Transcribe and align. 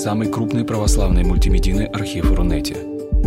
самый 0.00 0.32
крупный 0.32 0.64
православный 0.64 1.24
мультимедийный 1.24 1.84
архив 1.84 2.32
Рунете. 2.32 2.74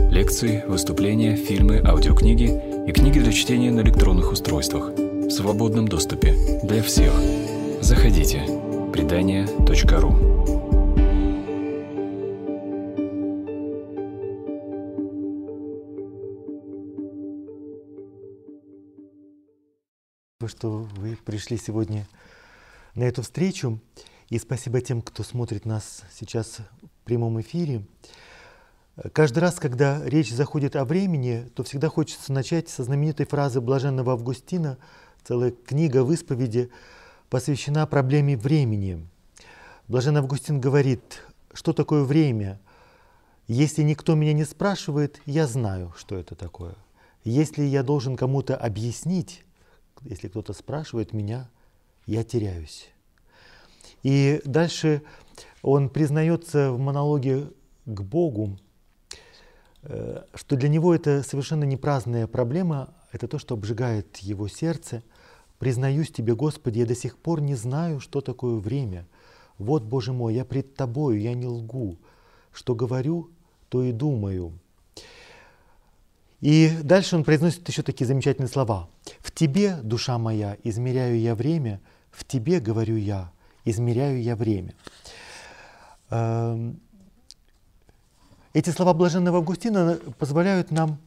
Лекции, 0.09 0.63
выступления, 0.67 1.35
фильмы, 1.35 1.79
аудиокниги 1.85 2.49
и 2.87 2.91
книги 2.91 3.19
для 3.19 3.31
чтения 3.31 3.69
на 3.69 3.81
электронных 3.81 4.31
устройствах 4.31 4.89
в 4.89 5.29
свободном 5.29 5.87
доступе 5.87 6.35
для 6.63 6.81
всех. 6.81 7.13
Заходите. 7.81 8.41
Предания.ру 8.91 10.33
что 20.45 20.87
вы 20.97 21.17
пришли 21.23 21.57
сегодня 21.57 22.05
на 22.95 23.03
эту 23.03 23.21
встречу. 23.21 23.79
И 24.29 24.39
спасибо 24.39 24.81
тем, 24.81 25.01
кто 25.01 25.23
смотрит 25.23 25.65
нас 25.65 26.03
сейчас 26.11 26.57
в 26.81 27.05
прямом 27.05 27.39
эфире. 27.41 27.85
Каждый 29.11 29.39
раз, 29.39 29.55
когда 29.55 30.03
речь 30.05 30.31
заходит 30.31 30.75
о 30.75 30.85
времени, 30.85 31.49
то 31.55 31.63
всегда 31.63 31.89
хочется 31.89 32.31
начать 32.31 32.69
со 32.69 32.83
знаменитой 32.83 33.25
фразы 33.25 33.59
блаженного 33.59 34.13
Августина. 34.13 34.77
Целая 35.23 35.51
книга 35.51 36.03
в 36.03 36.11
исповеди 36.11 36.69
посвящена 37.29 37.87
проблеме 37.87 38.37
времени. 38.37 39.07
Блаженный 39.87 40.21
Августин 40.21 40.61
говорит, 40.61 41.23
что 41.53 41.73
такое 41.73 42.03
время? 42.03 42.59
Если 43.47 43.81
никто 43.81 44.15
меня 44.15 44.33
не 44.33 44.45
спрашивает, 44.45 45.19
я 45.25 45.47
знаю, 45.47 45.93
что 45.97 46.15
это 46.15 46.35
такое. 46.35 46.75
Если 47.23 47.63
я 47.63 47.83
должен 47.83 48.15
кому-то 48.15 48.55
объяснить, 48.55 49.43
если 50.01 50.27
кто-то 50.27 50.53
спрашивает 50.53 51.13
меня, 51.13 51.49
я 52.05 52.23
теряюсь. 52.23 52.92
И 54.03 54.41
дальше 54.43 55.01
он 55.61 55.89
признается 55.89 56.71
в 56.71 56.79
монологе 56.79 57.47
к 57.85 58.01
Богу, 58.01 58.57
э, 59.83 60.23
что 60.35 60.55
для 60.55 60.69
него 60.69 60.93
это 60.93 61.23
совершенно 61.23 61.63
не 61.63 61.77
праздная 61.77 62.27
проблема, 62.27 62.93
это 63.11 63.27
то, 63.27 63.39
что 63.39 63.55
обжигает 63.55 64.17
его 64.17 64.47
сердце. 64.47 65.03
«Признаюсь 65.59 66.11
тебе, 66.11 66.35
Господи, 66.35 66.79
я 66.79 66.85
до 66.85 66.95
сих 66.95 67.17
пор 67.17 67.39
не 67.39 67.55
знаю, 67.55 68.01
что 68.01 68.19
такое 68.19 68.55
время. 68.55 69.07
Вот, 69.57 69.83
Боже 69.83 70.11
мой, 70.11 70.33
я 70.33 70.43
пред 70.43 70.75
Тобою, 70.75 71.21
я 71.21 71.33
не 71.33 71.45
лгу. 71.45 71.97
Что 72.51 72.75
говорю, 72.75 73.29
то 73.69 73.83
и 73.83 73.93
думаю». 73.93 74.51
И 76.41 76.69
дальше 76.83 77.15
он 77.15 77.23
произносит 77.23 77.65
еще 77.69 77.83
такие 77.83 78.05
замечательные 78.05 78.49
слова. 78.49 78.89
«В 79.19 79.31
тебе, 79.31 79.77
душа 79.77 80.17
моя, 80.17 80.57
измеряю 80.63 81.17
я 81.17 81.35
время, 81.35 81.79
в 82.11 82.25
тебе, 82.25 82.59
говорю 82.59 82.97
я, 82.97 83.31
измеряю 83.65 84.21
я 84.21 84.35
время». 84.35 84.73
Эм, 86.09 86.79
эти 88.53 88.69
слова 88.69 88.93
блаженного 88.93 89.39
Августина 89.39 89.99
позволяют 90.19 90.69
нам 90.69 90.99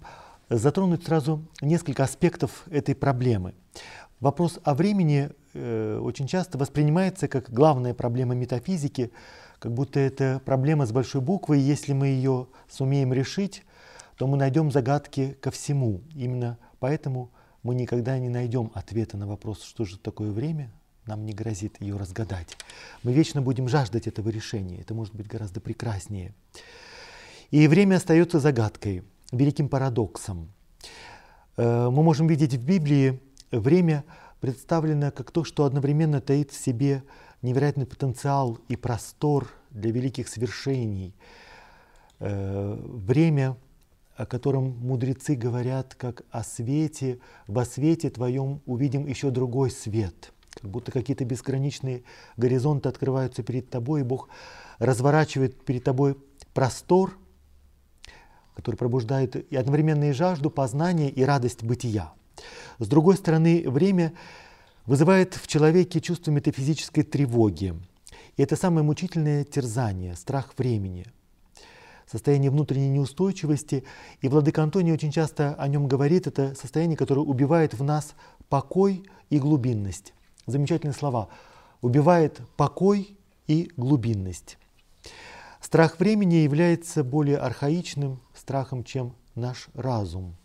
затронуть 0.48 1.04
сразу 1.04 1.44
несколько 1.60 2.02
аспектов 2.02 2.64
этой 2.70 2.94
проблемы. 2.94 3.54
Вопрос 4.20 4.58
о 4.64 4.74
времени 4.74 5.30
э, 5.54 5.98
очень 6.02 6.26
часто 6.26 6.58
воспринимается 6.58 7.28
как 7.28 7.50
главная 7.50 7.94
проблема 7.94 8.34
метафизики, 8.34 9.12
как 9.58 9.72
будто 9.72 10.00
это 10.00 10.40
проблема 10.44 10.86
с 10.86 10.92
большой 10.92 11.20
буквы, 11.20 11.58
и 11.58 11.62
если 11.62 11.92
мы 11.92 12.08
ее 12.08 12.48
сумеем 12.68 13.12
решить, 13.12 13.62
то 14.16 14.26
мы 14.26 14.36
найдем 14.36 14.70
загадки 14.70 15.36
ко 15.40 15.50
всему. 15.50 16.00
Именно 16.14 16.58
поэтому 16.78 17.30
мы 17.62 17.74
никогда 17.74 18.18
не 18.18 18.28
найдем 18.28 18.70
ответа 18.74 19.16
на 19.16 19.26
вопрос, 19.26 19.62
что 19.62 19.84
же 19.84 19.98
такое 19.98 20.30
время, 20.30 20.72
нам 21.06 21.24
не 21.24 21.32
грозит 21.32 21.80
ее 21.80 21.96
разгадать. 21.96 22.56
Мы 23.02 23.12
вечно 23.12 23.42
будем 23.42 23.68
жаждать 23.68 24.06
этого 24.06 24.28
решения. 24.28 24.80
Это 24.80 24.94
может 24.94 25.14
быть 25.14 25.26
гораздо 25.26 25.60
прекраснее. 25.60 26.34
И 27.50 27.68
время 27.68 27.96
остается 27.96 28.40
загадкой, 28.40 29.04
великим 29.32 29.68
парадоксом. 29.68 30.52
Э, 31.56 31.88
мы 31.90 32.02
можем 32.02 32.26
видеть 32.26 32.54
в 32.54 32.64
Библии 32.64 33.20
время 33.50 34.04
представлено 34.40 35.10
как 35.10 35.30
то, 35.30 35.44
что 35.44 35.64
одновременно 35.64 36.20
таит 36.20 36.50
в 36.50 36.62
себе 36.62 37.02
невероятный 37.42 37.86
потенциал 37.86 38.58
и 38.68 38.76
простор 38.76 39.48
для 39.70 39.90
великих 39.92 40.28
свершений. 40.28 41.14
Э, 42.18 42.76
время 42.80 43.56
о 44.16 44.24
котором 44.24 44.78
мудрецы 44.78 45.34
говорят, 45.34 45.94
как 45.94 46.22
о 46.30 46.42
свете, 46.42 47.18
во 47.46 47.64
свете 47.64 48.08
твоем 48.10 48.62
увидим 48.64 49.06
еще 49.06 49.30
другой 49.30 49.70
свет. 49.70 50.32
Как 50.60 50.70
будто 50.70 50.90
какие-то 50.90 51.24
безграничные 51.24 52.02
горизонты 52.36 52.88
открываются 52.88 53.42
перед 53.42 53.68
тобой, 53.68 54.00
и 54.00 54.04
Бог 54.04 54.28
разворачивает 54.78 55.64
перед 55.64 55.84
тобой 55.84 56.16
простор, 56.54 57.18
который 58.54 58.76
пробуждает 58.76 59.36
и 59.36 59.56
одновременно 59.56 60.10
и 60.10 60.12
жажду 60.12 60.50
познания, 60.50 61.10
и 61.10 61.22
радость 61.22 61.62
бытия. 61.62 62.12
С 62.78 62.88
другой 62.88 63.16
стороны, 63.16 63.64
время 63.68 64.12
вызывает 64.86 65.34
в 65.34 65.46
человеке 65.46 66.00
чувство 66.00 66.30
метафизической 66.30 67.02
тревоги. 67.02 67.74
И 68.36 68.42
это 68.42 68.56
самое 68.56 68.84
мучительное 68.84 69.44
терзание, 69.44 70.14
страх 70.16 70.54
времени– 70.56 71.06
состояние 72.06 72.50
внутренней 72.50 72.88
неустойчивости. 72.88 73.84
И 74.20 74.28
Владыка 74.28 74.62
Антоний 74.62 74.92
очень 74.92 75.12
часто 75.12 75.54
о 75.54 75.68
нем 75.68 75.88
говорит. 75.88 76.26
Это 76.26 76.54
состояние, 76.54 76.96
которое 76.96 77.22
убивает 77.22 77.74
в 77.74 77.82
нас 77.82 78.14
покой 78.48 79.04
и 79.28 79.38
глубинность. 79.38 80.14
Замечательные 80.46 80.94
слова. 80.94 81.28
Убивает 81.80 82.40
покой 82.56 83.16
и 83.46 83.70
глубинность. 83.76 84.58
Страх 85.60 85.98
времени 85.98 86.36
является 86.36 87.02
более 87.02 87.38
архаичным 87.38 88.20
страхом, 88.34 88.84
чем 88.84 89.14
наш 89.34 89.68
разум. 89.74 90.36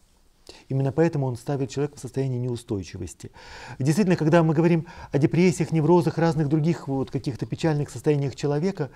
Именно 0.70 0.92
поэтому 0.92 1.28
он 1.28 1.36
ставит 1.36 1.70
человека 1.70 1.98
в 1.98 2.00
состояние 2.00 2.40
неустойчивости. 2.40 3.32
Действительно, 3.80 4.16
когда 4.16 4.44
мы 4.44 4.54
говорим 4.54 4.88
о 5.12 5.18
депрессиях, 5.18 5.72
неврозах, 5.72 6.18
разных 6.18 6.50
других 6.50 6.88
вот 6.88 7.12
каких-то 7.12 7.46
печальных 7.46 7.90
состояниях 7.90 8.36
человека, 8.36 8.90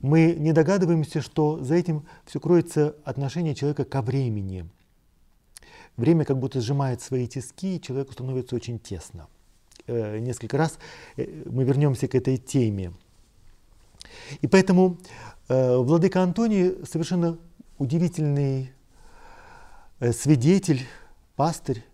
мы 0.00 0.34
не 0.36 0.52
догадываемся, 0.52 1.20
что 1.20 1.62
за 1.62 1.74
этим 1.74 2.06
все 2.24 2.40
кроется 2.40 2.96
отношение 3.04 3.54
человека 3.54 3.84
ко 3.84 4.02
времени. 4.02 4.68
Время 5.96 6.24
как 6.24 6.38
будто 6.38 6.60
сжимает 6.60 7.02
свои 7.02 7.28
тиски, 7.28 7.76
и 7.76 7.80
человеку 7.80 8.12
становится 8.14 8.56
очень 8.56 8.78
тесно. 8.78 9.28
Э, 9.86 10.18
несколько 10.18 10.56
раз 10.56 10.78
э, 11.16 11.26
мы 11.46 11.64
вернемся 11.64 12.08
к 12.08 12.14
этой 12.14 12.36
теме. 12.36 12.92
И 14.40 14.46
поэтому 14.46 14.98
э, 15.48 15.76
Владыка 15.76 16.22
Антоний 16.22 16.84
совершенно 16.84 17.38
удивительный 17.78 18.72
свидетель, 20.12 20.82
пастырь, 21.36 21.84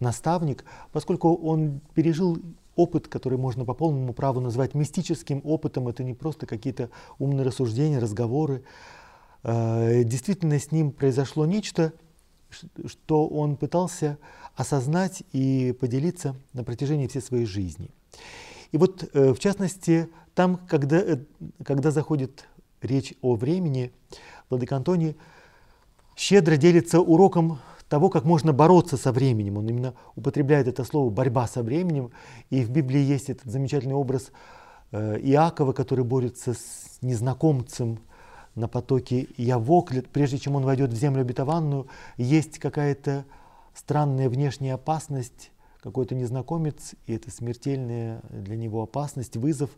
наставник, 0.00 0.64
поскольку 0.92 1.34
он 1.34 1.80
пережил 1.94 2.38
опыт, 2.76 3.08
который 3.08 3.38
можно 3.38 3.64
по 3.64 3.74
полному 3.74 4.12
праву 4.12 4.40
назвать 4.40 4.74
мистическим 4.74 5.40
опытом, 5.44 5.88
это 5.88 6.02
не 6.02 6.14
просто 6.14 6.46
какие-то 6.46 6.90
умные 7.18 7.46
рассуждения, 7.46 7.98
разговоры. 7.98 8.64
Э, 9.42 10.02
действительно, 10.04 10.58
с 10.58 10.72
ним 10.72 10.92
произошло 10.92 11.46
нечто, 11.46 11.92
что 12.86 13.26
он 13.26 13.56
пытался 13.56 14.18
осознать 14.56 15.22
и 15.32 15.76
поделиться 15.78 16.36
на 16.52 16.64
протяжении 16.64 17.06
всей 17.06 17.22
своей 17.22 17.46
жизни. 17.46 17.90
И 18.72 18.76
вот, 18.76 19.08
э, 19.12 19.32
в 19.32 19.38
частности, 19.38 20.08
там, 20.34 20.56
когда, 20.68 20.98
э, 20.98 21.18
когда 21.64 21.90
заходит 21.90 22.46
речь 22.82 23.14
о 23.22 23.36
времени, 23.36 23.92
Владыка 24.50 24.76
Антоний 24.76 25.16
щедро 26.16 26.56
делится 26.56 27.00
уроком 27.00 27.58
того, 27.88 28.10
как 28.10 28.24
можно 28.24 28.52
бороться 28.52 28.96
со 28.96 29.12
временем. 29.12 29.58
Он 29.58 29.68
именно 29.68 29.94
употребляет 30.16 30.68
это 30.68 30.84
слово 30.84 31.10
«борьба 31.10 31.46
со 31.46 31.62
временем». 31.62 32.10
И 32.50 32.64
в 32.64 32.70
Библии 32.70 33.00
есть 33.00 33.30
этот 33.30 33.50
замечательный 33.50 33.94
образ 33.94 34.32
э, 34.90 35.18
Иакова, 35.20 35.72
который 35.72 36.04
борется 36.04 36.54
с 36.54 36.98
незнакомцем 37.02 38.00
на 38.54 38.68
потоке 38.68 39.28
Явок. 39.36 39.92
Прежде 40.12 40.38
чем 40.38 40.56
он 40.56 40.64
войдет 40.64 40.90
в 40.90 40.96
землю 40.96 41.20
обетованную, 41.20 41.86
есть 42.16 42.58
какая-то 42.58 43.24
странная 43.74 44.28
внешняя 44.28 44.74
опасность, 44.74 45.50
какой-то 45.80 46.14
незнакомец, 46.14 46.94
и 47.06 47.14
это 47.14 47.30
смертельная 47.30 48.22
для 48.30 48.56
него 48.56 48.82
опасность, 48.82 49.36
вызов. 49.36 49.70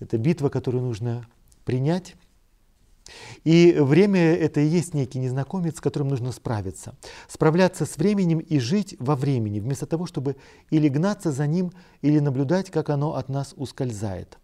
Это 0.00 0.16
битва, 0.16 0.48
которую 0.48 0.82
нужно 0.82 1.26
принять. 1.64 2.16
И 3.44 3.76
время— 3.78 4.20
это 4.34 4.60
и 4.60 4.66
есть 4.66 4.94
некий 4.94 5.18
незнакомец, 5.18 5.76
с 5.76 5.80
которым 5.80 6.08
нужно 6.08 6.32
справиться. 6.32 6.94
Справляться 7.28 7.86
с 7.86 7.96
временем 7.98 8.38
и 8.38 8.58
жить 8.58 8.96
во 8.98 9.14
времени, 9.14 9.60
вместо 9.60 9.86
того, 9.86 10.06
чтобы 10.06 10.36
или 10.70 10.88
гнаться 10.88 11.30
за 11.30 11.46
ним, 11.46 11.72
или 12.02 12.18
наблюдать, 12.18 12.70
как 12.70 12.90
оно 12.90 13.14
от 13.14 13.28
нас 13.28 13.54
ускользает. 13.56 14.38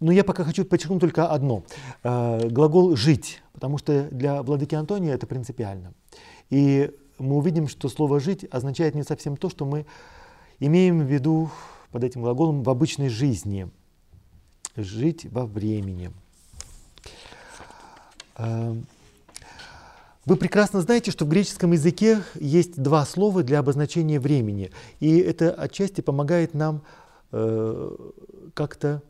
Но 0.00 0.12
я 0.12 0.24
пока 0.24 0.44
хочу 0.44 0.64
подчеркнуть 0.64 1.00
только 1.00 1.28
одно. 1.28 1.64
Э, 2.02 2.48
глагол 2.48 2.94
«жить», 2.96 3.42
потому 3.52 3.78
что 3.78 4.08
для 4.10 4.42
владыки 4.42 4.74
Антония 4.74 5.14
это 5.14 5.26
принципиально. 5.26 5.92
И 6.50 6.94
мы 7.18 7.36
увидим, 7.36 7.68
что 7.68 7.88
слово 7.88 8.20
«жить» 8.20 8.44
означает 8.50 8.94
не 8.94 9.02
совсем 9.02 9.36
то, 9.36 9.50
что 9.50 9.64
мы 9.64 9.86
имеем 10.60 11.00
в 11.00 11.10
виду 11.10 11.50
под 11.90 12.04
этим 12.04 12.22
глаголом 12.22 12.62
в 12.62 12.70
обычной 12.70 13.08
жизни– 13.08 13.68
жить 14.82 15.26
во 15.30 15.46
времени. 15.46 16.10
Э, 18.36 18.74
вы 20.24 20.36
прекрасно 20.36 20.80
знаете, 20.82 21.10
что 21.10 21.24
в 21.24 21.28
греческом 21.28 21.72
языке 21.72 22.22
есть 22.34 22.80
два 22.80 23.04
слова 23.06 23.42
для 23.42 23.60
обозначения 23.60 24.20
времени. 24.20 24.70
И 25.00 25.18
это 25.18 25.52
отчасти 25.52 26.00
помогает 26.00 26.54
нам 26.54 26.82
э, 27.32 27.96
как-то 28.54 29.02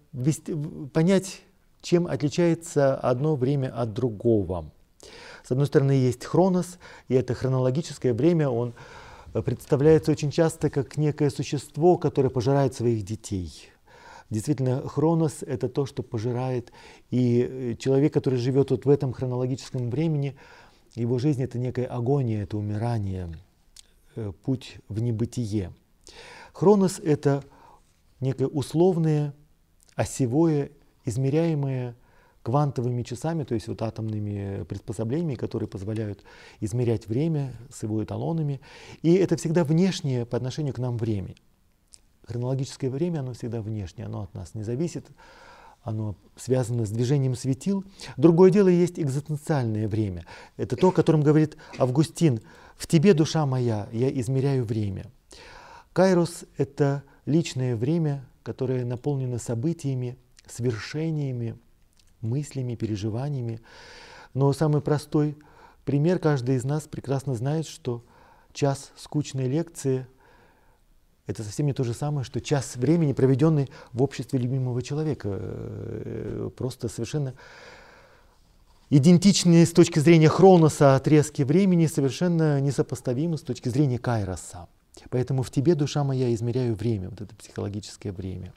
понять, 0.92 1.42
чем 1.80 2.06
отличается 2.06 2.96
одно 2.96 3.36
время 3.36 3.68
от 3.68 3.92
другого. 3.92 4.70
С 5.44 5.50
одной 5.50 5.66
стороны, 5.66 5.92
есть 5.92 6.24
хронос, 6.24 6.78
и 7.08 7.14
это 7.14 7.34
хронологическое 7.34 8.12
время, 8.12 8.48
он 8.48 8.74
представляется 9.32 10.10
очень 10.10 10.30
часто 10.30 10.70
как 10.70 10.96
некое 10.96 11.30
существо, 11.30 11.96
которое 11.96 12.30
пожирает 12.30 12.74
своих 12.74 13.04
детей. 13.04 13.70
Действительно, 14.30 14.86
хронос— 14.86 15.42
это 15.46 15.68
то, 15.68 15.86
что 15.86 16.02
пожирает. 16.02 16.72
И 17.10 17.76
человек, 17.78 18.12
который 18.12 18.38
живет 18.38 18.70
вот 18.70 18.84
в 18.84 18.90
этом 18.90 19.12
хронологическом 19.12 19.88
времени, 19.88 20.36
его 20.94 21.18
жизнь— 21.18 21.42
это 21.44 21.58
некая 21.58 21.86
агония, 21.86 22.42
это 22.42 22.58
умирание, 22.58 23.28
э, 24.16 24.32
путь 24.44 24.78
в 24.88 25.00
небытие. 25.00 25.72
Хронос— 26.52 26.98
это 27.04 27.42
некое 28.20 28.48
условное, 28.48 29.34
осевое, 29.98 30.70
измеряемое 31.04 31.96
квантовыми 32.42 33.02
часами, 33.02 33.42
то 33.42 33.54
есть 33.54 33.66
вот 33.66 33.82
атомными 33.82 34.62
приспособлениями, 34.62 35.34
которые 35.34 35.68
позволяют 35.68 36.22
измерять 36.60 37.08
время 37.08 37.52
с 37.68 37.82
его 37.82 38.02
эталонами. 38.02 38.60
И 39.02 39.12
это 39.14 39.36
всегда 39.36 39.64
внешнее 39.64 40.24
по 40.24 40.36
отношению 40.36 40.72
к 40.72 40.78
нам 40.78 40.96
время. 40.96 41.34
Хронологическое 42.26 42.90
время, 42.90 43.20
оно 43.20 43.32
всегда 43.32 43.60
внешнее, 43.60 44.06
оно 44.06 44.22
от 44.22 44.34
нас 44.34 44.54
не 44.54 44.62
зависит, 44.62 45.06
оно 45.82 46.14
связано 46.36 46.86
с 46.86 46.90
движением 46.90 47.34
светил. 47.34 47.84
Другое 48.16 48.52
дело 48.52 48.68
есть 48.68 49.00
экзистенциальное 49.00 49.88
время. 49.88 50.24
Это 50.56 50.76
то, 50.76 50.88
о 50.88 50.92
котором 50.92 51.22
говорит 51.22 51.56
Августин. 51.76 52.40
«В 52.76 52.86
тебе, 52.86 53.14
душа 53.14 53.44
моя, 53.46 53.88
я 53.90 54.08
измеряю 54.20 54.64
время». 54.64 55.06
Кайрос— 55.92 56.44
это 56.56 57.02
личное 57.26 57.74
время, 57.74 58.24
которое 58.48 58.86
наполнено 58.86 59.38
событиями, 59.38 60.16
свершениями, 60.46 61.58
мыслями, 62.22 62.76
переживаниями. 62.76 63.60
Но 64.32 64.50
самый 64.54 64.80
простой 64.80 65.36
пример, 65.84 66.18
каждый 66.18 66.56
из 66.56 66.64
нас 66.64 66.84
прекрасно 66.84 67.34
знает, 67.34 67.66
что 67.66 68.02
час 68.54 68.90
скучной 68.96 69.48
лекции– 69.48 70.06
это 71.26 71.42
совсем 71.42 71.66
не 71.66 71.74
то 71.74 71.84
же 71.84 71.92
самое, 71.92 72.24
что 72.24 72.40
час 72.40 72.76
времени, 72.76 73.12
проведенный 73.12 73.68
в 73.92 74.02
обществе 74.02 74.38
любимого 74.38 74.80
человека. 74.80 75.28
Э, 75.30 76.50
просто 76.56 76.88
совершенно 76.88 77.34
идентичные 78.88 79.66
с 79.66 79.72
точки 79.72 79.98
зрения 79.98 80.30
хроноса 80.30 80.96
отрезки 80.96 81.42
времени, 81.42 81.84
совершенно 81.84 82.62
несопоставимы 82.62 83.36
с 83.36 83.42
точки 83.42 83.68
зрения 83.68 83.98
кайроса. 83.98 84.68
Поэтому 85.10 85.42
в 85.42 85.50
тебе, 85.50 85.74
душа 85.74 86.04
моя, 86.04 86.32
измеряю 86.34 86.74
время, 86.74 87.10
вот 87.10 87.20
это 87.20 87.34
психологическое 87.34 88.12
время. 88.12 88.52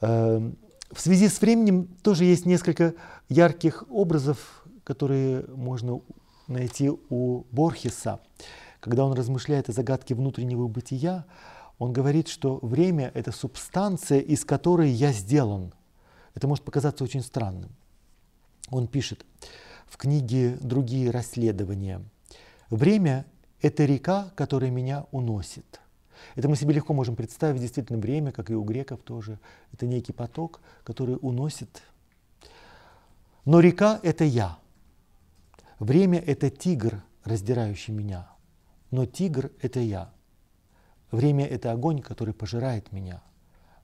Эм, 0.00 0.56
в 0.90 1.00
связи 1.00 1.28
с 1.28 1.40
временем 1.40 1.88
тоже 2.02 2.24
есть 2.24 2.46
несколько 2.46 2.94
ярких 3.28 3.84
образов, 3.90 4.64
которые 4.84 5.44
можно 5.48 6.00
найти 6.46 6.90
у 7.10 7.44
Борхеса. 7.50 8.20
Когда 8.80 9.04
он 9.04 9.14
размышляет 9.14 9.68
о 9.68 9.72
загадке 9.72 10.14
внутреннего 10.14 10.68
бытия, 10.68 11.24
он 11.78 11.92
говорит, 11.92 12.28
что 12.28 12.58
время— 12.62 13.10
это 13.14 13.32
субстанция, 13.32 14.20
из 14.20 14.44
которой 14.44 14.90
я 14.90 15.12
сделан. 15.12 15.72
Это 16.34 16.46
может 16.46 16.64
показаться 16.64 17.02
очень 17.02 17.22
странным. 17.22 17.70
Он 18.70 18.86
пишет 18.86 19.24
в 19.86 19.96
книге 19.96 20.58
«Другие 20.60 21.10
расследования». 21.10 22.02
«Время— 22.70 23.26
это 23.64 23.84
река, 23.84 24.30
которая 24.36 24.70
меня 24.70 25.06
уносит». 25.10 25.80
Это 26.36 26.48
мы 26.48 26.56
себе 26.56 26.74
легко 26.74 26.92
можем 26.94 27.16
представить 27.16 27.60
действительно 27.60 27.98
время, 27.98 28.32
как 28.32 28.50
и 28.50 28.54
у 28.54 28.62
греков 28.62 29.00
тоже. 29.02 29.38
Это 29.72 29.86
некий 29.86 30.12
поток, 30.12 30.60
который 30.82 31.18
уносит. 31.20 31.82
Но 33.44 33.60
река— 33.60 34.00
это 34.02 34.24
я. 34.24 34.58
Время— 35.78 36.18
это 36.26 36.50
тигр, 36.50 37.02
раздирающий 37.24 37.92
меня. 37.92 38.28
Но 38.90 39.06
тигр— 39.06 39.50
это 39.60 39.80
я. 39.80 40.12
Время— 41.10 41.46
это 41.46 41.72
огонь, 41.72 42.00
который 42.00 42.34
пожирает 42.34 42.92
меня. 42.92 43.22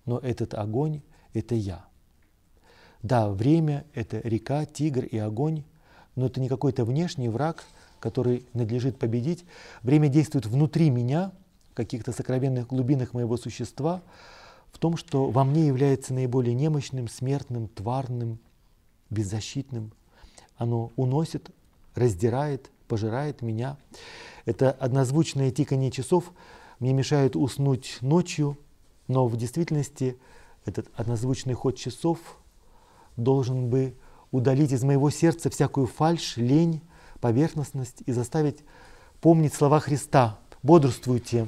Но 0.07 0.19
этот 0.19 0.55
огонь— 0.55 1.03
это 1.35 1.55
я. 1.55 1.85
Да, 3.03 3.31
время— 3.31 3.85
это 3.95 4.19
река, 4.21 4.65
тигр 4.65 5.05
и 5.05 5.19
огонь, 5.19 5.65
но 6.17 6.27
это 6.27 6.41
не 6.41 6.49
какой-то 6.49 6.85
внешний 6.85 7.29
враг, 7.29 7.65
который 8.01 8.47
надлежит 8.55 8.99
победить. 8.99 9.45
Время 9.83 10.09
действует 10.09 10.47
внутри 10.47 10.91
меня— 10.91 11.33
каких-то 11.75 12.13
сокровенных 12.13 12.67
глубинах 12.67 13.15
моего 13.15 13.37
существа, 13.37 14.03
в 14.71 14.79
том, 14.79 14.99
что 14.99 15.31
во 15.31 15.45
мне 15.45 15.67
является 15.67 16.15
наиболее 16.15 16.55
немощным, 16.55 17.09
смертным, 17.09 17.69
тварным, 17.69 18.39
беззащитным. 19.09 19.93
Оно 20.57 20.93
уносит, 20.97 21.51
раздирает, 21.95 22.71
пожирает 22.87 23.43
меня. 23.43 23.79
Это 24.45 24.71
однозвучное 24.71 25.51
тикание 25.51 25.91
часов 25.91 26.33
мне 26.79 26.93
мешает 26.93 27.35
уснуть 27.35 27.99
ночью, 28.03 28.59
но 29.09 29.27
в 29.27 29.37
действительности 29.37 30.19
этот 30.67 30.89
однозвучный 30.95 31.55
ход 31.55 31.77
часов 31.77 32.19
должен 33.17 33.71
бы 33.71 33.95
удалить 34.31 34.73
из 34.73 34.85
моего 34.85 35.11
сердца 35.11 35.51
всякую 35.51 35.87
фальшь, 35.87 36.37
лень, 36.37 36.83
поверхностность 37.21 38.03
и 38.07 38.13
заставить 38.13 38.59
помнить 39.21 39.55
слова 39.55 39.81
Христа 39.81 40.39
«Бодрствуйте, 40.63 41.47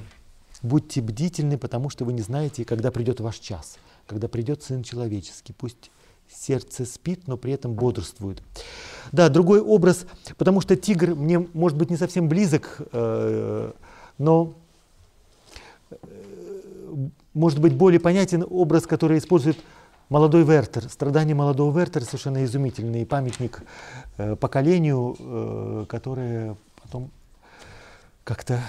Будьте 0.63 1.01
бдительны, 1.01 1.59
потому 1.59 1.91
что 1.91 2.05
вы 2.05 2.13
не 2.13 2.23
знаете, 2.23 2.65
когда 2.65 2.93
придет 2.93 3.19
ваш 3.21 3.39
час, 3.39 3.79
когда 4.07 4.29
придет 4.29 4.63
Сын 4.63 4.85
Человеческий. 4.85 5.53
Пусть 5.53 5.91
сердце 6.33 6.87
спит, 6.87 7.27
но 7.27 7.37
при 7.37 7.53
этом 7.53 7.75
бодрствует. 7.75 8.43
Да, 9.11 9.29
другой 9.29 9.61
образ, 9.61 10.07
потому 10.39 10.61
что 10.61 10.77
тигр 10.77 11.17
мне, 11.17 11.41
может 11.53 11.77
быть, 11.77 11.91
не 11.91 11.97
совсем 11.97 12.29
близок, 12.29 12.81
э, 12.93 13.73
но 14.19 14.55
э, 15.91 15.97
может 17.35 17.59
быть 17.59 17.75
более 17.75 18.00
понятен 18.00 18.47
образ, 18.49 18.87
который 18.87 19.19
использует 19.19 19.59
молодой 20.12 20.45
Вертер. 20.45 20.90
Страдания 20.90 21.35
молодого 21.35 21.76
Вертера 21.76 22.04
совершенно 22.04 22.45
изумительный 22.45 23.07
памятник 23.07 23.62
э, 24.19 24.37
поколению, 24.37 25.16
э, 25.19 25.87
которое 25.88 26.54
потом 26.83 27.11
как-то 28.23 28.61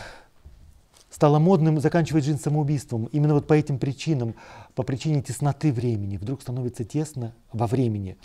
стало 1.10 1.40
модным 1.40 1.82
заканчивать 1.82 2.24
жизнь 2.24 2.40
самоубийством. 2.40 3.10
Именно 3.12 3.34
вот 3.34 3.46
по 3.46 3.54
этим 3.54 3.78
причинам, 3.78 4.36
по 4.74 4.84
причине 4.84 5.22
тесноты 5.22 5.74
времени. 5.74 6.16
Вдруг 6.16 6.42
становится 6.42 6.86
тесно 6.86 7.34
во 7.52 7.68
времени. 7.68 8.16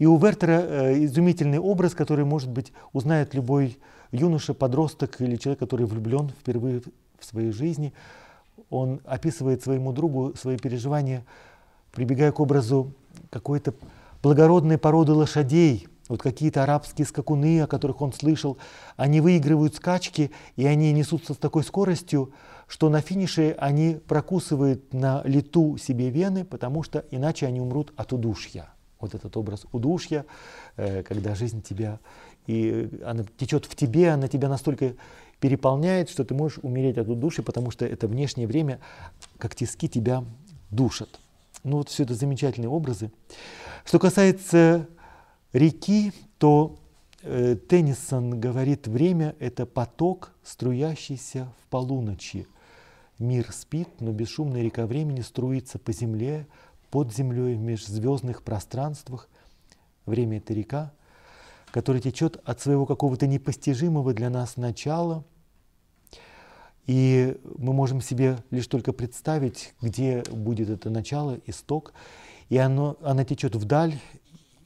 И 0.00 0.06
у 0.06 0.18
Вертера 0.18 0.60
э, 0.60 1.04
изумительный 1.04 1.60
образ, 1.60 1.94
который, 1.94 2.24
может 2.24 2.50
быть, 2.50 2.72
узнает 2.92 3.34
любой 3.34 3.78
юноша, 4.10 4.52
подросток 4.52 5.20
или 5.20 5.36
человек, 5.36 5.60
который 5.60 5.86
влюблен 5.86 6.30
впервые 6.30 6.82
в 7.20 7.24
своей 7.24 7.52
жизни. 7.52 7.92
Он 8.68 9.00
описывает 9.04 9.62
своему 9.62 9.92
другу 9.92 10.34
свои 10.36 10.56
переживания, 10.56 11.22
прибегая 11.92 12.32
к 12.32 12.40
образу 12.40 12.92
какой-то 13.30 13.74
благородной 14.22 14.78
породы 14.78 15.12
лошадей, 15.12 15.88
вот 16.08 16.22
какие-то 16.22 16.62
арабские 16.62 17.06
скакуны, 17.06 17.60
о 17.60 17.66
которых 17.66 18.00
он 18.00 18.12
слышал, 18.12 18.58
они 18.96 19.20
выигрывают 19.20 19.74
скачки, 19.74 20.30
и 20.56 20.66
они 20.66 20.92
несутся 20.92 21.34
с 21.34 21.36
такой 21.36 21.62
скоростью, 21.62 22.32
что 22.66 22.88
на 22.88 23.00
финише 23.00 23.54
они 23.58 24.00
прокусывают 24.06 24.92
на 24.92 25.22
лету 25.24 25.76
себе 25.76 26.10
вены, 26.10 26.44
потому 26.44 26.82
что 26.82 27.04
иначе 27.10 27.46
они 27.46 27.60
умрут 27.60 27.92
от 27.96 28.12
удушья. 28.12 28.70
Вот 29.00 29.14
этот 29.14 29.36
образ 29.36 29.66
удушья, 29.70 30.24
э, 30.76 31.02
когда 31.02 31.34
жизнь 31.34 31.62
тебя, 31.62 32.00
и 32.46 32.90
она 33.04 33.24
течет 33.36 33.66
в 33.66 33.76
тебе, 33.76 34.10
она 34.10 34.28
тебя 34.28 34.48
настолько 34.48 34.94
переполняет, 35.40 36.10
что 36.10 36.24
ты 36.24 36.34
можешь 36.34 36.58
умереть 36.62 36.98
от 36.98 37.08
удушья, 37.08 37.42
потому 37.42 37.70
что 37.70 37.86
это 37.86 38.08
внешнее 38.08 38.46
время, 38.46 38.80
как 39.38 39.54
тиски, 39.54 39.88
тебя 39.88 40.24
душат. 40.70 41.20
Ну 41.64 41.78
вот 41.78 41.88
все 41.88 42.04
это 42.04 42.14
замечательные 42.14 42.68
образы. 42.68 43.10
Что 43.84 43.98
касается 43.98 44.88
реки, 45.52 46.12
то 46.38 46.78
э, 47.22 47.56
Теннисон 47.56 48.38
говорит, 48.38 48.86
время— 48.86 49.34
это 49.38 49.66
поток, 49.66 50.32
струящийся 50.42 51.52
в 51.60 51.68
полуночи. 51.68 52.46
Мир 53.18 53.52
спит, 53.52 53.88
но 54.00 54.12
бесшумная 54.12 54.62
река 54.62 54.86
времени 54.86 55.20
струится 55.22 55.78
по 55.78 55.92
земле, 55.92 56.46
под 56.90 57.12
землей, 57.12 57.56
в 57.56 57.60
межзвездных 57.60 58.42
пространствах. 58.42 59.28
Время— 60.06 60.38
это 60.38 60.54
река, 60.54 60.92
которая 61.72 62.00
течет 62.00 62.40
от 62.44 62.60
своего 62.60 62.86
какого-то 62.86 63.26
непостижимого 63.26 64.14
для 64.14 64.30
нас 64.30 64.56
начала. 64.56 65.24
И 66.88 67.36
мы 67.58 67.74
можем 67.74 68.00
себе 68.00 68.38
лишь 68.50 68.66
только 68.66 68.94
представить, 68.94 69.74
где 69.82 70.22
будет 70.32 70.70
это 70.70 70.88
начало, 70.88 71.38
исток. 71.44 71.92
и 72.48 72.56
оно, 72.56 72.96
она 73.02 73.26
течет 73.26 73.54
вдаль, 73.54 74.00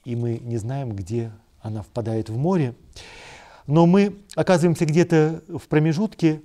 и 0.04 0.14
мы 0.14 0.38
не 0.38 0.56
знаем, 0.56 0.92
где 0.92 1.32
она 1.60 1.82
впадает 1.82 2.28
в 2.28 2.36
море. 2.38 2.76
Но 3.66 3.86
мы 3.86 4.20
оказываемся 4.36 4.86
где-то 4.86 5.42
в 5.48 5.66
промежутке, 5.66 6.42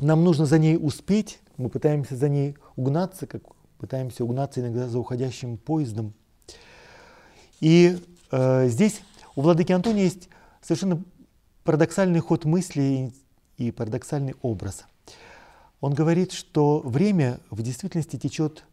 нам 0.00 0.22
нужно 0.22 0.44
за 0.44 0.58
ней 0.58 0.76
успеть, 0.76 1.38
мы 1.56 1.70
пытаемся 1.70 2.14
за 2.14 2.28
ней 2.28 2.56
угнаться, 2.76 3.26
как 3.26 3.42
пытаемся 3.78 4.22
угнаться 4.22 4.60
иногда 4.60 4.86
за 4.86 4.98
уходящим 4.98 5.56
поездом. 5.56 6.12
И 7.60 7.98
э, 8.30 8.68
здесь 8.68 9.00
у 9.34 9.40
владыки 9.40 9.72
Антония 9.72 10.04
есть 10.04 10.28
совершенно 10.60 11.02
парадоксальный 11.62 12.20
ход 12.20 12.44
мысли 12.44 13.14
и 13.56 13.70
парадоксальный 13.70 14.34
образ. 14.42 14.84
Он 15.80 15.92
говорит, 15.92 16.32
что 16.32 16.80
время 16.80 17.40
в 17.50 17.62
действительности 17.62 18.16
течет 18.16 18.64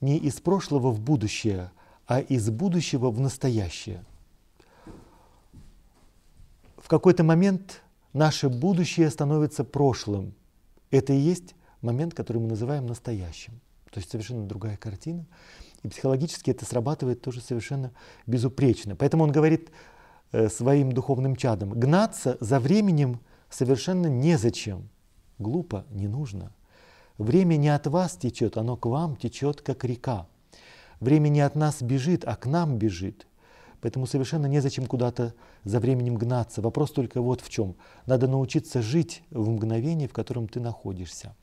не 0.00 0.18
из 0.18 0.40
прошлого 0.40 0.90
в 0.90 1.00
будущее, 1.00 1.70
а 2.06 2.20
из 2.20 2.50
будущего 2.50 3.10
в 3.10 3.20
настоящее. 3.20 4.04
В 6.76 6.88
какой-то 6.88 7.24
момент 7.24 7.82
наше 8.12 8.48
будущее 8.48 9.10
становится 9.10 9.64
прошлым. 9.64 10.34
Это 10.90 11.12
и 11.12 11.18
есть 11.18 11.54
момент, 11.80 12.14
который 12.14 12.38
мы 12.38 12.48
называем 12.48 12.86
настоящим. 12.86 13.60
То 13.90 13.98
есть 13.98 14.10
совершенно 14.10 14.46
другая 14.46 14.76
картина. 14.76 15.24
И 15.82 15.88
психологически 15.88 16.50
это 16.50 16.64
срабатывает 16.64 17.20
тоже 17.20 17.40
совершенно 17.40 17.92
безупречно. 18.26 18.96
Поэтому 18.96 19.24
он 19.24 19.32
говорит 19.32 19.70
э, 20.32 20.48
своим 20.48 20.92
духовным 20.92 21.36
чадам, 21.36 21.70
гнаться 21.70 22.36
за 22.40 22.58
временем 22.58 23.20
совершенно 23.54 24.06
незачем. 24.06 24.88
Глупо, 25.38 25.84
не 25.90 26.08
нужно. 26.08 26.52
Время 27.18 27.56
не 27.56 27.68
от 27.68 27.86
вас 27.86 28.16
течет, 28.16 28.56
оно 28.56 28.76
к 28.76 28.86
вам 28.86 29.16
течет, 29.16 29.60
как 29.62 29.84
река. 29.84 30.26
Время 31.00 31.28
не 31.28 31.40
от 31.40 31.54
нас 31.54 31.82
бежит, 31.82 32.24
а 32.24 32.34
к 32.34 32.46
нам 32.46 32.78
бежит. 32.78 33.26
Поэтому 33.80 34.06
совершенно 34.06 34.46
незачем 34.46 34.86
куда-то 34.86 35.34
за 35.62 35.78
временем 35.78 36.16
гнаться. 36.16 36.62
Вопрос 36.62 36.90
только 36.90 37.20
вот 37.20 37.40
в 37.40 37.50
чем. 37.50 37.76
Надо 38.06 38.26
научиться 38.26 38.82
жить 38.82 39.22
в 39.30 39.48
мгновении, 39.48 40.06
в 40.06 40.12
котором 40.12 40.48
ты 40.48 40.60
находишься. 40.60 41.36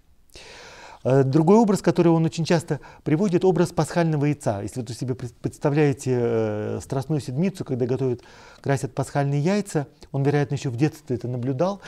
Э, 1.03 1.23
другой 1.23 1.57
образ, 1.57 1.81
который 1.81 2.09
он 2.09 2.25
очень 2.25 2.45
часто 2.45 2.79
приводит, 3.03 3.43
образ 3.43 3.69
пасхального 3.69 4.25
яйца. 4.25 4.61
Если 4.61 4.81
вы 4.81 4.93
себе 4.93 5.15
представляете 5.15 6.17
э, 6.21 6.79
страстную 6.81 7.21
седмицу, 7.21 7.65
когда 7.65 7.85
готовят, 7.85 8.21
красят 8.61 8.93
пасхальные 8.93 9.41
яйца, 9.41 9.87
он, 10.11 10.23
вероятно, 10.23 10.55
еще 10.55 10.69
в 10.69 10.75
детстве 10.75 11.15
это 11.15 11.27
наблюдал, 11.27 11.81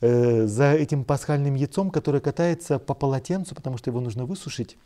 э, 0.00 0.46
за 0.46 0.72
этим 0.72 1.04
пасхальным 1.04 1.54
яйцом, 1.54 1.90
которое 1.90 2.20
катается 2.20 2.78
по 2.78 2.94
полотенцу, 2.94 3.54
потому 3.54 3.76
что 3.78 3.90
его 3.90 4.00
нужно 4.00 4.24
высушить. 4.24 4.76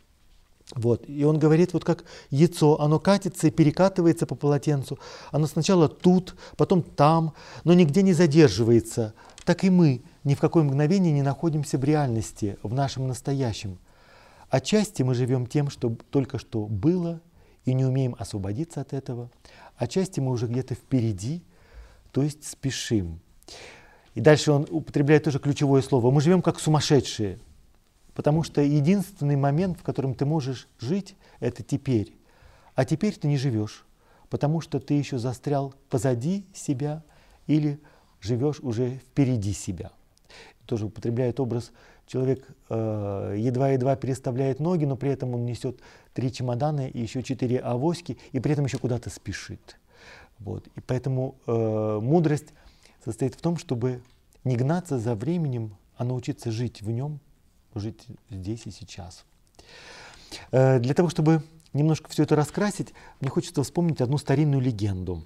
Вот. 0.75 1.05
И 1.09 1.25
он 1.25 1.39
говорит, 1.39 1.73
вот 1.73 1.85
как 1.85 2.05
яйцо, 2.31 2.81
оно 2.81 2.99
катится 2.99 3.47
и 3.47 3.51
перекатывается 3.51 4.27
по 4.27 4.35
полотенцу. 4.35 4.99
Оно 5.31 5.47
сначала 5.47 5.89
тут, 5.89 6.37
потом 6.57 6.83
там, 6.83 7.33
но 7.65 7.73
нигде 7.73 8.03
не 8.03 8.13
задерживается. 8.13 9.15
Так 9.45 9.65
и 9.65 9.71
мы 9.71 10.03
ни 10.25 10.35
в 10.35 10.41
какое 10.41 10.65
мгновение 10.65 11.13
не 11.13 11.23
находимся 11.23 11.79
в 11.79 11.85
реальности, 11.85 12.59
в 12.63 12.75
нашем 12.75 13.07
настоящем. 13.07 13.79
Отчасти 14.51 15.03
мы 15.03 15.15
живем 15.15 15.47
тем, 15.47 15.71
что 15.71 15.97
только 16.11 16.39
что 16.39 16.67
было, 16.67 17.21
и 17.65 17.75
не 17.75 17.85
умеем 17.85 18.17
освободиться 18.19 18.81
от 18.81 18.93
этого. 18.93 19.31
Отчасти 19.77 20.21
мы 20.21 20.33
уже 20.33 20.47
где-то 20.47 20.75
впереди, 20.75 21.43
то 22.13 22.23
есть 22.23 22.49
спешим. 22.49 23.21
И 24.15 24.21
дальше 24.21 24.53
он 24.53 24.67
употребляет 24.71 25.25
тоже 25.25 25.39
ключевое 25.39 25.83
слово. 25.83 26.11
Мы 26.11 26.21
живем 26.23 26.41
как 26.41 26.59
сумасшедшие, 26.59 27.39
потому 28.15 28.43
что 28.43 28.63
единственный 28.63 29.37
момент, 29.37 29.79
в 29.79 29.83
котором 29.83 30.15
ты 30.15 30.25
можешь 30.25 30.67
жить, 30.81 31.15
это 31.41 31.63
теперь. 31.63 32.17
А 32.75 32.85
теперь 32.85 33.15
ты 33.15 33.29
не 33.29 33.37
живешь, 33.37 33.85
потому 34.31 34.61
что 34.61 34.81
ты 34.81 34.95
еще 34.95 35.19
застрял 35.19 35.75
позади 35.91 36.47
себя 36.55 37.05
или 37.47 37.79
живешь 38.21 38.61
уже 38.61 38.97
впереди 38.97 39.53
себя 39.53 39.93
тоже 40.69 40.87
употребляет 40.87 41.41
образ, 41.41 41.73
человек 42.07 42.47
э, 42.69 43.35
едва-едва 43.39 43.97
переставляет 43.97 44.61
ноги, 44.61 44.85
но 44.85 44.97
при 44.97 45.11
этом 45.11 45.35
он 45.35 45.47
несет 45.47 45.81
три 46.13 46.31
чемодана 46.31 46.89
и 46.89 47.01
еще 47.01 47.23
четыре 47.23 47.59
авоськи, 47.59 48.19
и 48.33 48.39
при 48.39 48.53
этом 48.53 48.67
еще 48.67 48.79
куда-то 48.79 49.09
спешит. 49.09 49.79
Вот. 50.39 50.69
И 50.77 50.81
поэтому 50.81 51.37
э, 51.47 51.99
мудрость 52.03 52.53
состоит 53.03 53.35
в 53.35 53.41
том, 53.41 53.57
чтобы 53.57 54.03
не 54.45 54.57
гнаться 54.57 54.99
за 54.99 55.15
временем, 55.15 55.75
а 55.97 56.05
научиться 56.05 56.53
жить 56.53 56.83
в 56.83 56.91
нем, 56.91 57.19
жить 57.75 58.07
здесь 58.31 58.67
и 58.67 58.71
сейчас. 58.71 59.25
Э, 60.53 60.79
для 60.79 60.93
того, 60.93 61.09
чтобы 61.09 61.43
немножко 61.73 62.11
все 62.11 62.25
это 62.25 62.37
раскрасить, 62.37 62.93
мне 63.21 63.31
хочется 63.31 63.63
вспомнить 63.63 64.03
одну 64.03 64.19
старинную 64.19 64.61
легенду. 64.61 65.25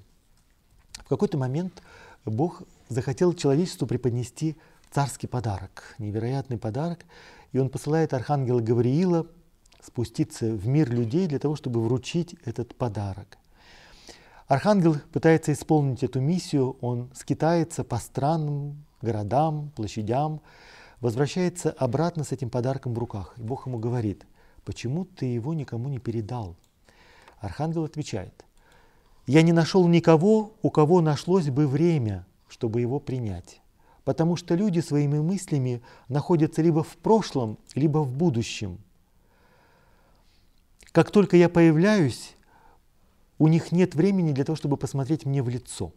В 1.05 1.09
какой-то 1.09 1.37
момент 1.37 1.83
Бог 2.25 2.63
захотел 2.89 3.33
человечеству 3.33 3.89
преподнести 3.89 4.57
царский 4.93 5.27
подарок, 5.27 5.95
невероятный 5.99 6.59
подарок. 6.59 7.05
И 7.53 7.59
он 7.59 7.71
посылает 7.71 8.15
архангела 8.15 8.61
Гавриила 8.61 9.27
спуститься 9.83 10.47
в 10.47 10.67
мир 10.69 10.91
людей 10.91 11.27
для 11.27 11.39
того, 11.39 11.57
чтобы 11.57 11.83
вручить 11.83 12.37
этот 12.45 12.77
подарок. 12.77 13.39
Архангел 14.47 14.97
пытается 15.13 15.53
исполнить 15.53 16.03
эту 16.03 16.21
миссию, 16.21 16.77
он 16.81 17.11
скитается 17.15 17.85
по 17.85 17.97
странам, 17.97 18.85
городам, 19.01 19.71
площадям, 19.75 20.41
возвращается 21.01 21.71
обратно 21.71 22.23
с 22.23 22.33
этим 22.33 22.51
подарком 22.51 22.95
в 22.95 22.99
руках. 22.99 23.35
И 23.39 23.43
Бог 23.43 23.67
ему 23.67 23.79
говорит, 23.79 24.27
почему 24.65 25.05
ты 25.05 25.27
его 25.27 25.55
никому 25.55 25.89
не 25.89 25.99
передал? 25.99 26.57
Архангел 27.41 27.85
отвечает, 27.85 28.45
я 29.27 29.43
не 29.43 29.53
нашел 29.53 29.89
никого, 29.89 30.53
у 30.63 30.71
кого 30.71 31.01
нашлось 31.01 31.49
бы 31.49 31.67
время, 31.67 32.27
чтобы 32.49 32.81
его 32.81 33.01
принять. 33.01 33.62
Потому 34.04 34.37
что 34.37 34.54
люди 34.54 34.80
своими 34.80 35.21
мыслями 35.21 35.80
находятся 36.09 36.61
либо 36.62 36.82
в 36.82 36.97
прошлом, 36.97 37.59
либо 37.75 37.99
в 37.99 38.12
будущем. 38.12 38.78
Как 40.90 41.11
только 41.11 41.37
я 41.37 41.49
появляюсь, 41.49 42.35
у 43.38 43.49
них 43.49 43.73
нет 43.73 43.94
времени 43.94 44.32
для 44.32 44.44
того, 44.44 44.56
чтобы 44.56 44.76
посмотреть 44.76 45.25
мне 45.25 45.42
в 45.42 45.49
лицо. 45.49 45.92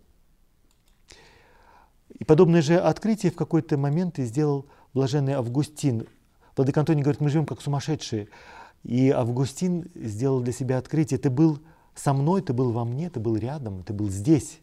И 2.09 2.23
подобное 2.23 2.61
же 2.61 2.77
открытие 2.77 3.31
в 3.31 3.35
какой-то 3.35 3.77
момент 3.77 4.19
и 4.19 4.25
сделал 4.25 4.67
блаженный 4.93 5.33
Августин. 5.33 6.07
Владыка 6.55 6.79
Антоний 6.81 7.01
говорит, 7.01 7.21
мы 7.21 7.29
живем 7.29 7.45
как 7.45 7.61
сумасшедшие. 7.61 8.29
И 8.83 9.09
Августин 9.09 9.89
сделал 9.95 10.41
для 10.41 10.53
себя 10.53 10.77
открытие. 10.77 11.17
Ты 11.17 11.29
был 11.29 11.59
со 11.95 12.13
мной, 12.13 12.41
ты 12.41 12.53
был 12.53 12.71
во 12.71 12.85
мне, 12.85 13.09
ты 13.09 13.19
был 13.19 13.35
рядом, 13.35 13.83
ты 13.83 13.93
был 13.93 14.09
здесь. 14.09 14.59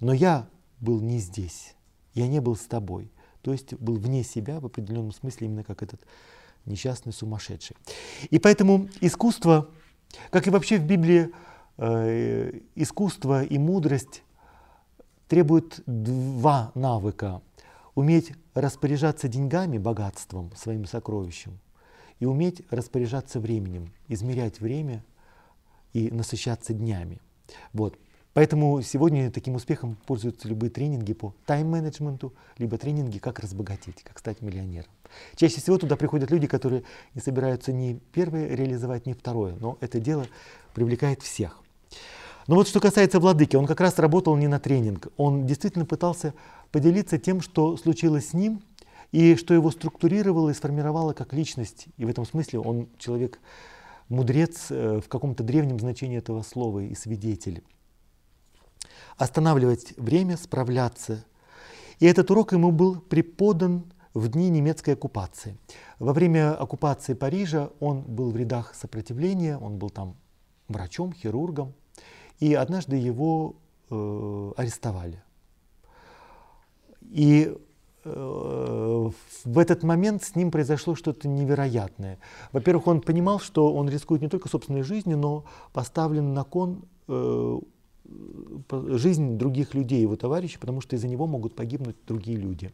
Но 0.00 0.12
я 0.12 0.48
был 0.80 1.00
не 1.00 1.18
здесь 1.18 1.76
я 2.14 2.26
не 2.26 2.40
был 2.40 2.56
с 2.56 2.66
тобой. 2.66 3.10
То 3.42 3.52
есть 3.52 3.74
был 3.74 3.96
вне 3.96 4.24
себя 4.24 4.60
в 4.60 4.66
определенном 4.66 5.12
смысле, 5.12 5.46
именно 5.46 5.64
как 5.64 5.82
этот 5.82 6.00
несчастный 6.66 7.12
сумасшедший. 7.12 7.76
И 8.30 8.38
поэтому 8.38 8.88
искусство, 9.00 9.68
как 10.30 10.46
и 10.46 10.50
вообще 10.50 10.78
в 10.78 10.84
Библии, 10.84 11.30
э, 11.78 12.60
искусство 12.74 13.44
и 13.44 13.58
мудрость 13.58 14.22
требуют 15.28 15.80
два 15.86 16.72
навыка. 16.74 17.42
Уметь 17.94 18.32
распоряжаться 18.54 19.28
деньгами, 19.28 19.78
богатством, 19.78 20.52
своим 20.56 20.84
сокровищем, 20.84 21.58
и 22.20 22.26
уметь 22.26 22.62
распоряжаться 22.70 23.40
временем, 23.40 23.92
измерять 24.08 24.60
время 24.60 25.04
и 25.92 26.10
насыщаться 26.10 26.74
днями. 26.74 27.20
Вот. 27.72 27.98
Поэтому 28.38 28.82
сегодня 28.82 29.32
таким 29.32 29.56
успехом 29.56 29.96
пользуются 30.06 30.46
любые 30.46 30.70
тренинги 30.70 31.12
по 31.12 31.34
тайм-менеджменту, 31.46 32.32
либо 32.56 32.78
тренинги 32.78 33.18
«Как 33.18 33.40
разбогатеть», 33.40 34.04
«Как 34.04 34.16
стать 34.20 34.42
миллионером». 34.42 34.88
Чаще 35.34 35.60
всего 35.60 35.76
туда 35.76 35.96
приходят 35.96 36.30
люди, 36.30 36.46
которые 36.46 36.84
не 37.16 37.20
собираются 37.20 37.72
ни 37.72 37.98
первое 38.12 38.54
реализовать, 38.54 39.06
ни 39.06 39.12
второе, 39.12 39.56
но 39.58 39.76
это 39.80 39.98
дело 39.98 40.28
привлекает 40.72 41.20
всех. 41.20 41.60
Но 42.46 42.54
вот 42.54 42.68
что 42.68 42.78
касается 42.78 43.18
владыки, 43.18 43.56
он 43.56 43.66
как 43.66 43.80
раз 43.80 43.98
работал 43.98 44.36
не 44.36 44.46
на 44.46 44.60
тренинг, 44.60 45.08
он 45.16 45.44
действительно 45.44 45.84
пытался 45.84 46.32
поделиться 46.70 47.18
тем, 47.18 47.40
что 47.40 47.76
случилось 47.76 48.28
с 48.28 48.34
ним, 48.34 48.62
и 49.10 49.34
что 49.34 49.52
его 49.52 49.72
структурировало 49.72 50.50
и 50.50 50.54
сформировало 50.54 51.12
как 51.12 51.32
личность. 51.32 51.86
И 51.96 52.04
в 52.04 52.08
этом 52.08 52.24
смысле 52.24 52.60
он 52.60 52.88
человек, 52.98 53.40
мудрец 54.08 54.68
э, 54.70 55.00
в 55.04 55.08
каком-то 55.08 55.42
древнем 55.42 55.80
значении 55.80 56.18
этого 56.18 56.42
слова 56.42 56.78
и 56.78 56.94
свидетель 56.94 57.64
останавливать 59.18 59.92
время, 59.96 60.36
справляться. 60.36 61.24
И 61.98 62.06
этот 62.06 62.30
урок 62.30 62.52
ему 62.52 62.70
был 62.70 63.00
преподан 63.00 63.84
в 64.14 64.28
дни 64.28 64.48
немецкой 64.48 64.94
оккупации. 64.94 65.58
Во 65.98 66.12
время 66.12 66.54
оккупации 66.54 67.14
Парижа 67.14 67.70
он 67.80 68.02
был 68.02 68.30
в 68.30 68.36
рядах 68.36 68.74
сопротивления, 68.74 69.58
он 69.58 69.78
был 69.78 69.90
там 69.90 70.16
врачом, 70.68 71.12
хирургом, 71.12 71.74
и 72.38 72.54
однажды 72.54 72.96
его 72.96 73.56
э, 73.90 74.52
арестовали. 74.56 75.22
И 77.02 77.54
э, 78.04 79.10
в 79.44 79.58
этот 79.58 79.82
момент 79.82 80.22
с 80.22 80.36
ним 80.36 80.50
произошло 80.50 80.94
что-то 80.94 81.26
невероятное. 81.26 82.18
Во-первых, 82.52 82.86
он 82.86 83.00
понимал, 83.00 83.40
что 83.40 83.72
он 83.72 83.88
рискует 83.88 84.22
не 84.22 84.28
только 84.28 84.48
собственной 84.48 84.82
жизнью, 84.82 85.18
но 85.18 85.44
поставлен 85.72 86.34
на 86.34 86.44
кон 86.44 86.84
э, 87.08 87.58
жизнь 88.70 89.36
других 89.38 89.74
людей, 89.74 90.00
его 90.00 90.16
товарищей, 90.16 90.58
потому 90.58 90.80
что 90.80 90.96
из-за 90.96 91.08
него 91.08 91.26
могут 91.26 91.54
погибнуть 91.54 91.96
другие 92.06 92.38
люди. 92.38 92.72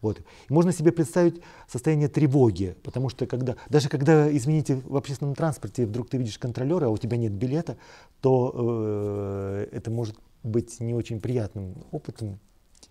Вот. 0.00 0.20
Можно 0.48 0.72
себе 0.72 0.92
представить 0.92 1.40
состояние 1.68 2.08
тревоги, 2.08 2.76
потому 2.82 3.08
что 3.08 3.26
когда, 3.26 3.56
даже 3.68 3.88
когда, 3.88 4.34
извините, 4.34 4.80
в 4.84 4.96
общественном 4.96 5.34
транспорте 5.34 5.86
вдруг 5.86 6.08
ты 6.08 6.18
видишь 6.18 6.38
контролера, 6.38 6.86
а 6.86 6.90
у 6.90 6.96
тебя 6.96 7.16
нет 7.16 7.32
билета, 7.32 7.76
то 8.20 8.52
э, 8.54 9.68
это 9.72 9.90
может 9.90 10.16
быть 10.42 10.80
не 10.80 10.94
очень 10.94 11.20
приятным 11.20 11.84
опытом. 11.90 12.38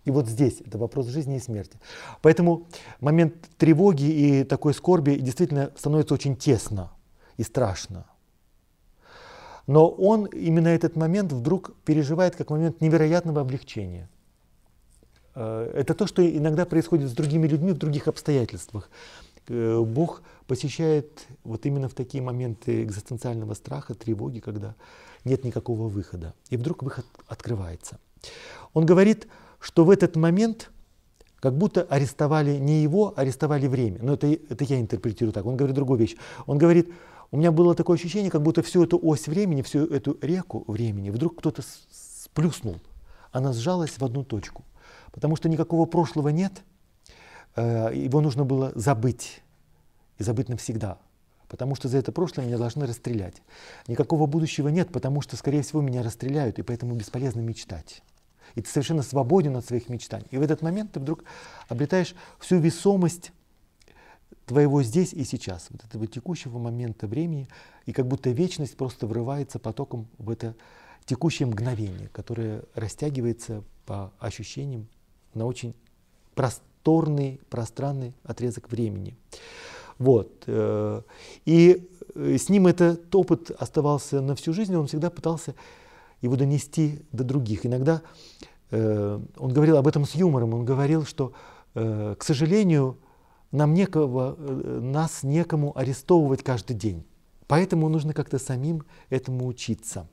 И 0.05 0.11
вот 0.11 0.27
здесь 0.27 0.61
это 0.65 0.77
вопрос 0.77 1.07
жизни 1.07 1.35
и 1.35 1.39
смерти. 1.39 1.79
Поэтому 2.21 2.67
момент 3.01 3.33
тревоги 3.57 4.05
и 4.05 4.43
такой 4.43 4.73
скорби 4.73 5.15
действительно 5.15 5.71
становится 5.77 6.13
очень 6.13 6.35
тесно 6.35 6.91
и 7.37 7.43
страшно. 7.43 8.05
Но 9.67 9.89
он 9.89 10.25
именно 10.25 10.69
этот 10.69 10.95
момент 10.95 11.31
вдруг 11.33 11.75
переживает 11.83 12.35
как 12.35 12.49
момент 12.49 12.81
невероятного 12.81 13.41
облегчения. 13.41 14.09
Э, 15.35 15.71
это 15.75 15.93
то, 15.93 16.07
что 16.07 16.27
иногда 16.27 16.65
происходит 16.65 17.09
с 17.09 17.13
другими 17.13 17.47
людьми 17.47 17.73
в 17.73 17.77
других 17.77 18.07
обстоятельствах. 18.07 18.89
Э, 19.49 19.81
Бог 19.81 20.21
посещает 20.47 21.27
вот 21.43 21.65
именно 21.65 21.89
в 21.89 21.93
такие 21.93 22.23
моменты 22.23 22.83
экзистенциального 22.83 23.53
страха, 23.53 23.93
тревоги, 23.93 24.39
когда 24.39 24.75
нет 25.25 25.43
никакого 25.43 25.89
выхода. 25.89 26.33
И 26.49 26.57
вдруг 26.57 26.83
выход 26.83 27.05
открывается. 27.27 27.99
Он 28.73 28.85
говорит, 28.85 29.27
что 29.59 29.83
в 29.83 29.89
этот 29.89 30.15
момент 30.15 30.71
как 31.39 31.57
будто 31.57 31.83
арестовали 31.83 32.57
не 32.57 32.81
его, 32.81 33.13
арестовали 33.15 33.67
время. 33.67 33.99
Но 34.01 34.13
это, 34.13 34.27
это 34.27 34.63
я 34.63 34.79
интерпретирую 34.79 35.33
так. 35.33 35.45
Он 35.45 35.55
говорит 35.55 35.75
другую 35.75 35.99
вещь. 35.99 36.15
Он 36.45 36.57
говорит, 36.57 36.89
у 37.31 37.37
меня 37.37 37.51
было 37.51 37.75
такое 37.75 37.97
ощущение, 37.97 38.31
как 38.31 38.41
будто 38.41 38.61
всю 38.61 38.83
эту 38.83 38.99
ось 39.01 39.27
времени, 39.27 39.61
всю 39.61 39.85
эту 39.85 40.17
реку 40.21 40.63
времени 40.67 41.09
вдруг 41.09 41.39
кто-то 41.39 41.61
сплюснул. 41.91 42.79
Она 43.31 43.53
сжалась 43.53 43.97
в 43.97 44.03
одну 44.03 44.23
точку. 44.23 44.63
Потому 45.11 45.35
что 45.35 45.49
никакого 45.49 45.85
прошлого 45.85 46.29
нет, 46.29 46.63
э, 47.55 47.91
его 47.93 48.21
нужно 48.21 48.45
было 48.45 48.71
забыть. 48.75 49.41
И 50.17 50.23
забыть 50.23 50.49
навсегда. 50.49 50.97
Потому 51.49 51.75
что 51.75 51.87
за 51.87 51.97
это 51.97 52.11
прошлое 52.11 52.45
меня 52.45 52.57
должны 52.57 52.85
расстрелять. 52.85 53.41
Никакого 53.87 54.25
будущего 54.25 54.69
нет, 54.69 54.91
потому 54.91 55.21
что, 55.21 55.37
скорее 55.37 55.61
всего, 55.61 55.81
меня 55.81 56.03
расстреляют, 56.03 56.59
и 56.59 56.61
поэтому 56.61 56.95
бесполезно 56.95 57.39
мечтать. 57.41 58.01
И 58.55 58.61
ты 58.61 58.69
совершенно 58.69 59.03
свободен 59.03 59.55
от 59.55 59.65
своих 59.65 59.89
мечтаний. 59.89 60.27
И 60.31 60.37
в 60.37 60.41
этот 60.41 60.61
момент 60.61 60.93
ты 60.93 60.99
вдруг 60.99 61.23
обретаешь 61.67 62.15
всю 62.39 62.57
весомость 62.57 63.31
твоего 64.47 64.81
здесь 64.81 65.13
и 65.13 65.23
сейчас, 65.25 65.67
вот 65.69 65.83
этого 65.83 66.07
текущего 66.07 66.57
момента 66.57 67.05
времени, 67.05 67.47
и 67.85 67.91
как 67.91 68.07
будто 68.07 68.29
вечность 68.31 68.77
просто 68.77 69.05
врывается 69.05 69.59
потоком 69.59 70.07
в 70.17 70.31
это 70.31 70.55
текущее 71.05 71.47
мгновение, 71.47 72.09
которое 72.13 72.63
растягивается 72.73 73.63
по 73.85 74.11
ощущениям 74.19 74.87
на 75.33 75.45
очень 75.45 75.75
просторный, 76.33 77.41
пространный 77.49 78.13
отрезок 78.23 78.71
времени. 78.71 79.17
Вот. 79.99 80.43
Э, 80.47 81.01
и 81.45 81.89
э, 82.15 82.37
с 82.37 82.49
ним 82.49 82.67
этот 82.67 83.13
опыт 83.15 83.51
оставался 83.51 84.21
на 84.21 84.35
всю 84.35 84.53
жизнь, 84.53 84.75
он 84.75 84.87
всегда 84.87 85.09
пытался 85.09 85.55
его 86.21 86.35
донести 86.37 87.01
до 87.11 87.23
других. 87.25 87.65
Иногда 87.65 88.01
э, 88.71 89.19
он 89.37 89.53
говорил 89.53 89.75
об 89.77 89.87
этом 89.87 90.05
с 90.05 90.15
юмором, 90.15 90.53
он 90.53 90.65
говорил, 90.65 91.05
что, 91.05 91.33
к 91.73 92.17
сожалению, 92.21 92.97
нам 93.51 93.73
некого, 93.73 94.35
э, 94.37 94.79
нас 94.81 95.23
некому 95.23 95.77
арестовывать 95.77 96.43
каждый 96.43 96.75
день. 96.75 97.05
Поэтому 97.47 97.89
нужно 97.89 98.13
как-то 98.13 98.39
самим 98.39 98.83
этому 99.09 99.47
учиться. 99.47 100.07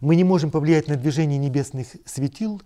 Мы 0.00 0.16
не 0.16 0.24
можем 0.24 0.50
повлиять 0.50 0.88
на 0.88 0.96
движение 0.96 1.38
небесных 1.38 1.86
светил, 2.06 2.60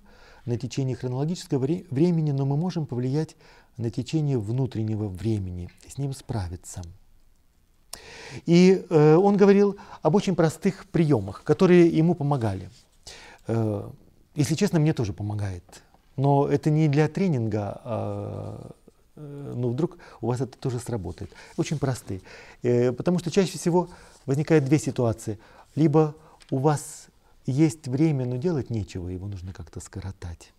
на 0.47 0.57
течение 0.57 0.97
хронологического 0.97 1.67
времени, 1.91 2.31
но 2.31 2.47
мы 2.47 2.57
можем 2.57 2.87
повлиять 2.87 3.37
на 3.77 3.91
течение 3.91 4.39
внутреннего 4.39 5.09
времени, 5.09 5.69
с 5.89 5.99
ним 5.99 6.15
справиться. 6.15 6.83
И 8.47 8.85
э, 8.89 9.15
он 9.17 9.37
говорил 9.37 9.77
об 10.03 10.15
очень 10.15 10.37
простых 10.37 10.87
приемах, 10.87 11.43
которые 11.43 11.89
ему 11.89 12.15
помогали. 12.15 12.71
Э, 13.49 13.91
если 14.35 14.55
честно, 14.55 14.79
мне 14.79 14.93
тоже 14.93 15.13
помогает. 15.13 15.65
Но 16.17 16.47
это 16.47 16.71
не 16.71 16.89
для 16.89 17.09
тренинга, 17.09 17.81
а 17.85 18.71
Э, 19.17 19.53
но 19.57 19.69
вдруг 19.69 19.99
у 20.21 20.29
вас 20.29 20.41
это 20.41 20.57
тоже 20.59 20.79
сработает. 20.79 21.31
Очень 21.57 21.79
простые. 21.79 22.21
Э, 22.63 22.93
потому 22.93 23.19
что 23.19 23.31
чаще 23.31 23.59
всего 23.59 23.89
возникает 24.27 24.65
две 24.65 24.79
ситуации. 24.79 25.39
Либо 25.75 26.15
у 26.51 26.59
вас 26.59 27.07
есть 27.47 27.89
время, 27.89 28.27
но 28.27 28.37
делать 28.37 28.71
нечего, 28.71 29.09
его 29.09 29.27
нужно 29.27 29.53
как-то 29.53 29.81
скоротать. 29.81 30.53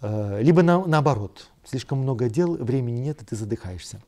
Э, 0.00 0.40
либо 0.42 0.62
на, 0.62 0.84
наоборот, 0.86 1.48
слишком 1.64 1.98
много 1.98 2.28
дел, 2.28 2.56
времени 2.56 3.00
нет, 3.00 3.22
и 3.22 3.24
ты 3.24 3.36
задыхаешься. 3.36 4.00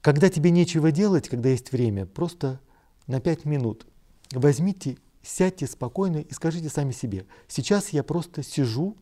Когда 0.00 0.30
тебе 0.30 0.50
нечего 0.50 0.92
делать, 0.92 1.28
когда 1.28 1.50
есть 1.50 1.72
время, 1.72 2.06
просто 2.06 2.60
на 3.06 3.20
пять 3.20 3.44
минут 3.44 3.86
возьмите, 4.32 4.96
сядьте 5.22 5.66
спокойно 5.66 6.18
и 6.18 6.32
скажите 6.32 6.68
сами 6.68 6.92
себе, 6.92 7.26
сейчас 7.48 7.90
я 7.90 8.02
просто 8.02 8.42
сижу, 8.42 8.96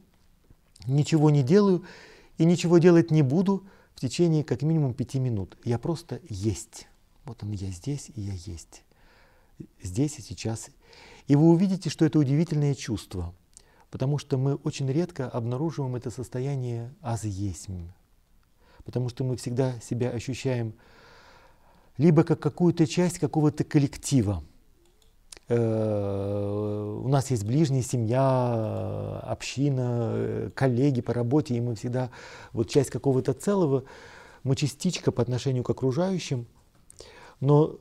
ничего 0.87 1.31
не 1.31 1.43
делаю, 1.43 1.85
и 2.39 2.45
ничего 2.45 2.79
делать 2.79 3.11
не 3.11 3.23
буду 3.23 3.67
в 3.95 4.01
течение 4.01 4.45
как 4.45 4.63
минимум 4.63 4.95
пяти 4.95 5.19
минут. 5.19 5.59
Я 5.65 5.79
просто 5.79 6.21
есть. 6.29 6.89
Вот 7.25 7.43
он, 7.43 7.53
я 7.53 7.71
здесь, 7.71 8.11
и 8.15 8.21
я 8.21 8.33
есть. 8.33 8.85
Здесь 9.83 10.19
и 10.19 10.23
сейчас. 10.23 10.71
И 11.27 11.37
вы 11.37 11.49
увидите, 11.49 11.91
что 11.91 12.07
это 12.07 12.19
удивительное 12.19 12.75
чувство, 12.75 13.35
потому 13.91 14.19
что 14.19 14.39
мы 14.39 14.55
очень 14.55 14.91
редко 14.91 15.29
обнаруживаем 15.29 15.97
это 15.97 16.11
состояние 16.11 16.95
аз 17.03 17.25
есть. 17.25 17.67
Потому 18.85 19.09
что 19.09 19.25
мы 19.25 19.37
всегда 19.37 19.79
себя 19.81 20.11
ощущаем 20.11 20.75
либо 21.99 22.23
как 22.23 22.41
какую-то 22.41 22.87
часть 22.87 23.19
какого-то 23.19 23.65
коллектива, 23.65 24.45
у 25.51 27.09
нас 27.09 27.31
есть 27.31 27.45
ближняя 27.45 27.83
семья, 27.83 29.21
община, 29.23 30.53
коллеги 30.55 31.01
по 31.01 31.15
работе, 31.15 31.55
и 31.55 31.61
мы 31.61 31.75
всегда 31.75 32.11
вот 32.53 32.69
часть 32.69 32.91
какого-то 32.91 33.33
целого, 33.33 33.85
мы 34.43 34.57
частичка 34.57 35.11
по 35.11 35.23
отношению 35.23 35.65
к 35.65 35.71
окружающим, 35.71 36.47
но 37.41 37.79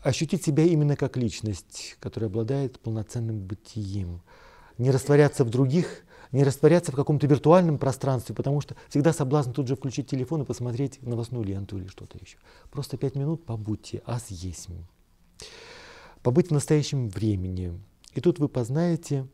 ощутить 0.00 0.44
себя 0.44 0.62
именно 0.64 0.94
как 0.94 1.16
личность, 1.16 1.96
которая 1.98 2.30
обладает 2.30 2.78
полноценным 2.78 3.40
бытием, 3.40 4.22
не 4.78 4.92
растворяться 4.92 5.44
в 5.44 5.50
других, 5.50 6.04
не 6.30 6.44
растворяться 6.44 6.92
в 6.92 6.94
каком-то 6.94 7.26
виртуальном 7.26 7.78
пространстве, 7.78 8.34
потому 8.34 8.60
что 8.60 8.76
всегда 8.88 9.12
соблазн 9.12 9.50
тут 9.50 9.66
же 9.66 9.74
включить 9.74 10.08
телефон 10.08 10.42
и 10.42 10.44
посмотреть 10.44 11.02
новостную 11.02 11.44
ленту 11.44 11.78
или 11.78 11.88
что-то 11.88 12.18
еще. 12.18 12.38
Просто 12.70 12.96
пять 12.96 13.16
минут 13.16 13.44
побудьте, 13.44 14.02
ас 14.06 14.26
есть 14.28 14.68
побыть 16.22 16.48
в 16.48 16.52
настоящем 16.52 17.08
времени. 17.08 17.78
И 18.14 18.20
тут 18.20 18.38
вы 18.38 18.48
познаете 18.48 19.26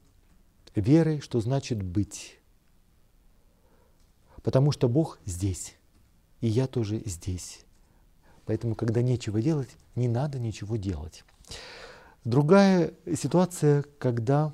верой, 0.74 1.20
что 1.20 1.40
значит 1.40 1.82
быть. 1.82 2.38
Потому 4.42 4.72
что 4.72 4.88
Бог 4.88 5.18
здесь, 5.24 5.76
и 6.40 6.48
я 6.48 6.66
тоже 6.66 7.02
здесь. 7.06 7.64
Поэтому, 8.44 8.74
когда 8.74 9.00
нечего 9.00 9.40
делать, 9.40 9.70
не 9.94 10.08
надо 10.08 10.38
ничего 10.38 10.76
делать. 10.76 11.24
Другая 12.24 12.92
ситуация, 13.14 13.84
когда 13.98 14.52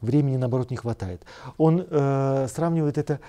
времени, 0.00 0.36
наоборот, 0.36 0.70
не 0.70 0.76
хватает. 0.76 1.24
Он 1.56 1.86
э, 1.88 2.46
сравнивает 2.48 2.98
это 2.98 3.20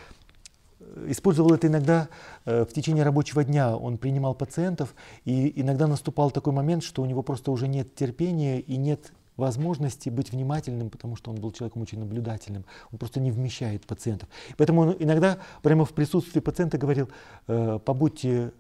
использовал 1.08 1.54
это 1.54 1.68
иногда 1.68 2.10
э, 2.46 2.66
в 2.66 2.74
течение 2.74 3.04
рабочего 3.04 3.44
дня. 3.44 3.76
Он 3.76 3.98
принимал 3.98 4.36
пациентов, 4.36 4.96
и 5.26 5.62
иногда 5.62 5.88
наступал 5.88 6.32
такой 6.32 6.54
момент, 6.54 6.84
что 6.84 7.02
у 7.02 7.06
него 7.06 7.22
просто 7.22 7.52
уже 7.52 7.68
нет 7.68 7.96
терпения 7.96 8.60
и 8.60 8.78
нет 8.78 9.12
возможности 9.36 10.10
быть 10.10 10.32
внимательным, 10.32 10.90
потому 10.90 11.16
что 11.16 11.32
он 11.32 11.38
был 11.38 11.52
человеком 11.52 11.82
очень 11.82 12.00
наблюдательным. 12.00 12.66
Он 12.92 13.00
просто 13.00 13.20
не 13.20 13.32
вмещает 13.32 13.86
пациентов. 13.86 14.30
Поэтому 14.58 14.82
он 14.82 14.96
иногда 15.00 15.40
прямо 15.64 15.86
в 15.86 15.94
присутствии 15.94 16.42
пациента 16.42 16.78
говорил, 16.78 17.10
э, 17.48 17.80
побудьте 17.84 18.52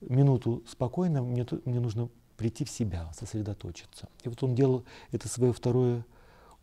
минуту 0.00 0.62
спокойно, 0.68 1.22
мне, 1.22 1.46
мне 1.64 1.80
нужно 1.80 2.08
прийти 2.36 2.64
в 2.64 2.70
себя, 2.70 3.10
сосредоточиться. 3.18 4.08
И 4.24 4.28
вот 4.28 4.42
он 4.42 4.54
делал 4.54 4.84
это 5.12 5.28
свое 5.28 5.52
второе 5.52 6.04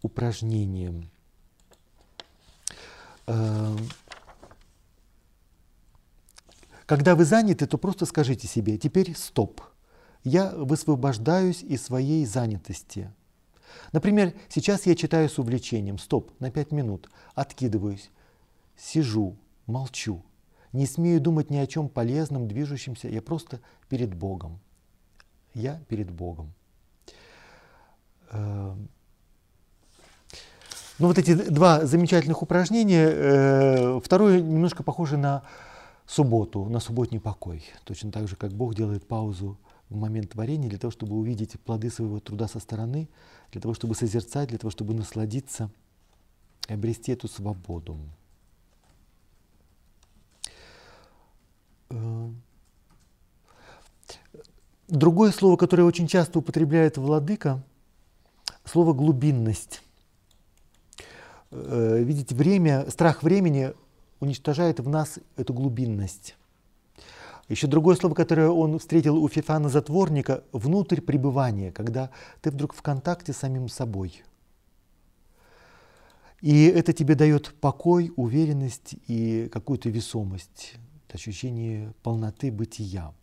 упражнение. 0.02 1.08
Э, 3.26 3.76
когда 6.86 7.16
вы 7.16 7.26
заняты, 7.26 7.66
то 7.66 7.78
просто 7.78 8.06
скажите 8.06 8.48
себе, 8.48 8.78
теперь 8.78 9.16
стоп. 9.16 9.62
Я 10.24 10.52
высвобождаюсь 10.52 11.64
из 11.64 11.84
своей 11.84 12.26
занятости. 12.26 13.12
Например, 13.92 14.34
сейчас 14.50 14.86
я 14.86 14.96
читаю 14.96 15.30
с 15.30 15.38
увлечением. 15.38 15.98
Стоп, 15.98 16.32
на 16.40 16.52
пять 16.52 16.72
минут. 16.72 17.10
Откидываюсь. 17.36 18.10
сижу, 18.78 19.36
молчу, 19.68 20.24
не 20.72 20.88
смею 20.88 21.22
думать 21.22 21.52
ни 21.52 21.58
о 21.58 21.68
чем 21.68 21.88
полезном, 21.88 22.48
движущемся, 22.48 23.08
я 23.08 23.22
просто 23.22 23.60
перед 23.90 24.16
Богом. 24.16 24.60
Я 25.54 25.80
перед 25.88 26.10
Богом. 26.10 26.52
Эм, 28.32 28.90
ну 30.98 31.08
вот 31.08 31.20
эти 31.20 31.36
два 31.36 31.86
замечательных 31.86 32.42
упражнения, 32.42 33.08
э, 33.08 34.00
второе 34.04 34.42
немножко 34.42 34.82
похоже 34.82 35.18
на 35.18 35.44
субботу, 36.06 36.66
на 36.66 36.80
субботний 36.80 37.20
покой. 37.20 37.64
Точно 37.84 38.12
так 38.12 38.28
же, 38.28 38.36
как 38.36 38.54
Бог 38.54 38.76
делает 38.76 39.08
паузу 39.08 39.58
в 39.90 39.96
момент 39.96 40.32
творения 40.32 40.70
для 40.70 40.80
того, 40.80 40.92
чтобы 40.92 41.16
увидеть 41.16 41.60
плоды 41.60 41.90
своего 41.90 42.20
труда 42.20 42.48
со 42.48 42.60
стороны, 42.60 43.10
для 43.52 43.62
того, 43.62 43.74
чтобы 43.74 43.96
созерцать, 43.96 44.50
для 44.50 44.58
того, 44.58 44.72
чтобы 44.72 44.94
насладиться 44.94 45.70
и 46.68 46.74
обрести 46.74 47.12
эту 47.12 47.28
свободу. 47.28 47.98
Э, 51.90 52.30
другое 54.88 55.32
слово, 55.32 55.58
которое 55.58 55.84
очень 55.84 56.08
часто 56.08 56.40
употребляет 56.40 56.98
владыка, 56.98 57.64
слово 58.66 58.94
глубинность. 58.94 59.82
Э, 61.52 62.02
видите, 62.02 62.34
время, 62.34 62.90
страх 62.90 63.22
времени 63.22 63.74
уничтожает 64.24 64.80
в 64.80 64.90
нас 64.90 65.20
эту 65.36 65.54
глубинность. 65.54 66.36
Еще 67.50 67.68
другое 67.68 67.96
слово, 67.96 68.14
которое 68.14 68.50
он 68.50 68.80
встретил 68.80 69.18
у 69.22 69.28
Фифана 69.28 69.70
Затворника, 69.70 70.44
внутрь 70.54 71.02
пребывания, 71.02 71.72
когда 71.72 72.10
ты 72.42 72.50
вдруг 72.50 72.74
в 72.74 72.82
контакте 72.82 73.34
с 73.34 73.38
самим 73.38 73.68
собой. 73.68 74.24
И 76.42 76.66
это 76.66 76.94
тебе 76.94 77.16
дает 77.16 77.54
покой, 77.60 78.12
уверенность 78.16 78.96
и 79.08 79.50
какую-то 79.52 79.90
весомость, 79.90 80.76
ощущение 81.12 81.94
полноты 82.02 82.52
бытия. 82.52 83.14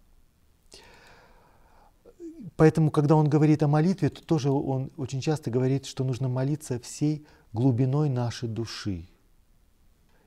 Поэтому, 2.56 2.90
когда 2.90 3.16
он 3.16 3.28
говорит 3.28 3.62
о 3.62 3.68
молитве, 3.68 4.10
то 4.10 4.22
тоже 4.22 4.50
он 4.50 4.90
очень 4.96 5.20
часто 5.20 5.50
говорит, 5.50 5.86
что 5.86 6.04
нужно 6.04 6.28
молиться 6.28 6.78
всей 6.78 7.26
глубиной 7.52 8.08
нашей 8.08 8.48
души. 8.48 9.09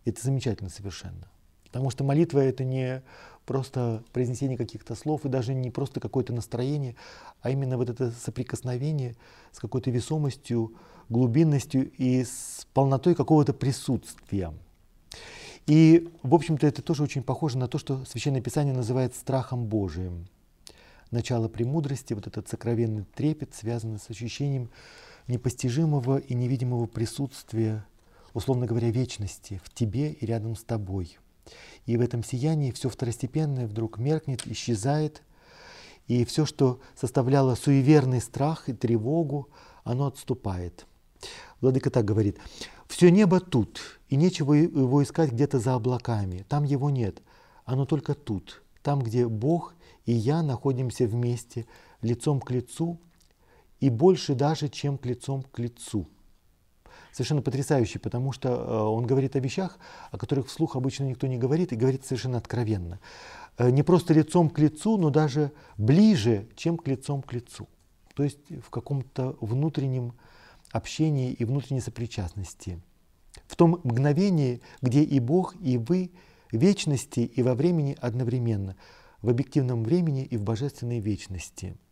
Это 0.05 0.21
замечательно 0.21 0.69
совершенно. 0.69 1.27
Потому 1.65 1.89
что 1.89 2.03
молитва 2.03 2.39
это 2.39 2.63
не 2.63 3.01
просто 3.45 4.03
произнесение 4.13 4.57
каких-то 4.57 4.95
слов 4.95 5.25
и 5.25 5.29
даже 5.29 5.53
не 5.53 5.71
просто 5.71 5.99
какое-то 5.99 6.33
настроение, 6.33 6.95
а 7.41 7.49
именно 7.49 7.77
вот 7.77 7.89
это 7.89 8.11
соприкосновение 8.11 9.15
с 9.51 9.59
какой-то 9.59 9.91
весомостью, 9.91 10.73
глубинностью 11.09 11.91
и 11.97 12.23
с 12.23 12.67
полнотой 12.73 13.15
какого-то 13.15 13.53
присутствия. 13.53 14.53
И, 15.65 16.09
в 16.23 16.35
общем-то, 16.35 16.67
это 16.67 16.81
тоже 16.81 17.03
очень 17.03 17.23
похоже 17.23 17.57
на 17.57 17.67
то, 17.67 17.77
что 17.77 18.03
Священное 18.05 18.41
Писание 18.41 18.73
называет 18.73 19.15
страхом 19.15 19.65
Божиим. 19.65 20.27
Начало 21.11 21.47
премудрости, 21.47 22.13
вот 22.13 22.27
этот 22.27 22.49
сокровенный 22.49 23.05
трепет, 23.15 23.53
связанный 23.53 23.99
с 23.99 24.09
ощущением 24.09 24.69
непостижимого 25.27 26.17
и 26.17 26.33
невидимого 26.33 26.85
присутствия, 26.85 27.85
условно 28.33 28.65
говоря, 28.65 28.89
вечности 28.89 29.61
в 29.63 29.73
тебе 29.73 30.11
и 30.11 30.25
рядом 30.25 30.55
с 30.55 30.63
тобой. 30.63 31.17
И 31.85 31.97
в 31.97 32.01
этом 32.01 32.23
сиянии 32.23 32.71
все 32.71 32.89
второстепенное 32.89 33.67
вдруг 33.67 33.97
меркнет, 33.97 34.47
исчезает, 34.47 35.23
и 36.07 36.25
все, 36.25 36.45
что 36.45 36.79
составляло 36.95 37.55
суеверный 37.55 38.21
страх 38.21 38.69
и 38.69 38.73
тревогу, 38.73 39.49
оно 39.83 40.07
отступает. 40.07 40.85
Владыка 41.61 41.89
так 41.89 42.05
говорит, 42.05 42.37
все 42.87 43.09
небо 43.09 43.39
тут, 43.39 43.99
и 44.09 44.15
нечего 44.15 44.53
его 44.53 45.01
искать 45.03 45.31
где-то 45.31 45.59
за 45.59 45.75
облаками, 45.75 46.45
там 46.49 46.63
его 46.63 46.89
нет, 46.89 47.21
оно 47.65 47.85
только 47.85 48.13
тут, 48.13 48.63
там, 48.81 49.01
где 49.01 49.27
Бог 49.27 49.75
и 50.05 50.13
я 50.13 50.41
находимся 50.41 51.07
вместе, 51.07 51.65
лицом 52.01 52.41
к 52.41 52.51
лицу, 52.51 52.99
и 53.79 53.89
больше 53.89 54.35
даже, 54.35 54.69
чем 54.69 54.97
к 54.97 55.05
лицом 55.05 55.43
к 55.43 55.59
лицу. 55.59 56.07
Совершенно 57.13 57.41
потрясающий, 57.41 57.99
потому 57.99 58.34
что 58.34 58.49
э, 58.49 58.82
он 58.82 59.06
говорит 59.06 59.38
о 59.38 59.39
вещах, 59.39 59.80
о 60.12 60.17
которых 60.17 60.47
вслух 60.47 60.76
обычно 60.76 61.06
никто 61.06 61.28
не 61.28 61.38
говорит, 61.38 61.71
и 61.71 61.78
говорит 61.78 62.06
совершенно 62.06 62.38
откровенно. 62.38 62.99
Э, 63.58 63.69
не 63.69 63.84
просто 63.84 64.13
лицом 64.13 64.49
к 64.49 64.60
лицу, 64.60 64.97
но 64.97 65.10
даже 65.10 65.52
ближе, 65.78 66.49
чем 66.56 66.78
к 66.78 66.88
лицом 66.88 67.21
к 67.21 67.32
лицу. 67.32 67.69
То 68.15 68.23
есть 68.23 68.39
в 68.62 68.69
каком-то 68.69 69.38
внутреннем 69.39 70.13
общении 70.71 71.32
и 71.32 71.45
внутренней 71.45 71.82
сопричастности. 71.82 72.82
В 73.47 73.56
том 73.56 73.80
мгновении, 73.84 74.62
где 74.82 75.04
и 75.04 75.19
Бог, 75.19 75.56
и 75.62 75.78
вы 75.78 76.12
вечности 76.52 77.21
и 77.21 77.41
во 77.43 77.56
времени 77.56 77.95
одновременно, 78.02 78.76
в 79.21 79.30
объективном 79.30 79.84
времени 79.84 80.26
и 80.26 80.36
в 80.36 80.43
божественной 80.43 80.99
вечности– 80.99 81.78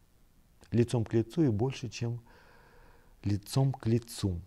лицом 0.71 1.05
к 1.05 1.13
лицу 1.13 1.43
и 1.43 1.49
больше, 1.49 1.89
чем 1.89 2.21
лицом 3.23 3.71
к 3.73 3.85
лицу. 3.87 4.39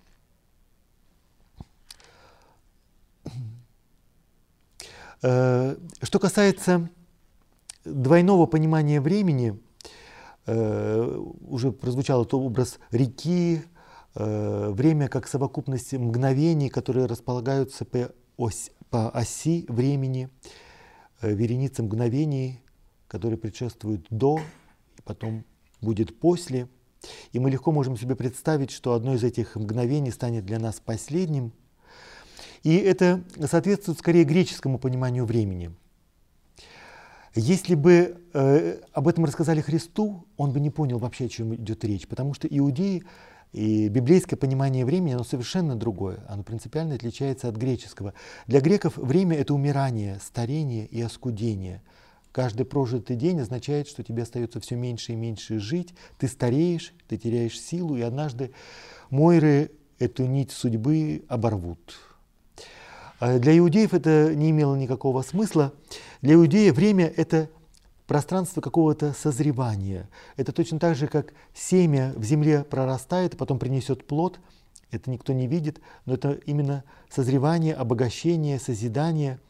Что 5.24 6.18
касается 6.20 6.90
двойного 7.84 8.46
понимания 8.46 9.00
времени, 9.00 9.58
э, 10.46 11.18
уже 11.40 11.72
прозвучал 11.72 12.22
этот 12.22 12.34
образ 12.34 12.78
реки, 12.90 13.62
э, 14.14 14.70
время 14.70 15.08
как 15.08 15.26
совокупность 15.26 15.94
мгновений, 15.94 16.68
которые 16.68 17.06
располагаются 17.06 17.84
по, 17.84 18.10
ось, 18.36 18.70
по 18.90 19.08
оси 19.10 19.64
времени, 19.68 20.28
вереница 21.22 21.82
мгновений, 21.82 22.60
которые 23.08 23.38
предшествуют 23.38 24.06
до 24.10 24.40
и 24.98 25.02
потом 25.02 25.44
будет 25.80 26.18
после. 26.20 26.68
И 27.32 27.38
мы 27.38 27.50
легко 27.50 27.72
можем 27.72 27.96
себе 27.96 28.14
представить, 28.14 28.70
что 28.70 28.92
одно 28.92 29.14
из 29.14 29.24
этих 29.24 29.56
мгновений 29.56 30.10
станет 30.10 30.44
для 30.44 30.58
нас 30.58 30.80
последним. 30.80 31.52
И 32.64 32.76
это 32.76 33.22
соответствует 33.48 33.98
скорее 33.98 34.24
греческому 34.24 34.78
пониманию 34.78 35.24
времени. 35.24 35.70
Если 37.36 37.76
бы 37.76 38.16
э, 38.32 38.80
об 38.92 39.06
этом 39.06 39.24
рассказали 39.24 39.60
Христу, 39.60 40.26
он 40.36 40.52
бы 40.52 40.58
не 40.58 40.70
понял 40.70 40.98
вообще, 40.98 41.26
о 41.26 41.28
чем 41.28 41.54
идет 41.54 41.84
речь, 41.84 42.08
потому 42.08 42.34
что 42.34 42.48
иудеи 42.48 43.04
и 43.52 43.88
библейское 43.88 44.36
понимание 44.36 44.84
времени, 44.84 45.14
оно 45.14 45.24
совершенно 45.24 45.76
другое, 45.76 46.24
оно 46.28 46.42
принципиально 46.42 46.96
отличается 46.96 47.48
от 47.48 47.56
греческого. 47.56 48.14
Для 48.48 48.60
греков 48.60 48.96
время– 48.96 49.36
это 49.38 49.54
умирание, 49.54 50.18
старение 50.20 50.86
и 50.86 51.00
оскудение– 51.00 51.80
Каждый 52.34 52.66
прожитый 52.66 53.14
день 53.14 53.38
означает, 53.38 53.86
что 53.86 54.02
тебе 54.02 54.24
остается 54.24 54.58
все 54.58 54.74
меньше 54.74 55.12
и 55.12 55.14
меньше 55.14 55.60
жить, 55.60 55.94
ты 56.18 56.26
стареешь, 56.26 56.92
ты 57.06 57.16
теряешь 57.16 57.60
силу, 57.60 57.96
и 57.96 58.00
однажды 58.00 58.50
Мойры 59.08 59.70
эту 60.00 60.26
нить 60.26 60.50
судьбы 60.50 61.24
оборвут. 61.28 61.94
А 63.20 63.38
для 63.38 63.56
иудеев 63.58 63.94
это 63.94 64.34
не 64.34 64.50
имело 64.50 64.74
никакого 64.74 65.22
смысла. 65.22 65.72
Для 66.20 66.34
иудея 66.34 66.72
время– 66.72 67.06
это 67.16 67.48
пространство 68.06 68.60
какого-то 68.60 69.12
созревания. 69.12 70.08
Это 70.36 70.52
точно 70.52 70.78
так 70.78 70.96
же, 70.96 71.06
как 71.06 71.32
семя 71.54 72.12
в 72.16 72.24
земле 72.24 72.64
прорастает, 72.64 73.36
потом 73.36 73.58
принесет 73.58 74.06
плод. 74.06 74.40
Это 74.90 75.10
никто 75.10 75.32
не 75.32 75.46
видит, 75.46 75.80
но 76.04 76.14
это 76.14 76.32
именно 76.46 76.84
созревание, 77.08 77.74
обогащение, 77.74 78.58
созидание. 78.58 79.40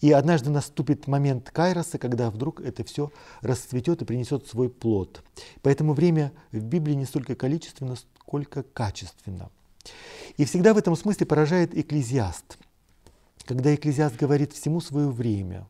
И 0.00 0.12
однажды 0.12 0.50
наступит 0.50 1.06
момент 1.06 1.50
кайроса, 1.50 1.98
когда 1.98 2.30
вдруг 2.30 2.60
это 2.60 2.84
все 2.84 3.10
расцветет 3.40 4.02
и 4.02 4.04
принесет 4.04 4.46
свой 4.46 4.68
плод. 4.68 5.22
Поэтому 5.62 5.92
время 5.92 6.32
в 6.50 6.62
Библии 6.62 6.94
не 6.94 7.04
столько 7.04 7.34
количественно, 7.34 7.96
сколько 7.96 8.62
качественно. 8.62 9.50
И 10.36 10.44
всегда 10.44 10.74
в 10.74 10.78
этом 10.78 10.96
смысле 10.96 11.26
поражает 11.26 11.76
экклезиаст. 11.76 12.58
Когда 13.44 13.74
экклезиаст 13.74 14.16
говорит 14.16 14.52
всему 14.52 14.80
свое 14.80 15.08
время, 15.08 15.66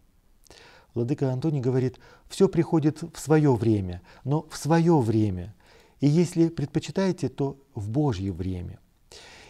Владыка 0.95 1.33
Антоний 1.33 1.61
говорит, 1.61 1.99
все 2.29 2.49
приходит 2.49 3.03
в 3.03 3.19
свое 3.19 3.55
время, 3.55 4.03
но 4.25 4.47
в 4.51 4.57
свое 4.57 4.99
время. 5.01 5.55
И 6.01 6.07
если 6.07 6.49
предпочитаете, 6.49 7.29
то 7.29 7.57
в 7.75 7.89
Божье 7.89 8.33
время. 8.33 8.79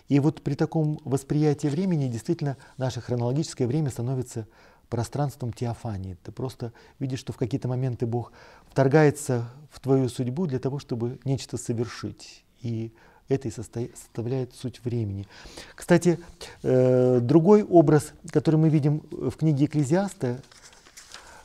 И 0.08 0.20
вот 0.20 0.42
при 0.42 0.54
таком 0.54 1.00
восприятии 1.04 1.68
времени 1.68 2.08
действительно 2.08 2.56
наше 2.76 3.00
хронологическое 3.00 3.66
время 3.66 3.90
становится 3.90 4.46
пространством 4.88 5.52
теофании. 5.52 6.18
Ты 6.22 6.32
просто 6.32 6.72
видишь, 6.98 7.20
что 7.20 7.32
в 7.32 7.38
какие-то 7.38 7.66
моменты 7.66 8.06
Бог 8.06 8.30
вторгается 8.68 9.48
в 9.70 9.80
твою 9.80 10.08
судьбу 10.10 10.46
для 10.46 10.58
того, 10.58 10.78
чтобы 10.78 11.18
нечто 11.24 11.56
совершить. 11.56 12.44
И 12.60 12.92
это 13.28 13.48
и 13.48 13.50
составляет 13.50 14.54
суть 14.54 14.84
времени. 14.84 15.26
Кстати, 15.74 16.18
э, 16.62 17.20
другой 17.20 17.62
образ, 17.62 18.12
который 18.30 18.56
мы 18.56 18.68
видим 18.68 19.02
в 19.10 19.32
книге 19.32 19.66
Экклезиаста, 19.66 20.40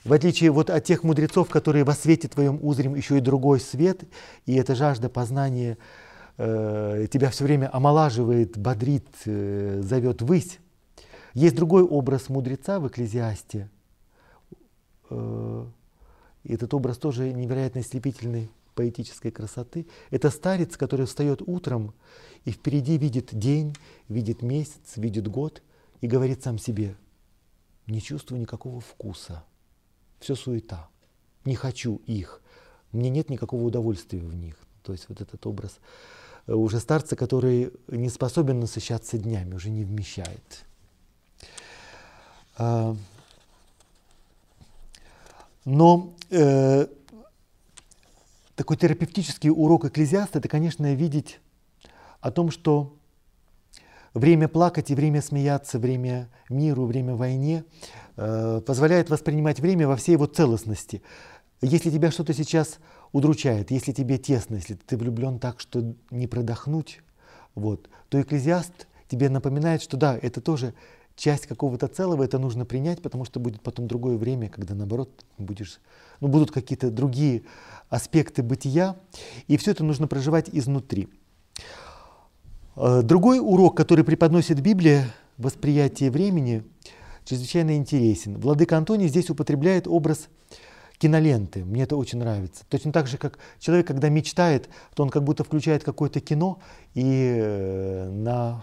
в 0.04 0.14
отличие 0.14 0.52
вот 0.52 0.70
от 0.70 0.84
тех 0.84 1.04
мудрецов, 1.04 1.50
которые 1.50 1.84
во 1.84 1.94
свете 1.94 2.28
твоем 2.28 2.60
узрим 2.62 2.96
еще 2.96 3.18
и 3.18 3.22
другой 3.22 3.60
свет, 3.60 4.04
и 4.46 4.56
эта 4.56 4.74
жажда 4.74 5.10
познания 5.10 5.78
э, 6.38 7.08
тебя 7.12 7.30
все 7.30 7.44
время 7.44 7.70
омолаживает, 7.74 8.58
бодрит, 8.58 9.08
э, 9.26 9.82
зовет 9.84 10.22
высь, 10.22 10.60
Есть 11.34 11.56
другой 11.56 11.84
образ 11.84 12.30
мудреца 12.30 12.80
в 12.80 12.88
Экклезиасте. 12.88 13.70
Э, 15.10 15.66
этот 16.46 16.74
образ 16.74 16.98
тоже 16.98 17.34
невероятно 17.34 17.84
слепительной 17.84 18.50
поэтической 18.78 19.32
красоты. 19.32 19.88
Это 20.12 20.30
старец, 20.30 20.78
который 20.78 21.08
встает 21.08 21.42
утром 21.46 21.94
и 22.46 22.52
впереди 22.52 22.98
видит 22.98 23.38
день, 23.38 23.76
видит 24.08 24.44
месяц, 24.44 24.96
видит 24.96 25.28
год 25.28 25.64
и 26.00 26.08
говорит 26.08 26.44
сам 26.44 26.60
себе, 26.60 26.96
не 27.88 28.02
чувствую 28.02 28.40
никакого 28.40 28.80
вкуса, 28.80 29.44
все 30.20 30.36
суета, 30.36 30.88
не 31.44 31.56
хочу 31.56 32.02
их, 32.06 32.42
мне 32.92 33.10
нет 33.10 33.30
никакого 33.30 33.64
удовольствия 33.64 34.20
в 34.20 34.36
них. 34.36 34.56
То 34.84 34.94
есть 34.94 35.10
вот 35.10 35.22
этот 35.22 35.46
образ 35.48 35.80
э, 36.46 36.54
уже 36.54 36.80
старца, 36.80 37.16
который 37.16 37.74
не 37.88 38.10
способен 38.10 38.60
насыщаться 38.60 39.18
днями, 39.18 39.56
уже 39.56 39.70
не 39.70 39.84
вмещает. 39.84 40.66
А, 42.58 42.96
но 45.66 46.14
э, 46.30 46.88
такой 48.58 48.76
терапевтический 48.76 49.52
урок 49.52 49.86
экклезиаста– 49.86 50.40
это, 50.40 50.50
конечно, 50.50 50.94
видеть 50.96 51.40
о 52.22 52.32
том, 52.32 52.50
что 52.50 52.98
время 54.16 54.48
плакать 54.48 54.90
и 54.90 54.96
время 54.96 55.22
смеяться, 55.22 55.78
время 55.78 56.28
миру, 56.50 56.86
время 56.86 57.16
войне 57.16 57.64
э, 58.18 58.62
позволяет 58.66 59.12
воспринимать 59.12 59.60
время 59.60 59.88
во 59.88 59.96
всей 59.96 60.14
его 60.14 60.26
целостности. 60.26 61.04
Если 61.62 61.92
тебя 61.92 62.10
что-то 62.10 62.34
сейчас 62.34 62.80
удручает, 63.12 63.70
если 63.70 63.92
тебе 63.92 64.18
тесно, 64.18 64.56
если 64.56 64.74
ты 64.74 64.98
влюблен 64.98 65.38
так, 65.38 65.60
что 65.60 65.94
не 66.10 66.26
продохнуть, 66.26 67.02
вот, 67.54 67.90
то 68.10 68.20
экклезиаст 68.20 68.88
тебе 69.08 69.30
напоминает, 69.30 69.84
что 69.84 69.98
да, 69.98 70.18
это 70.20 70.42
тоже 70.42 70.74
часть 71.18 71.48
какого-то 71.48 71.88
целого, 71.88 72.24
это 72.24 72.40
нужно 72.40 72.64
принять, 72.64 73.02
потому 73.02 73.26
что 73.26 73.40
будет 73.40 73.62
потом 73.62 73.88
другое 73.88 74.18
время, 74.18 74.50
когда 74.50 74.76
наоборот 74.76 75.26
будешь, 75.38 75.82
ну, 76.22 76.28
будут 76.28 76.52
какие-то 76.52 76.92
другие 76.92 77.44
аспекты 77.90 78.44
бытия, 78.44 78.96
и 79.48 79.58
все 79.58 79.72
это 79.72 79.84
нужно 79.84 80.08
проживать 80.08 80.50
изнутри. 80.54 81.10
Э, 82.76 83.02
другой 83.02 83.40
урок, 83.40 83.76
который 83.76 84.06
преподносит 84.06 84.62
Библия, 84.62 85.12
восприятие 85.38 86.12
времени, 86.12 86.64
чрезвычайно 87.26 87.76
интересен. 87.76 88.40
Владыка 88.40 88.78
Антоний 88.78 89.08
здесь 89.08 89.30
употребляет 89.30 89.88
образ 89.88 90.30
киноленты. 91.00 91.66
Мне 91.66 91.84
это 91.84 91.96
очень 91.96 92.20
нравится. 92.20 92.64
Точно 92.70 92.92
так 92.92 93.08
же, 93.08 93.18
как 93.18 93.40
человек, 93.60 93.88
когда 93.88 94.10
мечтает, 94.10 94.70
то 94.96 95.04
он 95.04 95.10
как 95.10 95.24
будто 95.24 95.44
включает 95.44 95.84
какое-то 95.84 96.20
кино, 96.20 96.60
и 96.94 97.36
э, 97.40 98.10
на, 98.10 98.62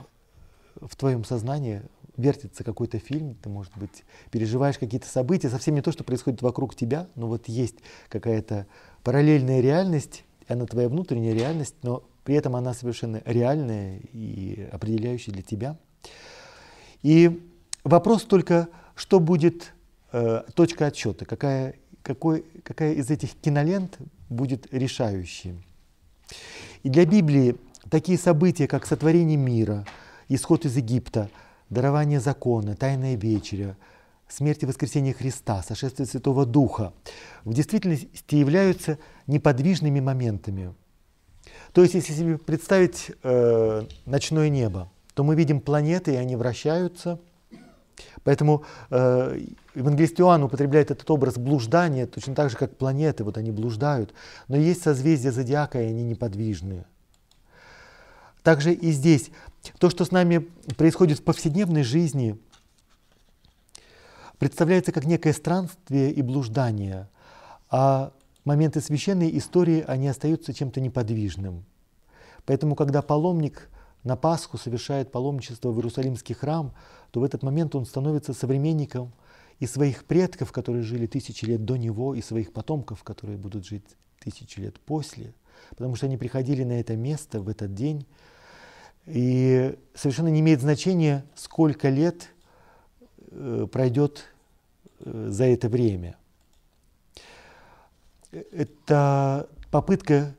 в 0.80 0.94
твоем 0.94 1.24
сознании 1.24 1.82
вертится 2.16 2.64
какой-то 2.64 2.98
фильм, 2.98 3.34
ты, 3.34 3.48
может 3.48 3.76
быть, 3.76 4.04
переживаешь 4.30 4.78
какие-то 4.78 5.08
события, 5.08 5.48
совсем 5.48 5.74
не 5.74 5.82
то, 5.82 5.92
что 5.92 6.04
происходит 6.04 6.42
вокруг 6.42 6.74
тебя, 6.74 7.08
но 7.14 7.26
вот 7.26 7.48
есть 7.48 7.76
какая-то 8.08 8.66
параллельная 9.02 9.60
реальность, 9.60 10.24
она 10.48 10.66
твоя 10.66 10.88
внутренняя 10.88 11.34
реальность, 11.34 11.74
но 11.82 12.04
при 12.24 12.36
этом 12.36 12.56
она 12.56 12.74
совершенно 12.74 13.20
реальная 13.24 14.00
и 14.12 14.68
определяющая 14.72 15.32
для 15.32 15.42
тебя. 15.42 15.76
И 17.02 17.42
вопрос 17.82 18.22
только, 18.22 18.68
что 18.94 19.20
будет 19.20 19.74
э, 20.12 20.42
точка 20.54 20.86
отсчета, 20.86 21.24
какая, 21.24 21.74
какой, 22.02 22.44
какая 22.62 22.94
из 22.94 23.10
этих 23.10 23.34
кинолент 23.34 23.98
будет 24.28 24.72
решающей. 24.72 25.62
И 26.82 26.88
для 26.88 27.04
Библии 27.04 27.56
такие 27.90 28.18
события, 28.18 28.66
как 28.68 28.86
сотворение 28.86 29.36
мира, 29.36 29.84
исход 30.28 30.64
из 30.64 30.76
Египта– 30.76 31.28
дарование 31.70 32.20
закона, 32.20 32.76
тайная 32.76 33.16
вечеря, 33.16 33.76
смерть 34.28 34.62
и 34.62 34.66
воскресение 34.66 35.14
Христа, 35.14 35.62
сошествие 35.62 36.06
Святого 36.06 36.46
Духа 36.46 36.92
в 37.44 37.52
действительности 37.52 38.34
являются 38.34 38.98
неподвижными 39.26 40.00
моментами. 40.00 40.74
То 41.72 41.82
есть, 41.82 41.94
если 41.94 42.12
себе 42.12 42.38
представить 42.38 43.12
э, 43.22 43.82
ночное 44.06 44.48
небо, 44.48 44.90
то 45.14 45.24
мы 45.24 45.34
видим 45.34 45.60
планеты, 45.60 46.14
и 46.14 46.16
они 46.16 46.36
вращаются. 46.36 47.20
Поэтому 48.24 48.64
э, 48.90 49.40
евангелист 49.74 50.20
Иоанн 50.20 50.42
употребляет 50.44 50.90
этот 50.90 51.08
образ 51.10 51.36
блуждания, 51.36 52.06
точно 52.06 52.34
так 52.34 52.50
же, 52.50 52.56
как 52.56 52.76
планеты, 52.76 53.22
вот 53.24 53.36
они 53.36 53.50
блуждают. 53.50 54.14
Но 54.48 54.56
есть 54.56 54.82
созвездия 54.82 55.30
зодиака, 55.30 55.80
и 55.80 55.86
они 55.86 56.04
неподвижные. 56.04 56.86
Также 58.44 58.74
и 58.74 58.92
здесь 58.92 59.30
то, 59.78 59.88
что 59.88 60.04
с 60.04 60.12
нами 60.12 60.50
происходит 60.76 61.18
в 61.18 61.24
повседневной 61.24 61.82
жизни, 61.82 62.38
представляется 64.38 64.92
как 64.92 65.06
некое 65.06 65.32
странствие 65.32 66.12
и 66.12 66.20
блуждание, 66.20 67.08
а 67.70 68.12
моменты 68.44 68.82
священной 68.82 69.36
истории, 69.38 69.82
они 69.88 70.08
остаются 70.08 70.52
чем-то 70.52 70.82
неподвижным. 70.82 71.64
Поэтому, 72.44 72.76
когда 72.76 73.00
паломник 73.00 73.70
на 74.02 74.14
Пасху 74.14 74.58
совершает 74.58 75.10
паломничество 75.10 75.70
в 75.70 75.78
Иерусалимский 75.78 76.34
храм, 76.34 76.74
то 77.12 77.20
в 77.20 77.24
этот 77.24 77.42
момент 77.42 77.74
он 77.74 77.86
становится 77.86 78.34
современником 78.34 79.14
и 79.58 79.66
своих 79.66 80.04
предков, 80.04 80.52
которые 80.52 80.82
жили 80.82 81.06
тысячи 81.06 81.46
лет 81.46 81.64
до 81.64 81.78
него, 81.78 82.14
и 82.14 82.20
своих 82.20 82.52
потомков, 82.52 83.04
которые 83.04 83.38
будут 83.38 83.64
жить 83.64 83.86
тысячи 84.20 84.60
лет 84.60 84.78
после, 84.80 85.32
потому 85.70 85.96
что 85.96 86.04
они 86.04 86.18
приходили 86.18 86.62
на 86.62 86.78
это 86.78 86.94
место 86.94 87.40
в 87.40 87.48
этот 87.48 87.72
день 87.72 88.06
и 89.06 89.76
совершенно 89.94 90.28
не 90.28 90.40
имеет 90.40 90.60
значения, 90.60 91.24
сколько 91.34 91.88
лет 91.88 92.30
э, 93.30 93.66
пройдет 93.70 94.24
э, 95.00 95.28
за 95.30 95.44
это 95.44 95.68
время. 95.68 96.16
Это 98.32 99.48
попытка 99.70 100.34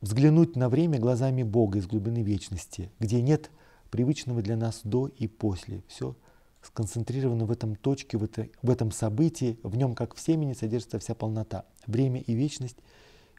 взглянуть 0.00 0.56
на 0.56 0.68
время 0.68 0.98
глазами 0.98 1.42
Бога 1.42 1.78
из 1.78 1.86
глубины 1.86 2.22
вечности, 2.22 2.90
где 2.98 3.22
нет 3.22 3.50
привычного 3.90 4.42
для 4.42 4.56
нас 4.56 4.80
до 4.84 5.06
и 5.06 5.26
после. 5.26 5.82
Все 5.88 6.14
сконцентрировано 6.62 7.46
в 7.46 7.50
этом 7.50 7.76
точке, 7.76 8.18
в, 8.18 8.24
это, 8.24 8.48
в 8.62 8.70
этом 8.70 8.90
событии, 8.90 9.58
в 9.62 9.76
нем, 9.76 9.94
как 9.94 10.14
в 10.14 10.20
семени, 10.20 10.52
содержится 10.52 10.98
вся 10.98 11.14
полнота. 11.14 11.64
Время 11.86 12.20
и 12.20 12.34
вечность 12.34 12.76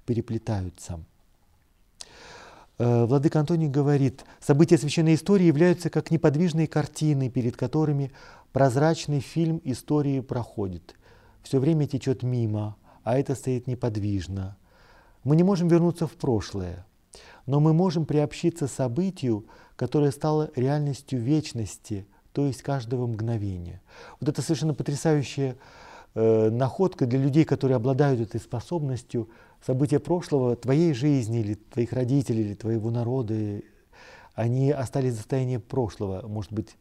переплетаются. 0.06 1.04
Э, 2.80 3.06
Владыка 3.06 3.40
Антоний 3.40 3.70
говорит, 3.70 4.24
события 4.40 4.78
священной 4.78 5.16
истории 5.16 5.46
являются 5.46 5.90
как 5.90 6.12
неподвижные 6.12 6.68
картины, 6.68 7.30
перед 7.30 7.58
которыми 7.58 8.12
прозрачный 8.54 9.20
фильм 9.20 9.62
истории 9.63 10.20
проходит. 10.20 10.96
Все 11.44 11.60
время 11.60 11.88
течет 11.88 12.24
мимо, 12.24 12.76
а 13.04 13.18
это 13.18 13.36
стоит 13.36 13.68
неподвижно. 13.68 14.58
Мы 15.24 15.36
не 15.36 15.44
можем 15.44 15.68
вернуться 15.68 16.08
в 16.08 16.13
прошлое, 16.13 16.86
но 17.46 17.60
мы 17.60 17.74
можем 17.74 18.06
приобщиться 18.06 18.68
событию, 18.68 19.46
которое 19.76 20.12
стало 20.12 20.52
реальностью 20.56 21.20
вечности, 21.20 22.06
то 22.32 22.46
есть 22.46 22.62
каждого 22.62 23.08
мгновения. 23.08 23.82
Вот 24.20 24.30
это 24.30 24.42
совершенно 24.42 24.74
потрясающая 24.74 25.56
э, 26.17 26.49
находка 26.49 27.06
для 27.06 27.19
людей, 27.19 27.45
которые 27.45 27.75
обладают 27.75 28.19
этой 28.19 28.39
способностью 28.39 29.30
события 29.63 29.99
прошлого 29.99 30.56
твоей 30.56 30.93
жизни 30.93 31.41
или 31.41 31.53
твоих 31.53 31.93
родителей 31.93 32.41
или 32.41 32.53
твоего 32.56 32.89
народа, 32.89 33.62
они 34.34 34.71
остались 34.71 35.13
в 35.13 35.17
состоянии 35.17 35.58
прошлого, 35.58 36.27
может 36.27 36.51
быть, 36.51 36.75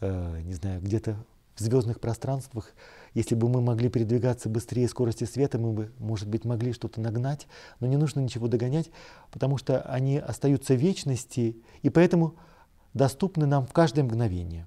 э, 0.00 0.40
не 0.44 0.54
знаю, 0.54 0.80
где-то 0.80 1.16
в 1.54 1.60
звездных 1.60 2.00
пространствах. 2.00 2.72
Если 3.12 3.34
бы 3.34 3.50
мы 3.50 3.60
могли 3.60 3.90
передвигаться 3.90 4.48
быстрее 4.48 4.88
скорости 4.88 5.24
света, 5.24 5.58
мы 5.58 5.72
бы, 5.72 5.92
может 5.98 6.28
быть, 6.28 6.46
могли 6.46 6.72
что-то 6.72 6.98
нагнать, 6.98 7.46
но 7.78 7.86
не 7.86 7.98
нужно 7.98 8.20
ничего 8.20 8.48
догонять, 8.48 8.90
потому 9.30 9.58
что 9.58 9.82
они 9.82 10.16
остаются 10.16 10.72
в 10.74 10.78
вечности 10.78 11.58
и 11.82 11.90
поэтому 11.90 12.36
доступны 12.94 13.44
нам 13.44 13.66
в 13.66 13.72
каждое 13.74 14.02
мгновение. 14.02 14.66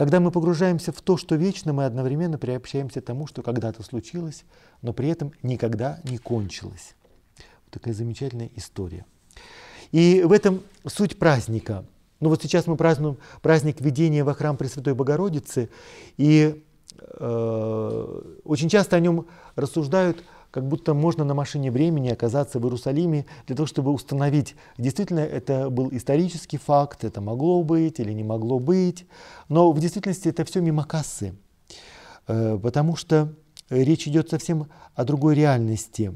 Когда 0.00 0.18
мы 0.18 0.30
погружаемся 0.30 0.92
в 0.92 1.02
то, 1.02 1.18
что 1.18 1.34
вечно, 1.34 1.74
мы 1.74 1.84
одновременно 1.84 2.38
приобщаемся 2.38 3.02
к 3.02 3.04
тому, 3.04 3.26
что 3.26 3.42
когда-то 3.42 3.82
случилось, 3.82 4.44
но 4.80 4.94
при 4.94 5.10
этом 5.10 5.32
никогда 5.42 6.00
не 6.04 6.16
кончилось. 6.16 6.94
Вот 7.36 7.72
такая 7.72 7.92
замечательная 7.92 8.48
история. 8.56 9.04
И 9.92 10.22
в 10.22 10.32
этом 10.32 10.62
суть 10.86 11.18
праздника. 11.18 11.84
Ну 12.18 12.30
вот 12.30 12.40
сейчас 12.40 12.66
мы 12.66 12.78
празднуем 12.78 13.18
праздник 13.42 13.82
введения 13.82 14.24
во 14.24 14.32
храм 14.32 14.56
Пресвятой 14.56 14.94
Богородицы, 14.94 15.68
и 16.16 16.64
э, 16.96 18.22
очень 18.44 18.70
часто 18.70 18.96
о 18.96 19.00
нем 19.00 19.26
рассуждают 19.54 20.24
как 20.50 20.66
будто 20.66 20.94
можно 20.94 21.24
на 21.24 21.34
машине 21.34 21.70
времени 21.70 22.08
оказаться 22.08 22.58
в 22.58 22.64
Иерусалиме 22.64 23.26
для 23.46 23.56
того, 23.56 23.66
чтобы 23.66 23.92
установить, 23.92 24.56
действительно 24.78 25.20
это 25.20 25.70
был 25.70 25.88
исторический 25.92 26.58
факт, 26.58 27.04
это 27.04 27.20
могло 27.20 27.62
быть 27.62 28.00
или 28.00 28.12
не 28.12 28.24
могло 28.24 28.58
быть. 28.58 29.06
Но 29.48 29.72
в 29.72 29.80
действительности 29.80 30.28
это 30.28 30.44
все 30.44 30.60
мимо 30.60 30.84
кассы, 30.84 31.34
э, 32.26 32.58
потому 32.62 32.96
что 32.96 33.32
речь 33.68 34.06
идет 34.06 34.30
совсем 34.30 34.68
о 34.94 35.04
другой 35.04 35.34
реальности. 35.34 36.12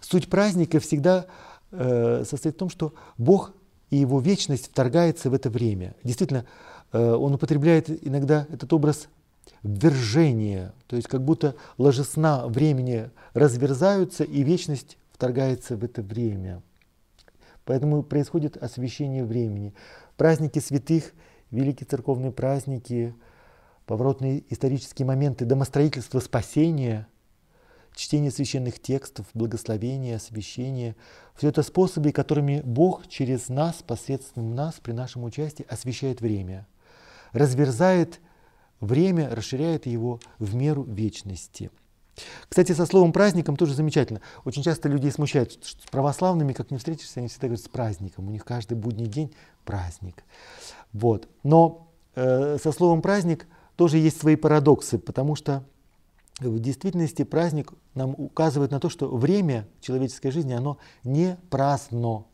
Суть 0.00 0.28
праздника 0.30 0.80
всегда 0.80 1.26
э, 1.70 2.24
состоит 2.28 2.54
в 2.54 2.58
том, 2.58 2.70
что 2.70 2.94
Бог 3.18 3.52
и 3.90 3.96
его 3.96 4.20
вечность 4.20 4.66
вторгается 4.66 5.30
в 5.30 5.34
это 5.34 5.50
время. 5.50 5.94
Действительно, 6.04 6.46
Э, 6.92 7.12
он 7.12 7.34
употребляет 7.34 7.88
иногда 8.06 8.46
этот 8.50 8.72
образ 8.72 9.08
ввержения, 9.62 10.72
то 10.86 10.96
есть 10.96 11.08
как 11.08 11.24
будто 11.24 11.54
ложесна 11.78 12.46
времени 12.46 13.10
разверзаются, 13.34 14.24
и 14.24 14.42
вечность 14.42 14.98
вторгается 15.12 15.76
в 15.76 15.84
это 15.84 16.02
время. 16.02 16.62
Поэтому 17.64 18.02
происходит 18.02 18.56
освящение 18.56 19.24
времени. 19.24 19.74
Праздники 20.16 20.58
святых, 20.58 21.12
великие 21.50 21.86
церковные 21.86 22.32
праздники, 22.32 23.14
поворотные 23.86 24.44
исторические 24.52 25.06
моменты 25.06 25.44
домостроительства 25.44 26.20
спасения, 26.20 27.06
чтение 27.94 28.30
священных 28.30 28.80
текстов, 28.80 29.26
благословение, 29.34 30.16
освящение– 30.16 30.96
все 31.34 31.48
это 31.48 31.62
способы, 31.62 32.12
которыми 32.12 32.60
Бог 32.64 33.08
через 33.08 33.48
нас, 33.48 33.82
посредством 33.82 34.54
нас, 34.54 34.74
при 34.82 34.92
нашем 34.92 35.24
участии 35.24 35.64
освещает 35.68 36.20
время, 36.20 36.66
разверзает 37.32 38.20
время, 38.80 39.34
расширяет 39.34 39.86
его 39.86 40.20
в 40.38 40.54
меру 40.54 40.82
вечности. 40.82 41.70
Кстати, 42.48 42.72
со 42.72 42.86
словом 42.86 43.12
праздником 43.12 43.56
тоже 43.56 43.74
замечательно. 43.74 44.20
Очень 44.44 44.62
часто 44.62 44.88
людей 44.88 45.10
смущает, 45.10 45.52
что 45.52 45.82
с 45.82 45.86
православными, 45.90 46.52
как 46.52 46.70
не 46.70 46.78
встретишься, 46.78 47.20
они 47.20 47.28
всегда 47.28 47.48
говорят 47.48 47.64
с 47.64 47.68
праздником. 47.68 48.28
У 48.28 48.30
них 48.30 48.44
каждый 48.44 48.74
будний 48.74 49.06
день 49.06 49.32
праздник. 49.64 50.24
Вот. 50.92 51.28
Но 51.42 51.88
э, 52.14 52.58
со 52.62 52.72
словом 52.72 53.02
праздник 53.02 53.46
тоже 53.76 53.98
есть 53.98 54.20
свои 54.20 54.36
парадоксы, 54.36 54.98
потому 54.98 55.34
что 55.34 55.64
в 56.40 56.58
действительности 56.58 57.22
праздник 57.22 57.72
нам 57.94 58.14
указывает 58.16 58.70
на 58.70 58.80
то, 58.80 58.88
что 58.88 59.08
время 59.14 59.68
человеческой 59.80 60.30
жизни, 60.30 60.52
оно 60.52 60.78
не 61.04 61.38
праздно. 61.50 62.24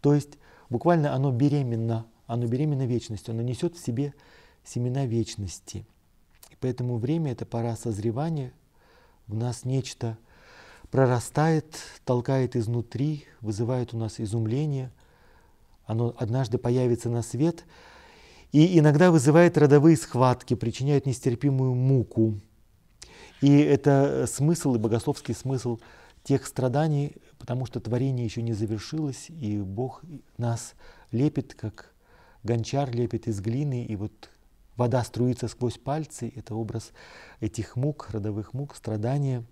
То 0.00 0.14
есть 0.14 0.38
буквально 0.70 1.14
оно 1.14 1.30
беременно, 1.30 2.06
оно 2.26 2.46
беременно 2.46 2.86
вечностью, 2.86 3.32
оно 3.32 3.42
несет 3.42 3.76
в 3.76 3.84
себе 3.84 4.14
семена 4.68 5.06
вечности. 5.06 5.86
И 6.50 6.56
поэтому 6.60 6.98
время– 6.98 7.32
это 7.32 7.46
пора 7.46 7.76
созревания, 7.76 8.52
в 9.26 9.34
нас 9.34 9.64
нечто 9.64 10.18
прорастает, 10.90 11.78
толкает 12.04 12.56
изнутри, 12.56 13.24
вызывает 13.40 13.94
у 13.94 13.98
нас 13.98 14.20
изумление. 14.20 14.90
Оно 15.84 16.14
однажды 16.18 16.58
появится 16.58 17.10
на 17.10 17.22
свет 17.22 17.64
и 18.52 18.78
иногда 18.78 19.10
вызывает 19.10 19.58
родовые 19.58 19.96
схватки, 19.96 20.54
причиняет 20.54 21.06
нестерпимую 21.06 21.74
муку. 21.74 22.40
И 23.40 23.58
это 23.58 24.26
смысл 24.26 24.74
и 24.74 24.78
богословский 24.78 25.34
смысл 25.34 25.78
тех 26.24 26.46
страданий, 26.46 27.16
потому 27.38 27.66
что 27.66 27.80
творение 27.80 28.24
еще 28.24 28.42
не 28.42 28.52
завершилось, 28.52 29.26
и 29.28 29.58
Бог 29.58 30.02
нас 30.38 30.74
лепит, 31.12 31.54
как 31.54 31.92
гончар 32.42 32.90
лепит 32.90 33.28
из 33.28 33.40
глины, 33.40 33.84
и 33.84 33.96
вот 33.96 34.30
вода 34.78 35.04
струится 35.04 35.48
сквозь 35.48 35.76
пальцы, 35.76 36.32
это 36.34 36.54
образ 36.54 36.92
этих 37.40 37.76
мук, 37.76 38.08
родовых 38.12 38.54
мук, 38.54 38.76
страдания. 38.76 39.44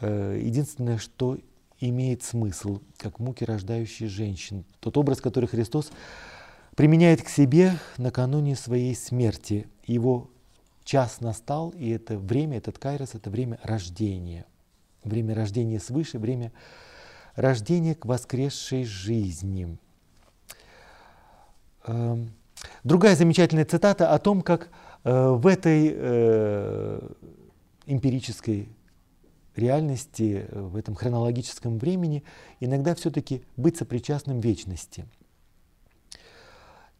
Э, 0.00 0.38
единственное, 0.40 0.98
что 0.98 1.38
имеет 1.80 2.22
смысл, 2.22 2.80
как 2.98 3.18
муки, 3.18 3.42
рождающие 3.42 4.08
женщин. 4.08 4.64
Тот 4.78 4.96
образ, 4.96 5.20
который 5.20 5.48
Христос 5.48 5.90
применяет 6.76 7.22
к 7.22 7.28
себе 7.28 7.72
накануне 7.96 8.54
своей 8.54 8.94
смерти. 8.94 9.66
Его 9.86 10.30
час 10.84 11.20
настал, 11.20 11.70
и 11.70 11.88
это 11.88 12.18
время, 12.18 12.58
этот 12.58 12.78
кайрос, 12.78 13.14
это 13.14 13.30
время 13.30 13.58
рождения. 13.62 14.44
Время 15.02 15.34
рождения 15.34 15.80
свыше, 15.80 16.18
время 16.18 16.52
рождения 17.34 17.94
к 17.94 18.04
воскресшей 18.04 18.84
жизни. 18.84 19.78
Другая 22.84 23.16
замечательная 23.16 23.64
цитата 23.64 24.10
о 24.10 24.18
том, 24.18 24.42
как 24.42 24.70
э, 25.04 25.28
в 25.28 25.46
этой 25.46 25.92
э, 25.94 27.08
эмпирической 27.86 28.68
реальности, 29.56 30.46
в 30.50 30.76
этом 30.76 30.94
хронологическом 30.94 31.78
времени 31.78 32.24
иногда 32.60 32.94
все-таки 32.94 33.44
быть 33.56 33.76
сопричастным 33.76 34.40
вечности. 34.40 35.06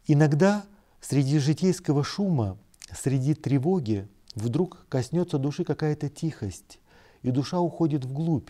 Иногда 0.05 0.65
среди 1.01 1.39
житейского 1.39 2.03
шума, 2.03 2.57
среди 2.91 3.33
тревоги 3.33 4.07
вдруг 4.35 4.85
коснется 4.89 5.37
души 5.37 5.63
какая-то 5.63 6.09
тихость, 6.09 6.79
и 7.21 7.31
душа 7.31 7.59
уходит 7.59 8.05
вглубь, 8.05 8.49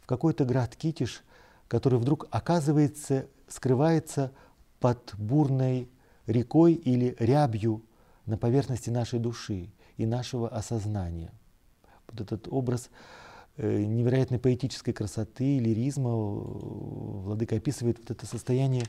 в 0.00 0.06
какой-то 0.06 0.44
град 0.44 0.76
Китиш, 0.76 1.22
который 1.68 1.98
вдруг 1.98 2.26
оказывается, 2.30 3.26
скрывается 3.48 4.32
под 4.80 5.14
бурной 5.16 5.88
рекой 6.26 6.74
или 6.74 7.16
рябью 7.18 7.82
на 8.26 8.36
поверхности 8.36 8.90
нашей 8.90 9.18
души 9.18 9.68
и 9.96 10.06
нашего 10.06 10.48
осознания. 10.48 11.30
Вот 12.08 12.20
этот 12.20 12.48
образ 12.50 12.90
э, 13.56 13.84
невероятной 13.84 14.38
поэтической 14.38 14.94
красоты, 14.94 15.58
лиризма, 15.58 16.14
Владыка 16.14 17.56
описывает 17.56 17.98
вот 17.98 18.10
это 18.10 18.26
состояние 18.26 18.84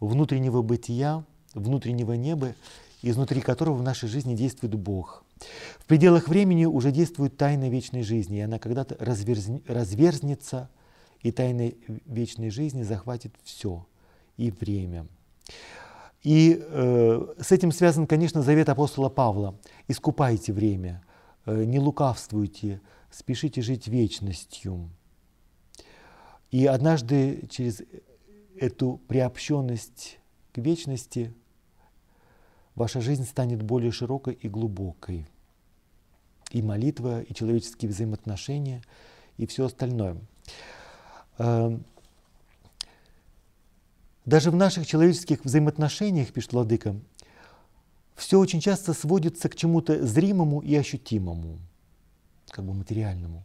внутреннего 0.00 0.62
бытия, 0.62 1.24
внутреннего 1.54 2.12
неба, 2.12 2.54
изнутри 3.02 3.40
которого 3.40 3.74
в 3.74 3.82
нашей 3.82 4.08
жизни 4.08 4.34
действует 4.34 4.74
Бог. 4.74 5.24
В 5.78 5.86
пределах 5.86 6.28
времени 6.28 6.64
уже 6.64 6.90
действует 6.90 7.36
тайна 7.36 7.68
вечной 7.68 8.02
жизни, 8.02 8.38
и 8.38 8.42
она 8.42 8.58
когда-то 8.58 8.96
разверз... 8.98 9.48
разверзнется, 9.66 10.70
и 11.20 11.30
тайна 11.32 11.72
вечной 12.06 12.50
жизни 12.50 12.82
захватит 12.82 13.32
все, 13.44 13.86
и 14.36 14.50
время. 14.50 15.06
И 16.26 16.60
э, 16.60 17.34
с 17.38 17.52
этим 17.52 17.70
связан, 17.70 18.08
конечно, 18.08 18.42
завет 18.42 18.68
апостола 18.68 19.08
Павла. 19.08 19.56
Искупайте 19.86 20.52
время, 20.52 21.04
э, 21.44 21.62
не 21.62 21.78
лукавствуйте, 21.78 22.80
спешите 23.12 23.62
жить 23.62 23.86
вечностью. 23.86 24.90
И 26.50 26.66
однажды 26.66 27.46
через 27.48 27.80
эту 28.58 29.00
приобщенность 29.06 30.18
к 30.50 30.58
вечности 30.58 31.32
ваша 32.74 33.00
жизнь 33.00 33.24
станет 33.24 33.62
более 33.62 33.92
широкой 33.92 34.34
и 34.34 34.48
глубокой. 34.48 35.28
И 36.50 36.60
молитва, 36.60 37.22
и 37.22 37.34
человеческие 37.34 37.88
взаимоотношения, 37.88 38.82
и 39.36 39.46
все 39.46 39.66
остальное. 39.66 40.16
Эм, 41.38 41.84
даже 44.26 44.50
в 44.50 44.56
наших 44.56 44.86
человеческих 44.86 45.44
взаимоотношениях, 45.44 46.32
пишет 46.32 46.52
Владыка, 46.52 46.96
все 48.16 48.38
очень 48.38 48.60
часто 48.60 48.92
сводится 48.92 49.48
к 49.48 49.54
чему-то 49.54 50.04
зримому 50.04 50.60
и 50.60 50.74
ощутимому, 50.74 51.58
как 52.50 52.64
бы 52.64 52.74
материальному. 52.74 53.44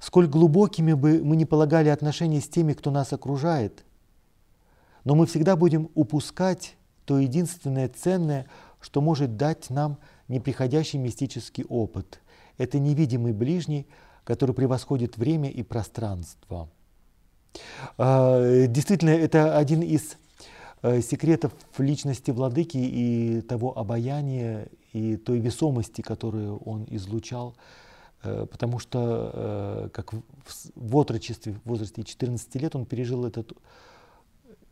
Сколь 0.00 0.26
глубокими 0.26 0.92
бы 0.92 1.22
мы 1.22 1.36
не 1.36 1.44
полагали 1.46 1.88
отношения 1.88 2.40
с 2.40 2.48
теми, 2.48 2.72
кто 2.72 2.90
нас 2.90 3.12
окружает, 3.12 3.84
но 5.04 5.14
мы 5.14 5.26
всегда 5.26 5.54
будем 5.54 5.90
упускать 5.94 6.76
то 7.04 7.18
единственное 7.18 7.88
ценное, 7.88 8.46
что 8.80 9.00
может 9.00 9.36
дать 9.36 9.70
нам 9.70 9.98
неприходящий 10.28 10.98
мистический 10.98 11.64
опыт. 11.64 12.20
Это 12.58 12.78
невидимый 12.78 13.32
ближний, 13.32 13.86
который 14.24 14.54
превосходит 14.54 15.16
время 15.16 15.50
и 15.50 15.62
пространство– 15.62 16.68
действительно, 17.98 19.10
это 19.10 19.56
один 19.56 19.82
из 19.82 20.16
э, 20.82 21.00
секретов 21.00 21.52
личности 21.78 22.30
владыки 22.30 22.76
и 22.76 23.40
того 23.42 23.76
обаяния 23.78 24.68
и 24.92 25.16
той 25.16 25.40
весомости, 25.40 26.02
которую 26.02 26.58
он 26.58 26.86
излучал, 26.90 27.56
э, 28.22 28.46
потому 28.50 28.78
что 28.78 29.30
э, 29.32 29.88
как 29.92 30.12
в 30.12 30.96
отрочестве, 30.96 31.54
в 31.54 31.68
возрасте 31.68 32.02
14 32.02 32.54
лет 32.56 32.76
он 32.76 32.86
пережил 32.86 33.24
этот, 33.24 33.52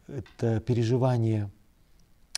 это 0.07 0.61
переживание 0.61 1.51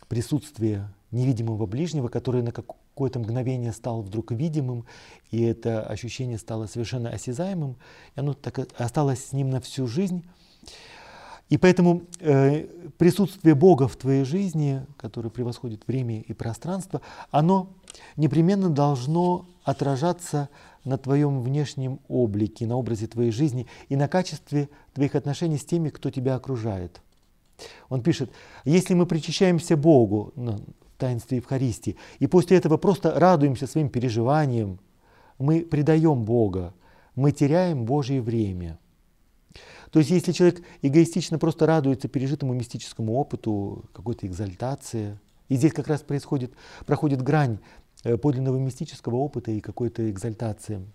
присутствия 0.07 0.89
невидимого 1.11 1.65
ближнего, 1.65 2.07
который 2.07 2.43
на 2.43 2.51
какое-то 2.95 3.19
мгновение 3.19 3.73
стал 3.73 4.01
вдруг 4.01 4.31
видимым, 4.31 4.85
и 5.29 5.43
это 5.43 5.83
ощущение 5.83 6.37
стало 6.37 6.65
совершенно 6.65 7.09
осязаемым, 7.09 7.75
и 8.15 8.19
оно 8.21 8.33
так 8.33 8.57
осталось 8.77 9.25
с 9.25 9.33
ним 9.33 9.49
на 9.49 9.59
всю 9.59 9.85
жизнь. 9.85 10.25
И 11.49 11.57
поэтому 11.57 12.03
э, 12.21 12.63
присутствие 12.97 13.53
Бога 13.53 13.89
в 13.89 13.97
твоей 13.97 14.23
жизни, 14.23 14.85
которое 14.95 15.29
превосходит 15.29 15.85
время 15.87 16.21
и 16.21 16.31
пространство, 16.31 17.01
оно 17.31 17.67
непременно 18.15 18.69
должно 18.69 19.45
отражаться 19.65 20.47
на 20.85 20.97
твоем 20.97 21.41
внешнем 21.41 21.99
облике, 22.07 22.65
на 22.65 22.77
образе 22.77 23.07
твоей 23.07 23.31
жизни 23.31 23.67
и 23.89 23.97
на 23.97 24.07
качестве 24.07 24.69
твоих 24.93 25.15
отношений 25.15 25.57
с 25.57 25.65
теми, 25.65 25.89
кто 25.89 26.11
тебя 26.11 26.35
окружает. 26.35 27.01
Он 27.89 28.01
пишет, 28.01 28.31
если 28.63 28.93
мы 28.93 29.05
причащаемся 29.05 29.75
Богу 29.75 30.31
таинстве 30.97 31.37
Евхаристии, 31.37 31.97
и 32.19 32.27
после 32.27 32.57
этого 32.57 32.77
просто 32.77 33.19
радуемся 33.19 33.67
своим 33.67 33.89
переживаниям, 33.89 34.79
мы 35.37 35.61
предаем 35.61 36.23
Бога, 36.23 36.73
мы 37.15 37.31
теряем 37.31 37.85
Божье 37.85 38.21
время– 38.21 38.79
то 39.95 39.99
есть 39.99 40.11
если 40.11 40.33
человек 40.33 40.61
эгоистично 40.81 41.39
просто 41.39 41.65
радуется 41.65 42.09
пережитому 42.09 42.53
мистическому 42.53 43.13
опыту, 43.13 43.85
какой-то 43.93 44.27
экзальтации, 44.27 45.17
И 45.47 45.55
здесь 45.55 45.71
как 45.71 45.87
раз 45.87 46.01
происходит, 46.01 46.51
проходит 46.85 47.21
грань 47.21 47.59
э, 48.03 48.17
подлинного 48.17 48.57
мистического 48.57 49.15
опыта 49.15 49.51
и 49.51 49.61
какой-то 49.61 50.09
экзальтации. 50.09 50.85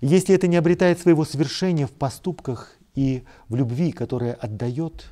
Если 0.00 0.32
это 0.32 0.46
не 0.46 0.54
обретает 0.54 1.00
своего 1.00 1.24
совершения 1.24 1.88
в 1.88 1.90
поступках 1.90 2.76
и 2.94 3.24
в 3.48 3.56
любви, 3.56 3.90
которая 3.90 4.34
отдает, 4.34 5.06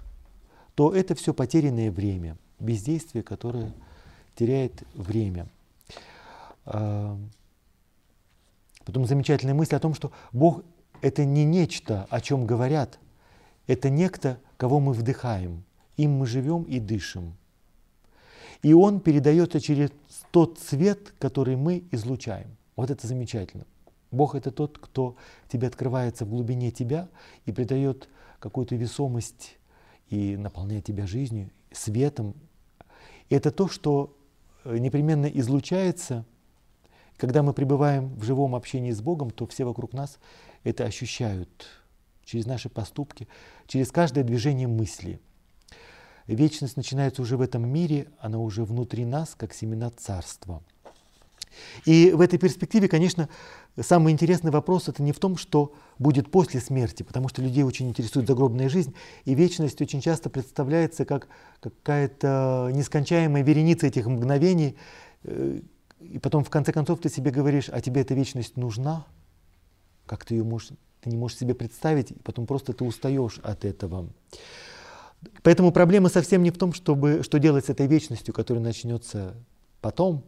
то 0.77 0.95
это 0.95 1.17
все 1.17 1.35
потерянное 1.35 1.91
время, 1.91 2.37
бездействие, 2.61 3.23
которое 3.23 3.73
теряет 4.35 4.83
время. 4.95 5.49
А, 6.65 7.19
потом 8.85 9.07
замечательная 9.07 9.55
мысль 9.55 9.75
о 9.75 9.81
том, 9.81 9.95
что 9.95 10.13
Бог— 10.33 10.63
это 11.01 11.25
не 11.25 11.45
нечто, 11.45 12.07
о 12.11 12.21
чем 12.21 12.47
говорят, 12.47 12.99
это 13.67 13.91
некто, 13.91 14.39
кого 14.57 14.81
мы 14.81 14.93
вдыхаем, 14.93 15.65
им 15.97 16.13
мы 16.13 16.27
живем 16.27 16.63
и 16.65 16.79
дышим. 16.79 17.35
И 18.63 18.73
он 18.75 19.01
передается 19.01 19.61
через 19.61 19.91
тот 20.31 20.59
цвет, 20.59 21.15
который 21.19 21.57
мы 21.57 21.85
излучаем. 21.91 22.57
Вот 22.77 22.91
это 22.91 23.07
замечательно. 23.07 23.65
Бог 24.11 24.35
это 24.35 24.51
тот, 24.51 24.79
кто 24.79 25.17
тебе 25.49 25.69
открывается 25.69 26.25
в 26.25 26.31
глубине 26.31 26.71
тебя 26.71 27.09
и 27.47 27.53
придает 27.53 28.09
какую-то 28.39 28.75
весомость 28.75 29.57
и 30.09 30.37
наполняет 30.37 30.85
тебя 30.85 31.07
жизнью, 31.07 31.51
светом. 31.73 32.35
Это 33.31 33.51
то, 33.53 33.69
что 33.69 34.17
э, 34.65 34.77
непременно 34.79 35.27
излучается. 35.27 36.27
Когда 37.17 37.43
мы 37.43 37.53
пребываем 37.53 38.15
в 38.17 38.25
живом 38.25 38.55
общении 38.55 38.91
с 38.91 39.01
Богом, 39.01 39.31
то 39.31 39.47
все 39.47 39.65
вокруг 39.65 39.93
нас 39.93 40.19
это 40.65 40.85
ощущают 40.85 41.67
через 42.25 42.47
наши 42.47 42.69
поступки, 42.69 43.29
через 43.67 43.91
каждое 43.93 44.25
движение 44.25 44.69
мысли. 44.69 45.21
Вечность 46.27 46.77
начинается 46.77 47.23
уже 47.23 47.37
в 47.37 47.41
этом 47.41 47.69
мире, 47.69 48.09
она 48.21 48.39
уже 48.39 48.65
внутри 48.65 49.05
нас, 49.05 49.35
как 49.35 49.53
семена 49.55 49.91
царства. 49.91 50.63
И 51.85 52.13
в 52.13 52.21
этой 52.21 52.39
перспективе, 52.39 52.89
конечно, 52.89 53.29
самый 53.81 54.13
интересный 54.13 54.51
вопрос 54.51 54.89
это 54.89 55.03
не 55.03 55.13
в 55.13 55.19
том, 55.19 55.37
что 55.37 55.73
будет 55.99 56.31
после 56.31 56.61
смерти, 56.61 57.03
потому 57.03 57.29
что 57.29 57.43
людей 57.43 57.63
очень 57.63 57.89
интересует 57.89 58.27
загробная 58.27 58.69
жизнь, 58.69 58.95
и 59.25 59.35
вечность 59.35 59.81
очень 59.81 60.01
часто 60.01 60.31
представляется 60.31 61.05
как 61.05 61.29
какая-то 61.61 62.71
нескончаемая 62.73 63.43
вереница 63.43 63.87
этих 63.87 64.07
мгновений, 64.07 64.77
э, 65.25 65.61
и 66.01 66.19
потом 66.19 66.45
в 66.45 66.51
конце 66.51 66.73
концов 66.73 67.01
ты 67.01 67.09
себе 67.09 67.31
говоришь, 67.31 67.69
а 67.71 67.81
тебе 67.81 68.01
эта 68.01 68.15
вечность 68.15 68.57
нужна? 68.57 69.07
Как 70.07 70.25
ты 70.25 70.35
ее 70.35 70.45
можешь, 70.45 70.71
ты 71.03 71.11
не 71.11 71.17
можешь 71.17 71.39
себе 71.39 71.55
представить, 71.55 72.11
и 72.11 72.15
потом 72.15 72.47
просто 72.47 72.73
ты 72.73 72.85
устаешь 72.85 73.39
от 73.43 73.65
этого. 73.65 74.09
Поэтому 75.43 75.73
проблема 75.73 76.09
совсем 76.09 76.43
не 76.43 76.51
в 76.51 76.59
том, 76.59 76.73
чтобы, 76.73 77.23
что 77.23 77.39
делать 77.39 77.67
с 77.67 77.69
этой 77.69 77.87
вечностью, 77.87 78.33
которая 78.33 78.65
начнется 78.65 79.35
потом, 79.81 80.25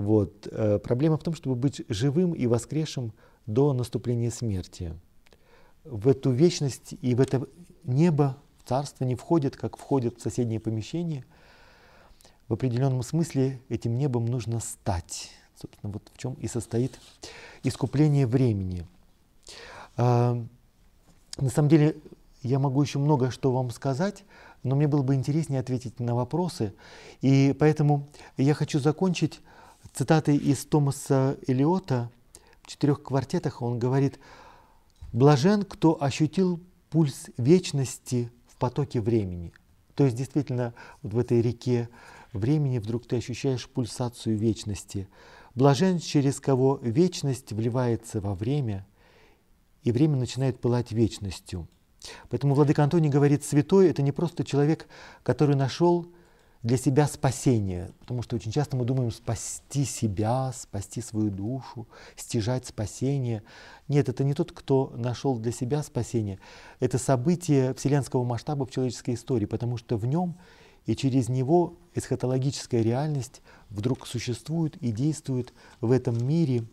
вот. 0.00 0.48
Э, 0.50 0.78
проблема 0.78 1.16
в 1.16 1.22
том, 1.22 1.34
чтобы 1.34 1.56
быть 1.56 1.82
живым 1.88 2.32
и 2.32 2.46
воскресшим 2.46 3.12
до 3.46 3.72
наступления 3.72 4.30
смерти. 4.30 4.94
В 5.84 6.08
эту 6.08 6.30
вечность 6.30 6.94
и 7.00 7.14
в 7.14 7.20
это 7.20 7.46
небо, 7.84 8.36
в 8.62 8.68
царство 8.68 9.04
не 9.04 9.14
входит, 9.14 9.56
как 9.56 9.76
входит 9.76 10.18
в 10.18 10.22
соседнее 10.22 10.60
помещение. 10.60 11.24
В 12.48 12.54
определенном 12.54 13.02
смысле 13.02 13.60
этим 13.68 13.96
небом 13.96 14.26
нужно 14.26 14.60
стать. 14.60 15.30
Собственно, 15.60 15.92
вот 15.92 16.10
в 16.12 16.18
чем 16.18 16.34
и 16.34 16.48
состоит 16.48 16.98
искупление 17.62 18.26
времени. 18.26 18.86
А, 19.96 20.42
на 21.36 21.50
самом 21.50 21.68
деле, 21.68 21.96
я 22.42 22.58
могу 22.58 22.82
еще 22.82 22.98
много 22.98 23.30
что 23.30 23.52
вам 23.52 23.70
сказать, 23.70 24.24
но 24.62 24.74
мне 24.74 24.88
было 24.88 25.02
бы 25.02 25.14
интереснее 25.14 25.60
ответить 25.60 26.00
на 26.00 26.14
вопросы. 26.14 26.74
И 27.20 27.54
поэтому 27.58 28.08
я 28.36 28.54
хочу 28.54 28.78
закончить 28.78 29.40
цитаты 29.92 30.36
из 30.36 30.64
Томаса 30.64 31.36
Элиота 31.46 32.10
в 32.62 32.66
четырех 32.66 33.02
квартетах 33.02 33.62
он 33.62 33.78
говорит 33.78 34.18
«Блажен, 35.12 35.64
кто 35.64 36.00
ощутил 36.02 36.60
пульс 36.90 37.26
вечности 37.36 38.30
в 38.46 38.56
потоке 38.56 39.00
времени». 39.00 39.52
То 39.94 40.04
есть 40.04 40.16
действительно 40.16 40.72
вот 41.02 41.12
в 41.12 41.18
этой 41.18 41.42
реке 41.42 41.88
времени 42.32 42.78
вдруг 42.78 43.06
ты 43.06 43.16
ощущаешь 43.16 43.68
пульсацию 43.68 44.36
вечности. 44.36 45.08
Блажен, 45.54 45.98
через 45.98 46.40
кого 46.40 46.78
вечность 46.80 47.52
вливается 47.52 48.20
во 48.20 48.34
время, 48.34 48.86
и 49.82 49.92
время 49.92 50.16
начинает 50.16 50.60
пылать 50.60 50.92
вечностью. 50.92 51.68
Поэтому 52.28 52.54
Владыка 52.54 52.84
Антоний 52.84 53.10
говорит, 53.10 53.44
святой– 53.44 53.88
это 53.90 54.02
не 54.02 54.12
просто 54.12 54.44
человек, 54.44 54.86
который 55.22 55.56
нашел 55.56 56.06
для 56.62 56.76
себя 56.76 57.06
спасение, 57.06 57.90
потому 58.00 58.22
что 58.22 58.36
очень 58.36 58.52
часто 58.52 58.76
мы 58.76 58.84
думаем 58.84 59.10
спасти 59.10 59.84
себя, 59.84 60.52
спасти 60.54 61.00
свою 61.00 61.30
душу, 61.30 61.88
стяжать 62.16 62.66
спасение. 62.66 63.42
Нет, 63.88 64.10
это 64.10 64.24
не 64.24 64.34
тот, 64.34 64.52
кто 64.52 64.92
нашел 64.94 65.38
для 65.38 65.52
себя 65.52 65.82
спасение. 65.82 66.38
Это 66.78 66.98
событие 66.98 67.72
вселенского 67.74 68.24
масштаба 68.24 68.66
в 68.66 68.70
человеческой 68.70 69.14
истории, 69.14 69.46
потому 69.46 69.78
что 69.78 69.96
в 69.96 70.04
нем 70.04 70.36
и 70.84 70.94
через 70.94 71.28
него 71.28 71.76
эсхатологическая 71.94 72.82
реальность 72.82 73.40
вдруг 73.70 74.06
существует 74.06 74.76
и 74.78 74.92
действует 74.92 75.54
в 75.80 75.90
этом 75.92 76.26
мире, 76.26 76.64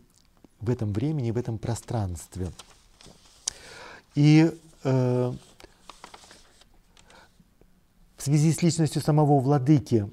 в 0.59 0.69
этом 0.69 0.91
времени, 0.91 1.31
в 1.31 1.37
этом 1.37 1.57
пространстве. 1.57 2.51
И 4.15 4.51
э, 4.83 5.33
в 8.17 8.23
связи 8.23 8.51
с 8.51 8.61
личностью 8.63 9.01
самого 9.01 9.39
владыки 9.39 10.09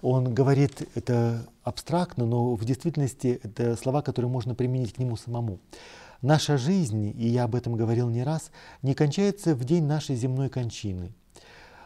он 0.00 0.34
говорит 0.34 0.88
это 0.94 1.46
абстрактно, 1.62 2.26
но 2.26 2.54
в 2.54 2.64
действительности 2.64 3.38
это 3.42 3.76
слова, 3.76 4.02
которые 4.02 4.30
можно 4.30 4.54
применить 4.54 4.94
к 4.94 4.98
нему 4.98 5.16
самому. 5.16 5.60
Наша 6.22 6.56
жизнь, 6.56 7.14
и 7.16 7.28
я 7.28 7.44
об 7.44 7.54
этом 7.54 7.74
говорил 7.74 8.08
не 8.08 8.24
раз, 8.24 8.50
не 8.80 8.94
кончается 8.94 9.54
в 9.54 9.64
день 9.64 9.84
нашей 9.84 10.16
земной 10.16 10.48
кончины. 10.48 11.12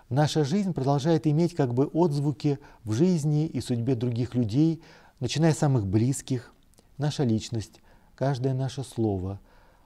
Наша 0.08 0.44
жизнь 0.44 0.72
продолжает 0.72 1.26
иметь 1.26 1.54
как 1.54 1.74
бы 1.74 1.86
отзвуки 1.86 2.58
в 2.84 2.92
жизни 2.92 3.46
и 3.46 3.60
судьбе 3.60 3.96
других 3.96 4.34
людей, 4.34 4.82
начиная 5.18 5.52
с 5.52 5.58
самых 5.58 5.86
близких, 5.86 6.54
наша 6.96 7.24
личность, 7.24 7.80
каждое 8.14 8.54
наше 8.54 8.84
слово, 8.84 9.40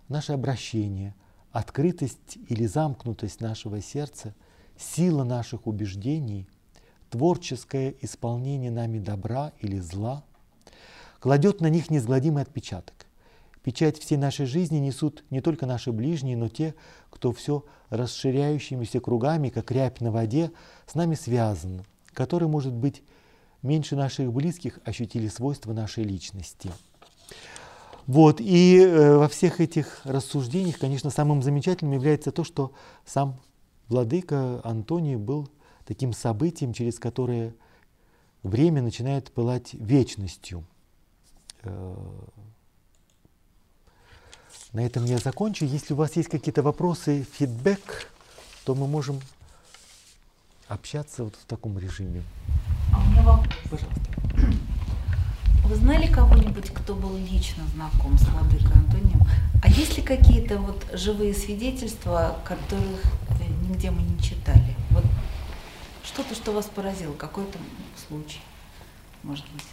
наше 0.08 0.32
обращение, 0.32 1.14
открытость 1.52 2.38
или 2.48 2.66
замкнутость 2.66 3.40
нашего 3.40 3.80
сердца– 3.80 4.34
сила 4.80 5.24
наших 5.24 5.66
убеждений, 5.66 6.46
творческое 7.10 7.94
исполнение 8.00 8.70
нами 8.70 8.98
добра 8.98 9.52
или 9.60 9.78
зла, 9.78 10.24
кладет 11.18 11.60
на 11.60 11.68
них 11.68 11.90
неизгладимый 11.90 12.42
отпечаток. 12.42 13.06
Печать 13.62 13.98
всей 13.98 14.16
нашей 14.16 14.46
жизни 14.46 14.78
несут 14.78 15.22
не 15.28 15.42
только 15.42 15.66
наши 15.66 15.92
ближние, 15.92 16.36
но 16.36 16.48
те, 16.48 16.74
кто 17.10 17.32
все 17.32 17.64
расширяющимися 17.90 19.00
кругами, 19.00 19.50
как 19.50 19.70
рябь 19.70 20.00
на 20.00 20.10
воде, 20.10 20.50
с 20.86 20.94
нами 20.94 21.14
связан, 21.14 21.84
который, 22.14 22.48
может 22.48 22.72
быть, 22.72 23.02
меньше 23.62 23.96
наших 23.96 24.32
близких 24.32 24.78
ощутили 24.84 25.28
свойства 25.28 25.74
нашей 25.74 26.04
личности. 26.04 26.70
Вот, 28.06 28.40
и 28.40 28.78
э, 28.78 29.16
во 29.16 29.28
всех 29.28 29.60
этих 29.60 30.00
рассуждениях, 30.04 30.78
конечно, 30.78 31.10
самым 31.10 31.42
замечательным 31.42 31.92
является 31.92 32.32
то, 32.32 32.44
что 32.44 32.72
сам 33.04 33.36
Владыка 33.90 34.60
Антоний 34.62 35.16
был 35.16 35.50
таким 35.84 36.12
событием, 36.12 36.72
через 36.72 37.00
которое 37.00 37.52
время 38.44 38.82
начинает 38.82 39.32
пылать 39.32 39.74
вечностью. 39.74 40.64
Э, 41.64 41.96
на 44.72 44.86
этом 44.86 45.04
я 45.06 45.18
закончу. 45.18 45.64
Если 45.64 45.92
у 45.92 45.96
вас 45.96 46.14
есть 46.14 46.28
какие-то 46.28 46.62
вопросы, 46.62 47.26
фидбэк, 47.32 48.12
то 48.64 48.76
мы 48.76 48.86
можем 48.86 49.18
общаться 50.68 51.24
вот 51.24 51.34
в 51.34 51.44
таком 51.46 51.76
режиме. 51.76 52.22
А 52.94 53.00
у 53.00 53.10
меня 53.10 53.22
вопрос. 53.24 53.54
Пожалуйста. 53.68 54.00
Вы 55.66 55.74
знали 55.74 56.06
кого-нибудь, 56.06 56.70
кто 56.70 56.94
был 56.94 57.16
лично 57.16 57.64
знаком 57.74 58.16
с 58.16 58.28
Владыкой 58.28 58.72
Антонием? 58.72 59.19
А 59.62 59.68
есть 59.68 59.96
ли 59.96 60.02
какие-то 60.02 60.58
вот 60.58 60.86
живые 60.92 61.34
свидетельства, 61.34 62.38
которых 62.44 63.02
нигде 63.68 63.90
мы 63.90 64.02
не 64.02 64.18
читали. 64.20 64.74
Вот 64.90 65.04
что-то, 66.02 66.34
что 66.34 66.52
вас 66.52 66.66
поразило, 66.66 67.12
какой-то 67.12 67.58
случай, 68.08 68.40
может 69.22 69.44
быть. 69.52 69.64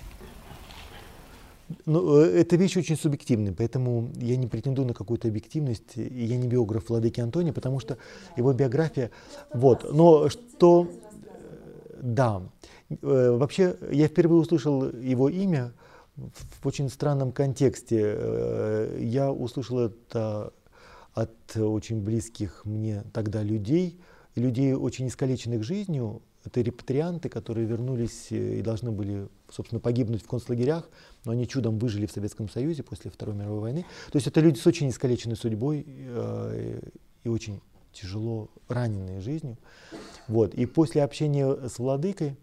Ну, 1.86 2.22
э, 2.22 2.42
эта 2.42 2.56
вещь 2.56 2.78
очень 2.78 2.96
субъективная, 2.96 3.54
поэтому 3.54 4.10
я 4.16 4.38
не 4.38 4.48
претендую 4.48 4.88
на 4.88 4.94
какую-то 4.94 5.28
объективность. 5.28 5.98
И 5.98 6.26
я 6.26 6.38
не 6.38 6.48
биограф 6.48 6.90
Владыки 6.90 7.20
Антония, 7.20 7.52
потому 7.52 7.80
что 7.80 7.98
его 8.38 8.54
биография... 8.54 9.12
Вот. 9.54 9.86
Но 9.94 10.30
что... 10.30 10.88
Э, 11.20 11.98
да. 12.02 12.42
Э, 12.90 13.32
вообще, 13.38 13.76
я 13.92 14.08
впервые 14.08 14.42
услышал 14.42 14.90
его 14.90 15.28
имя 15.28 15.74
в 16.18 16.66
очень 16.68 16.90
странном 16.90 17.32
контексте. 17.32 18.90
Я 19.00 19.32
услышал 19.32 19.80
это 19.80 20.52
от 21.14 21.58
очень 21.58 22.02
близких 22.02 22.66
мне 22.66 23.04
тогда 23.14 23.42
людей, 23.42 24.00
людей 24.36 24.74
очень 24.74 25.08
искалеченных 25.08 25.64
жизнью, 25.64 26.22
Это 26.44 26.62
репатрианты, 26.62 27.28
которые 27.28 27.68
вернулись 27.68 28.32
и 28.32 28.62
должны 28.62 28.92
были, 28.92 29.28
собственно, 29.50 29.82
погибнуть 29.82 30.24
в 30.24 30.28
концлагерях, 30.28 30.90
но 31.26 31.34
они 31.34 31.46
чудом 31.46 31.78
выжили 31.78 32.06
в 32.06 32.12
Советском 32.12 32.48
Союзе 32.48 32.84
после 32.84 33.12
Второй 33.12 33.36
мировой 33.36 33.60
войны. 33.60 33.86
То 34.12 34.18
есть 34.18 34.28
это 34.28 34.40
люди 34.40 34.58
с 34.58 34.66
очень 34.66 34.90
искалеченной 34.90 35.36
судьбой 35.36 35.86
э, 35.88 36.80
и 37.26 37.30
очень 37.30 37.60
тяжело 37.92 38.50
раненые 38.70 39.20
жизнью. 39.20 39.58
Вот. 40.28 40.54
И 40.54 40.66
после 40.66 41.04
общения 41.04 41.68
с 41.68 41.80
владыкой 41.80 42.30
э, 42.30 42.36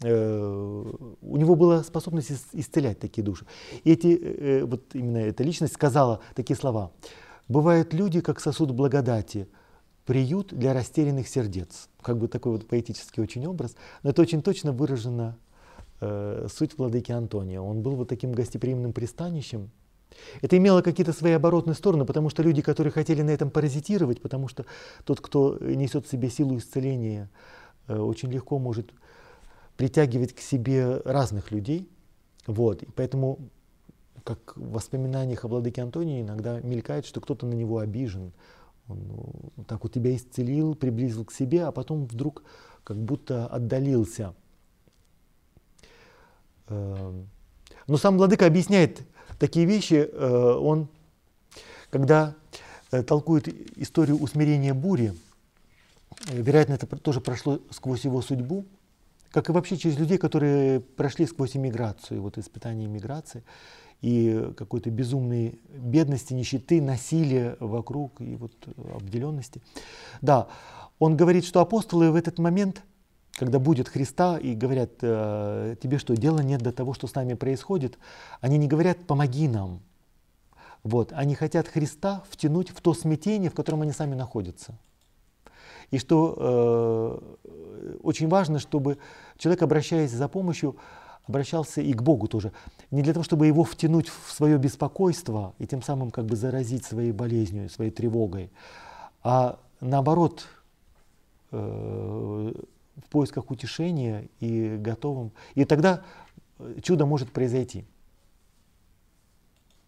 у 0.00 1.36
него 1.36 1.56
была 1.56 1.82
способность 1.82 2.30
исцелять 2.52 3.00
такие 3.00 3.24
души. 3.24 3.46
И 3.82 3.92
эти, 3.92 4.16
э, 4.16 4.64
вот 4.64 4.94
именно 4.94 5.18
эта 5.18 5.42
личность 5.42 5.74
сказала 5.74 6.20
такие 6.34 6.56
слова. 6.56 6.92
«Бывают 7.48 7.92
люди, 7.92 8.20
как 8.20 8.38
сосуд 8.38 8.70
благодати, 8.70 9.48
приют 10.04 10.54
для 10.54 10.72
растерянных 10.72 11.26
сердец». 11.26 11.88
Как 12.00 12.16
бы 12.16 12.28
такой 12.28 12.52
вот 12.52 12.68
поэтический 12.68 13.20
очень 13.20 13.46
образ. 13.46 13.74
Но 14.04 14.10
это 14.10 14.22
очень 14.22 14.40
точно 14.40 14.72
выражена 14.72 15.36
э, 16.00 16.46
суть 16.48 16.78
владыки 16.78 17.10
Антония. 17.10 17.60
Он 17.60 17.82
был 17.82 17.96
вот 17.96 18.08
таким 18.08 18.30
гостеприимным 18.32 18.92
пристанищем, 18.92 19.70
это 20.40 20.56
имело 20.56 20.82
какие-то 20.82 21.12
свои 21.12 21.32
оборотные 21.32 21.74
стороны, 21.74 22.04
потому 22.04 22.30
что 22.30 22.42
люди, 22.42 22.62
которые 22.62 22.92
хотели 22.92 23.22
на 23.22 23.30
этом 23.30 23.50
паразитировать, 23.50 24.20
потому 24.20 24.48
что 24.48 24.64
тот, 25.04 25.20
кто 25.20 25.58
несет 25.60 26.06
в 26.06 26.10
себе 26.10 26.30
силу 26.30 26.56
исцеления, 26.56 27.30
э, 27.88 27.96
очень 27.96 28.30
легко 28.30 28.58
может 28.58 28.92
притягивать 29.78 30.34
к 30.34 30.40
себе 30.40 31.00
разных 31.04 31.52
людей. 31.52 31.88
Вот. 32.46 32.82
И 32.82 32.86
поэтому, 32.90 33.38
как 34.24 34.56
в 34.56 34.72
воспоминаниях 34.72 35.44
о 35.44 35.48
владыке 35.48 35.82
Антонии, 35.82 36.20
иногда 36.20 36.60
мелькает, 36.60 37.06
что 37.06 37.20
кто-то 37.20 37.46
на 37.46 37.54
него 37.54 37.78
обижен. 37.78 38.32
Он 38.88 38.98
ну, 39.56 39.64
так 39.66 39.84
вот 39.84 39.92
тебя 39.92 40.14
исцелил, 40.16 40.74
приблизил 40.74 41.24
к 41.24 41.32
себе, 41.32 41.64
а 41.64 41.70
потом 41.70 42.06
вдруг 42.06 42.42
как 42.82 42.96
будто 42.96 43.46
отдалился. 43.46 44.34
Эм. 46.66 47.28
Но 47.86 47.96
сам 47.98 48.18
владыка 48.18 48.46
объясняет 48.46 49.02
такие 49.38 49.64
вещи, 49.64 50.08
э, 50.10 50.54
он, 50.60 50.88
когда 51.90 52.34
э, 52.90 53.04
толкует 53.04 53.46
историю 53.78 54.18
усмирения 54.18 54.74
бури, 54.74 55.14
э, 56.28 56.42
вероятно, 56.42 56.72
это 56.72 56.86
тоже 56.96 57.20
прошло 57.20 57.60
сквозь 57.70 58.04
его 58.04 58.20
судьбу, 58.22 58.64
как 59.30 59.48
и 59.48 59.52
вообще 59.52 59.76
через 59.76 59.98
людей, 59.98 60.18
которые 60.18 60.80
прошли 60.80 61.26
сквозь 61.26 61.56
иммиграцию, 61.56 62.22
вот 62.22 62.38
испытание 62.38 62.86
иммиграции 62.86 63.44
и 64.00 64.52
какой-то 64.56 64.90
безумной 64.90 65.60
бедности, 65.68 66.32
нищеты, 66.32 66.80
насилия 66.80 67.56
вокруг 67.60 68.20
и 68.20 68.36
вот 68.36 68.52
обделенности. 68.94 69.60
Да, 70.20 70.48
он 70.98 71.16
говорит, 71.16 71.44
что 71.44 71.60
апостолы 71.60 72.10
в 72.10 72.14
этот 72.14 72.38
момент– 72.38 72.82
когда 73.38 73.58
будет 73.60 73.88
Христа 73.88 74.36
и 74.36 74.54
говорят, 74.54 74.90
э, 75.00 75.76
тебе 75.80 75.98
что, 75.98 76.16
дела 76.16 76.40
нет 76.40 76.60
до 76.60 76.72
того, 76.72 76.92
что 76.92 77.06
с 77.06 77.14
нами 77.14 77.34
происходит, 77.34 77.98
они 78.40 78.58
не 78.58 78.66
говорят, 78.66 79.06
помоги 79.06 79.46
нам. 79.48 79.80
Вот, 80.82 81.12
они 81.12 81.34
хотят 81.34 81.68
Христа 81.68 82.24
втянуть 82.28 82.70
в 82.70 82.80
то 82.80 82.94
смятение, 82.94 83.50
в 83.50 83.54
котором 83.54 83.82
они 83.82 83.92
сами 83.92 84.14
находятся. 84.14 84.76
И 85.90 85.98
что 85.98 86.34
э, 86.36 87.96
очень 88.02 88.28
важно, 88.28 88.58
чтобы 88.58 88.98
человек, 89.38 89.62
обращаясь 89.62 90.10
за 90.10 90.28
помощью, 90.28 90.76
обращался 91.26 91.80
и 91.80 91.92
к 91.92 92.02
Богу 92.02 92.26
тоже. 92.26 92.52
Не 92.90 93.02
для 93.02 93.12
того, 93.12 93.22
чтобы 93.22 93.46
его 93.46 93.64
втянуть 93.64 94.08
в 94.08 94.32
свое 94.32 94.58
беспокойство 94.58 95.54
и 95.58 95.66
тем 95.66 95.82
самым 95.82 96.10
как 96.10 96.26
бы 96.26 96.36
заразить 96.36 96.84
своей 96.84 97.12
болезнью, 97.12 97.68
своей 97.68 97.90
тревогой, 97.90 98.50
а 99.22 99.58
наоборот, 99.80 100.46
э, 101.52 101.56
в 103.04 103.10
поисках 103.10 103.50
утешения 103.50 104.28
и 104.40 104.76
готовым. 104.76 105.32
И 105.54 105.64
тогда 105.64 106.02
э, 106.58 106.80
чудо 106.82 107.06
может 107.06 107.30
произойти. 107.30 107.84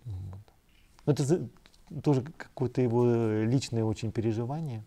Вот. 0.05 1.17
Это 1.19 1.49
тоже 2.03 2.23
какое-то 2.23 2.83
его 2.83 3.05
личное 3.45 3.85
очень 3.85 4.13
переживание. 4.13 4.85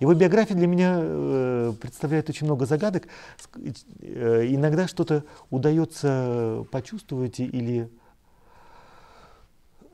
Его 0.00 0.14
биография 0.14 0.56
для 0.56 0.66
меня 0.66 0.98
э, 0.98 1.72
представляет 1.78 2.30
очень 2.30 2.46
много 2.46 2.64
загадок. 2.64 3.06
Э, 4.00 4.46
иногда 4.48 4.88
что-то 4.88 5.24
удается 5.50 6.64
почувствовать 6.72 7.38
или 7.38 7.90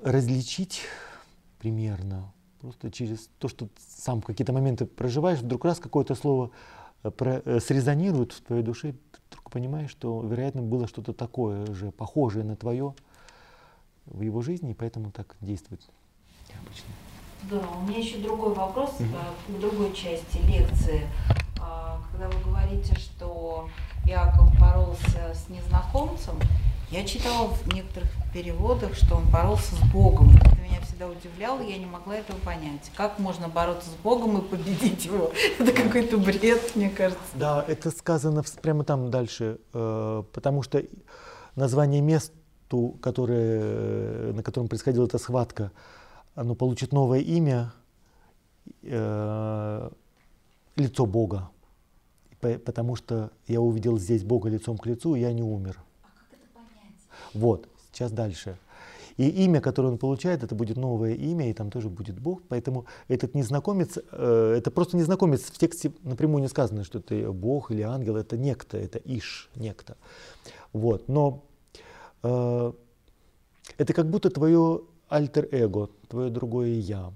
различить 0.03 0.83
примерно. 1.59 2.33
Просто 2.61 2.93
через 2.93 3.29
то, 3.41 3.49
что 3.49 3.69
сам 3.79 4.23
какие-то 4.23 4.53
моменты 4.53 4.87
проживаешь, 4.87 5.41
вдруг 5.41 5.65
раз 5.65 5.81
какое-то 5.81 6.15
слово 6.15 6.53
э, 7.03 7.59
срезонирует 7.61 8.33
в 8.33 8.43
твоей 8.43 8.63
душе, 8.63 8.93
ты 8.93 9.19
вдруг 9.31 9.51
понимаешь, 9.51 9.91
что, 9.91 10.23
вероятно, 10.23 10.63
было 10.63 10.87
что-то 10.87 11.15
такое 11.15 11.67
же, 11.75 11.91
похожее 11.91 12.45
на 12.45 12.55
твое 12.55 12.95
в 14.05 14.21
его 14.21 14.41
жизни, 14.41 14.71
и 14.71 14.75
поэтому 14.75 15.11
так 15.11 15.35
действует 15.41 15.81
необычно. 16.49 17.06
Да, 17.45 17.61
у 17.79 17.87
меня 17.87 17.99
еще 17.99 18.19
другой 18.19 18.55
вопрос 18.55 18.91
угу. 18.99 19.09
к 19.49 19.61
другой 19.61 19.93
части 19.93 20.39
лекции. 20.39 21.03
А, 21.61 22.01
когда 22.11 22.29
вы 22.29 22.43
говорите, 22.45 22.95
что 22.97 23.69
Иаков 24.07 24.59
боролся 24.59 25.35
с 25.35 25.49
незнакомцем, 25.49 26.35
я 26.91 27.05
читала 27.05 27.49
в 27.49 27.67
некоторых 27.75 28.09
переводах, 28.33 28.95
что 28.95 29.17
он 29.17 29.25
боролся 29.31 29.75
с 29.75 29.93
Богом. 29.93 30.37
Это 30.37 30.57
меня 30.61 30.81
всегда 30.83 31.09
удивляло, 31.09 31.61
я 31.61 31.79
не 31.79 31.87
могла 31.87 32.17
этого 32.17 32.39
понять. 32.39 32.93
Как 32.97 33.19
можно 33.19 33.49
бороться 33.49 33.91
с 33.91 33.95
Богом 34.03 34.39
и 34.39 34.41
победить 34.43 35.05
его? 35.05 35.33
Это 35.59 35.73
какой-то 35.73 36.17
бред, 36.19 36.77
мне 36.77 36.89
кажется. 36.91 37.23
Да, 37.35 37.65
это 37.67 37.91
сказано 37.91 38.43
прямо 38.63 38.85
там 38.85 39.11
дальше, 39.11 39.59
э, 39.73 40.23
потому 40.33 40.63
что 40.63 40.83
название 41.57 42.01
месту, 42.01 42.97
которое, 43.01 44.33
на 44.33 44.43
котором 44.43 44.69
происходила 44.69 45.07
эта 45.07 45.19
схватка, 45.19 45.73
оно 46.37 46.55
получит 46.55 46.93
новое 46.93 47.21
имя, 47.21 47.73
э, 48.83 49.91
лицо 50.77 51.07
Бога. 51.07 51.51
Потому 52.41 52.95
что 52.95 53.31
я 53.49 53.61
увидел 53.61 53.99
здесь 53.99 54.23
Бога 54.23 54.49
лицом 54.51 54.77
к 54.77 54.87
лицу, 54.87 55.17
и 55.17 55.21
я 55.21 55.33
не 55.33 55.43
умер. 55.43 55.81
Вот, 57.33 57.69
сейчас 57.91 58.13
дальше. 58.13 58.59
И 59.17 59.29
имя, 59.45 59.63
которое 59.63 59.89
он 59.89 59.99
получает, 59.99 60.45
это 60.45 60.55
будет 60.55 60.77
новое 60.77 61.15
имя, 61.15 61.49
и 61.49 61.55
там 61.55 61.71
тоже 61.71 61.89
будет 61.89 62.21
Бог. 62.21 62.43
Поэтому 62.49 62.85
этот 63.09 63.35
незнакомец, 63.35 63.97
э, 63.97 64.55
это 64.59 64.71
просто 64.71 64.99
незнакомец. 64.99 65.41
В 65.41 65.59
тексте 65.59 65.93
напрямую 66.03 66.43
не 66.43 66.49
сказано, 66.49 66.85
что 66.85 66.99
это 66.99 67.33
Бог 67.33 67.71
или 67.71 67.81
ангел, 67.81 68.17
это 68.17 68.37
некто, 68.37 68.77
это 68.77 69.01
Иш, 69.07 69.49
некто. 69.57 69.97
Вот. 70.75 71.09
Но 71.09 71.45
э, 72.23 72.73
это 73.79 73.95
как 73.95 74.11
будто 74.11 74.29
твое 74.29 74.83
альтер-эго, 75.09 75.91
твое 76.09 76.31
другое 76.31 76.75
я. 76.75 77.13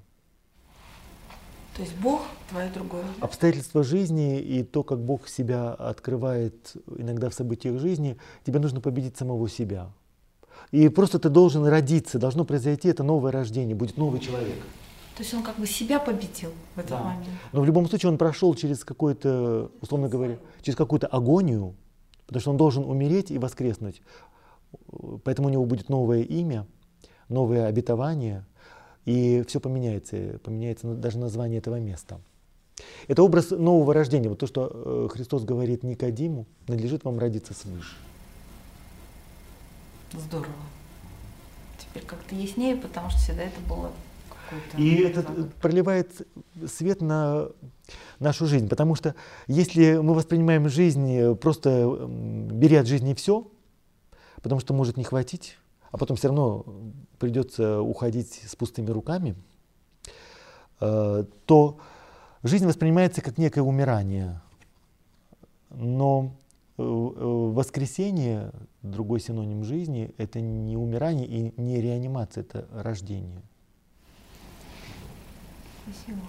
То 1.77 1.83
есть 1.83 1.97
Бог 1.97 2.23
твое 2.51 2.71
другое? 2.71 3.05
Обстоятельства 3.21 3.83
жизни 3.83 4.41
и 4.41 4.63
то, 4.63 4.83
как 4.83 5.01
Бог 5.01 5.29
себя 5.29 5.73
открывает 5.73 6.77
иногда 6.99 7.31
в 7.31 7.35
событиях 7.35 7.79
жизни, 7.79 8.19
тебе 8.45 8.59
нужно 8.59 8.81
победить 8.81 9.17
самого 9.17 9.49
себя. 9.49 9.91
И 10.73 10.89
просто 10.89 11.19
ты 11.19 11.29
должен 11.29 11.65
родиться, 11.65 12.19
должно 12.19 12.45
произойти 12.45 12.89
это 12.89 13.03
новое 13.03 13.33
рождение, 13.33 13.75
будет 13.75 13.97
новый 13.97 14.21
человек. 14.21 14.59
То 15.17 15.23
есть 15.23 15.35
он 15.35 15.43
как 15.43 15.59
бы 15.59 15.67
себя 15.67 15.99
победил 15.99 16.51
в 16.75 16.79
этот 16.79 16.91
да. 16.91 17.03
момент. 17.03 17.27
Но 17.53 17.61
в 17.61 17.65
любом 17.65 17.89
случае 17.89 18.11
он 18.11 18.19
прошел 18.19 18.55
через 18.55 18.85
какое-то, 18.85 19.71
условно 19.81 20.09
говоря, 20.09 20.39
через 20.63 20.77
какую-то 20.77 21.07
агонию, 21.07 21.75
потому 22.27 22.41
что 22.41 22.51
он 22.51 22.57
должен 22.57 22.85
умереть 22.85 23.31
и 23.31 23.39
воскреснуть. 23.39 24.03
Поэтому 25.25 25.49
у 25.49 25.51
него 25.51 25.65
будет 25.65 25.89
новое 25.89 26.23
имя, 26.23 26.67
новое 27.31 27.67
обетование, 27.67 28.45
и 29.05 29.45
все 29.49 29.61
поменяется, 29.61 30.39
поменяется 30.45 30.95
даже 30.95 31.19
название 31.19 31.59
этого 31.59 31.81
места. 31.81 32.21
Это 33.09 33.23
образ 33.23 33.51
нового 33.51 33.93
рождения. 33.95 34.29
Вот 34.29 34.39
то, 34.39 34.47
что 34.47 34.71
э, 34.73 35.09
Христос 35.13 35.45
говорит 35.45 35.83
Никодиму, 35.83 36.47
надлежит 36.67 37.05
вам 37.05 37.19
родиться 37.19 37.55
свыше. 37.55 37.97
Здорово. 40.13 40.55
Теперь 41.79 42.05
как-то 42.05 42.35
яснее, 42.35 42.77
потому 42.77 43.11
что 43.11 43.19
всегда 43.21 43.43
это 43.43 43.61
было 43.69 43.91
и 44.77 44.97
это 44.97 45.23
проливает 45.61 46.27
свет 46.67 47.01
на 47.01 47.49
нашу 48.19 48.47
жизнь, 48.47 48.69
потому 48.69 48.95
что 48.95 49.15
если 49.47 49.99
мы 49.99 50.15
воспринимаем 50.15 50.69
жизнь 50.69 51.35
просто 51.37 52.09
бери 52.51 52.77
от 52.77 52.87
жизни 52.87 53.15
все, 53.15 53.47
потому 54.43 54.61
что 54.61 54.75
может 54.75 54.97
не 54.97 55.05
хватить, 55.05 55.57
а 55.91 55.99
потом 55.99 56.17
все 56.17 56.29
равно 56.29 56.65
придется 57.19 57.81
уходить 57.81 58.43
с 58.47 58.57
пустыми 58.57 58.91
руками, 58.91 59.37
э, 60.81 61.25
то 61.47 61.79
жизнь 62.43 62.67
воспринимается 62.67 63.23
как 63.23 63.39
некое 63.39 63.63
умирание. 63.63 64.41
Но 65.71 66.33
Э, 66.81 66.83
э, 66.83 67.53
воскресение, 67.53 68.53
другой 68.81 69.21
синоним 69.21 69.65
жизни, 69.65 70.15
это 70.17 70.41
не 70.41 70.79
умирание 70.79 71.27
и 71.27 71.61
не 71.61 71.79
реанимация, 71.79 72.41
это 72.41 72.67
рождение. 72.73 73.43
Спасибо. 75.85 76.21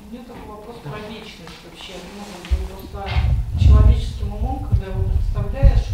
У 0.00 0.14
меня 0.14 0.24
такой 0.24 0.48
вопрос 0.48 0.76
про 0.78 0.98
вечность 1.10 1.60
вообще. 1.62 1.92
Ну, 2.16 2.76
просто 2.78 3.10
человеческим 3.96 4.34
умом, 4.34 4.66
когда 4.68 4.86
его 4.86 5.04
представляешь, 5.08 5.86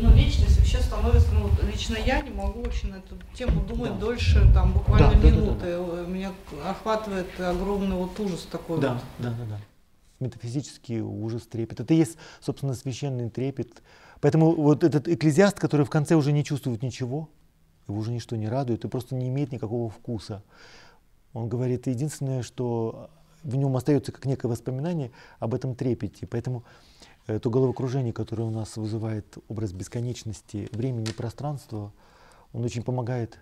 ну, 0.00 0.10
вечность 0.12 0.58
вообще 0.58 0.78
становится, 0.78 1.28
ну, 1.32 1.50
лично 1.70 1.96
я 1.96 2.20
не 2.20 2.30
могу 2.30 2.62
вообще 2.62 2.86
на 2.86 2.96
эту 2.96 3.16
тему 3.34 3.62
думать 3.62 3.92
да. 3.94 3.98
дольше, 3.98 4.50
там, 4.54 4.72
буквально 4.72 5.10
да, 5.10 5.30
минуты. 5.30 5.60
Да, 5.60 5.86
да, 5.86 6.02
да. 6.02 6.06
Меня 6.06 6.32
охватывает 6.64 7.28
огромный 7.38 7.96
вот 7.96 8.18
ужас 8.20 8.46
такой. 8.50 8.80
Да, 8.80 8.94
вот. 8.94 9.02
да, 9.18 9.30
да, 9.30 9.44
да. 9.50 9.60
Метафизический 10.20 11.00
ужас, 11.00 11.42
трепет. 11.42 11.80
Это 11.80 11.94
и 11.94 11.96
есть, 11.96 12.16
собственно, 12.40 12.74
священный 12.74 13.30
трепет. 13.30 13.82
Поэтому 14.20 14.54
вот 14.54 14.84
этот 14.84 15.08
экклезиаст, 15.08 15.58
который 15.58 15.86
в 15.86 15.90
конце 15.90 16.14
уже 16.14 16.32
не 16.32 16.44
чувствует 16.44 16.82
ничего, 16.82 17.30
его 17.88 17.98
уже 17.98 18.12
ничто 18.12 18.36
не 18.36 18.48
радует 18.48 18.84
и 18.84 18.88
просто 18.88 19.14
не 19.14 19.28
имеет 19.28 19.50
никакого 19.50 19.88
вкуса. 19.90 20.42
Он 21.32 21.48
говорит, 21.48 21.86
единственное, 21.86 22.42
что 22.42 23.10
в 23.42 23.56
нем 23.56 23.74
остается 23.76 24.12
как 24.12 24.26
некое 24.26 24.48
воспоминание 24.48 25.10
об 25.38 25.54
этом 25.54 25.74
трепете. 25.74 26.26
Поэтому 26.26 26.64
Э, 26.64 26.89
то 27.38 27.50
головокружение, 27.50 28.12
которое 28.12 28.44
у 28.44 28.50
нас 28.50 28.76
вызывает 28.76 29.38
образ 29.48 29.72
бесконечности 29.72 30.68
времени 30.72 31.10
и 31.10 31.12
пространства, 31.12 31.92
он 32.52 32.64
очень 32.64 32.82
помогает 32.82 33.38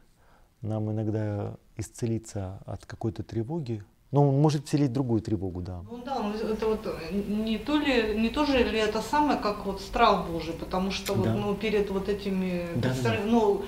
нам 0.60 0.90
иногда 0.90 1.54
исцелиться 1.76 2.60
от 2.66 2.84
какой-то 2.84 3.22
тревоги. 3.22 3.82
Но 4.10 4.26
он 4.26 4.40
может 4.40 4.66
вселить 4.66 4.92
другую 4.92 5.20
тревогу, 5.20 5.60
да. 5.60 5.82
Ну 5.90 6.02
да, 6.02 6.18
ну 6.20 6.32
это 6.32 6.66
вот 6.66 6.86
э, 6.86 7.12
не 7.12 7.58
то 7.58 7.76
ли, 7.76 8.18
не 8.18 8.30
то 8.30 8.46
же 8.46 8.56
ли 8.56 8.78
это 8.78 9.02
самое, 9.02 9.38
как 9.38 9.66
вот 9.66 9.82
страх 9.82 10.26
Божий, 10.28 10.54
потому 10.54 10.90
что 10.90 11.14
да. 11.14 11.20
вот, 11.20 11.40
ну, 11.40 11.54
перед 11.54 11.90
вот 11.90 12.08
этими, 12.08 12.68
да, 12.76 12.94
да, 13.02 13.16
ну, 13.26 13.64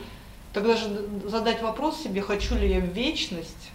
тогда 0.54 0.76
же 0.76 1.08
задать 1.26 1.62
вопрос 1.62 1.98
себе, 2.02 2.22
хочу 2.22 2.54
ли 2.54 2.70
я 2.70 2.80
в 2.80 2.84
вечность, 2.84 3.70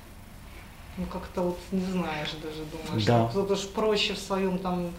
ну 0.98 1.06
как-то 1.06 1.42
вот 1.42 1.58
не 1.72 1.86
знаешь 1.86 2.34
даже, 2.42 2.64
думаешь, 2.66 3.06
да. 3.06 3.28
кто-то 3.28 3.56
же 3.56 3.68
проще 3.68 4.14
в 4.14 4.18
своем 4.18 4.58
там 4.58 4.90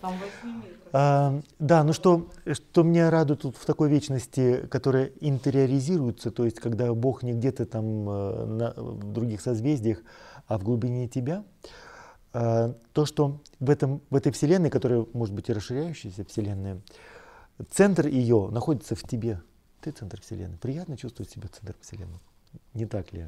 там 0.00 0.14
а, 0.92 1.40
да, 1.58 1.84
ну 1.84 1.92
что, 1.92 2.30
что 2.52 2.82
меня 2.82 3.10
радует 3.10 3.42
тут 3.42 3.56
в 3.56 3.66
такой 3.66 3.90
вечности, 3.90 4.66
которая 4.70 5.10
интериоризируется, 5.20 6.30
то 6.30 6.44
есть 6.44 6.60
когда 6.60 6.92
Бог 6.94 7.22
не 7.22 7.32
где-то 7.32 7.66
там 7.66 8.08
э, 8.08 8.44
на, 8.46 8.72
в 8.76 9.12
других 9.12 9.40
созвездиях, 9.40 10.02
а 10.46 10.56
в 10.58 10.64
глубине 10.64 11.08
тебя, 11.08 11.44
а, 12.32 12.74
то, 12.92 13.04
что 13.04 13.40
в, 13.60 13.68
этом, 13.68 14.00
в 14.08 14.14
этой 14.16 14.32
вселенной, 14.32 14.70
которая 14.70 15.04
может 15.12 15.34
быть 15.34 15.48
и 15.48 15.52
расширяющаяся 15.52 16.24
вселенная, 16.24 16.80
центр 17.70 18.06
ее 18.06 18.48
находится 18.50 18.94
в 18.94 19.02
тебе. 19.02 19.42
Ты 19.80 19.90
центр 19.90 20.20
вселенной. 20.20 20.56
Приятно 20.58 20.96
чувствовать 20.96 21.30
себя 21.30 21.48
центром 21.48 21.76
вселенной. 21.80 22.20
Не 22.74 22.86
так 22.86 23.12
ли? 23.12 23.26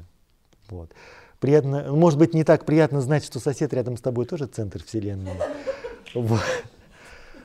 Вот. 0.69 0.91
Приятно, 1.39 1.93
может 1.93 2.19
быть, 2.19 2.33
не 2.33 2.43
так 2.43 2.65
приятно 2.65 3.01
знать, 3.01 3.23
что 3.23 3.39
сосед 3.39 3.73
рядом 3.73 3.97
с 3.97 4.01
тобой 4.01 4.25
тоже 4.25 4.47
центр 4.47 4.83
вселенной. 4.83 5.33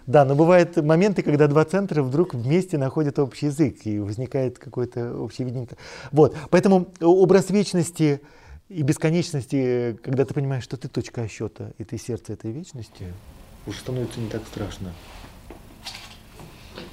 Да, 0.07 0.25
но 0.25 0.37
бывают 0.37 0.77
моменты, 0.77 1.23
когда 1.23 1.49
два 1.49 1.65
центра 1.65 2.01
вдруг 2.01 2.33
вместе 2.33 2.79
находят 2.79 3.19
общий 3.19 3.47
язык 3.47 3.79
и 3.87 3.99
возникает 3.99 4.57
какое-то 4.57 5.19
общее 5.19 5.47
видение. 5.47 5.69
Вот, 6.13 6.37
поэтому 6.51 6.87
образ 7.01 7.51
вечности 7.51 8.21
и 8.69 8.83
бесконечности, 8.83 9.99
когда 10.03 10.25
ты 10.25 10.33
понимаешь, 10.33 10.63
что 10.63 10.77
ты 10.77 10.87
точка 10.87 11.23
отсчета, 11.23 11.73
и 11.79 11.85
ты 11.85 11.99
сердце 11.99 12.35
этой 12.35 12.53
вечности, 12.53 13.13
уже 13.67 13.81
становится 13.81 14.21
не 14.21 14.29
так 14.29 14.43
страшно. 14.47 14.93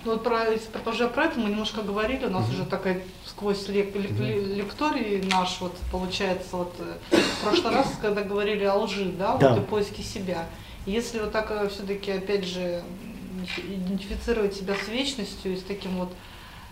Ну, 0.06 0.14
вот 0.14 0.24
про, 0.24 0.46
уже 0.90 1.08
про 1.08 1.26
это 1.26 1.40
мы 1.40 1.50
немножко 1.50 1.82
говорили, 1.82 2.26
у 2.26 2.30
нас 2.30 2.48
mm-hmm. 2.48 2.54
уже 2.54 2.66
такая 2.66 3.02
сквозь 3.26 3.68
лек, 3.70 3.96
лек, 3.96 4.12
mm-hmm. 4.12 4.56
лекторий 4.56 5.24
наш, 5.30 5.62
вот 5.62 5.76
получается, 5.92 6.58
вот 6.58 6.74
э, 6.80 7.18
в 7.18 7.44
прошлый 7.44 7.74
раз, 7.74 7.88
когда 8.02 8.22
говорили 8.22 8.64
о 8.64 8.76
лжи, 8.76 9.14
да, 9.18 9.38
да. 9.38 9.50
вот 9.50 9.60
и 9.60 9.66
поиске 9.66 10.04
себя. 10.04 10.48
Если 10.86 11.20
вот 11.20 11.32
так 11.32 11.50
э, 11.52 11.70
все-таки, 11.70 12.12
опять 12.12 12.46
же, 12.46 12.84
идентифицировать 13.58 14.56
себя 14.56 14.76
с 14.76 14.88
вечностью 14.88 15.54
и 15.54 15.58
с 15.58 15.64
таким 15.64 15.98
вот 15.98 16.14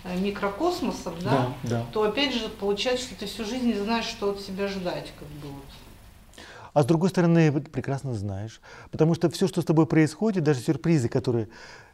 э, 0.03 0.17
микрокосмосом, 0.19 1.15
да, 1.23 1.53
да, 1.63 1.69
да. 1.69 1.85
то 1.91 2.03
опять 2.03 2.33
же 2.33 2.49
получается, 2.49 3.05
что 3.05 3.15
ты 3.15 3.25
всю 3.25 3.45
жизнь 3.45 3.67
не 3.67 3.79
знаешь, 3.79 4.05
что 4.05 4.31
от 4.31 4.41
себя 4.41 4.67
ждать, 4.67 5.11
как 5.17 5.27
бы 5.27 5.47
вот. 5.47 6.43
А 6.73 6.83
с 6.83 6.85
другой 6.85 7.09
стороны, 7.09 7.51
прекрасно 7.51 8.13
знаешь, 8.13 8.61
потому 8.91 9.13
что 9.13 9.29
все, 9.29 9.47
что 9.47 9.61
с 9.61 9.65
тобой 9.65 9.85
происходит, 9.85 10.43
даже 10.43 10.61
сюрпризы, 10.61 11.09
которые 11.09 11.49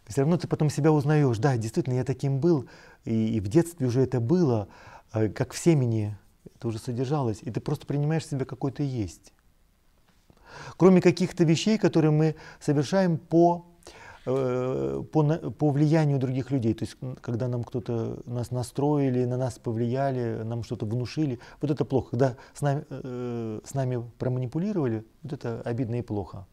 все 0.08 0.22
равно 0.22 0.38
ты 0.38 0.48
потом 0.48 0.70
себя 0.70 0.92
узнаешь, 0.92 1.38
да, 1.40 1.58
действительно, 1.58 1.96
я 1.96 2.04
таким 2.04 2.40
был, 2.40 2.68
и, 3.04 3.38
и 3.38 3.40
в 3.40 3.48
детстве 3.48 3.88
уже 3.88 4.02
это 4.02 4.20
было, 4.20 4.68
э, 5.14 5.30
как 5.30 5.54
в 5.54 5.58
семени 5.58 6.16
это 6.56 6.68
уже 6.68 6.80
содержалось, 6.80 7.40
и 7.42 7.52
ты 7.52 7.60
просто 7.60 7.86
принимаешь 7.88 8.26
себя 8.26 8.46
какой 8.46 8.72
то 8.72 8.84
есть 8.84 9.34
кроме 10.78 11.02
каких-то 11.02 11.44
вещей, 11.44 11.78
которые 11.78 12.12
мы 12.12 12.36
совершаем 12.60 13.18
по, 13.18 13.66
э, 14.26 15.04
по, 15.12 15.24
по 15.24 15.70
влиянию 15.70 16.20
других 16.20 16.52
людей. 16.52 16.74
То 16.74 16.86
есть, 16.86 16.98
когда 17.22 17.48
нам 17.48 17.64
кто-то 17.64 18.20
нас 18.26 18.52
настроили, 18.52 19.26
на 19.26 19.38
нас 19.38 19.60
повлияли, 19.60 20.44
нам 20.44 20.64
что-то 20.64 20.86
внушили, 20.86 21.40
вот 21.62 21.72
это 21.72 21.86
плохо. 21.86 22.12
Когда 22.12 22.36
с 22.54 22.62
нами, 22.62 22.86
э, 22.90 23.60
с 23.64 23.74
нами 23.74 24.04
проманипулировали, 24.18 25.06
вот 25.24 25.34
это 25.34 25.62
обидно 25.64 25.96
и 25.96 26.02
плохо. 26.02 26.46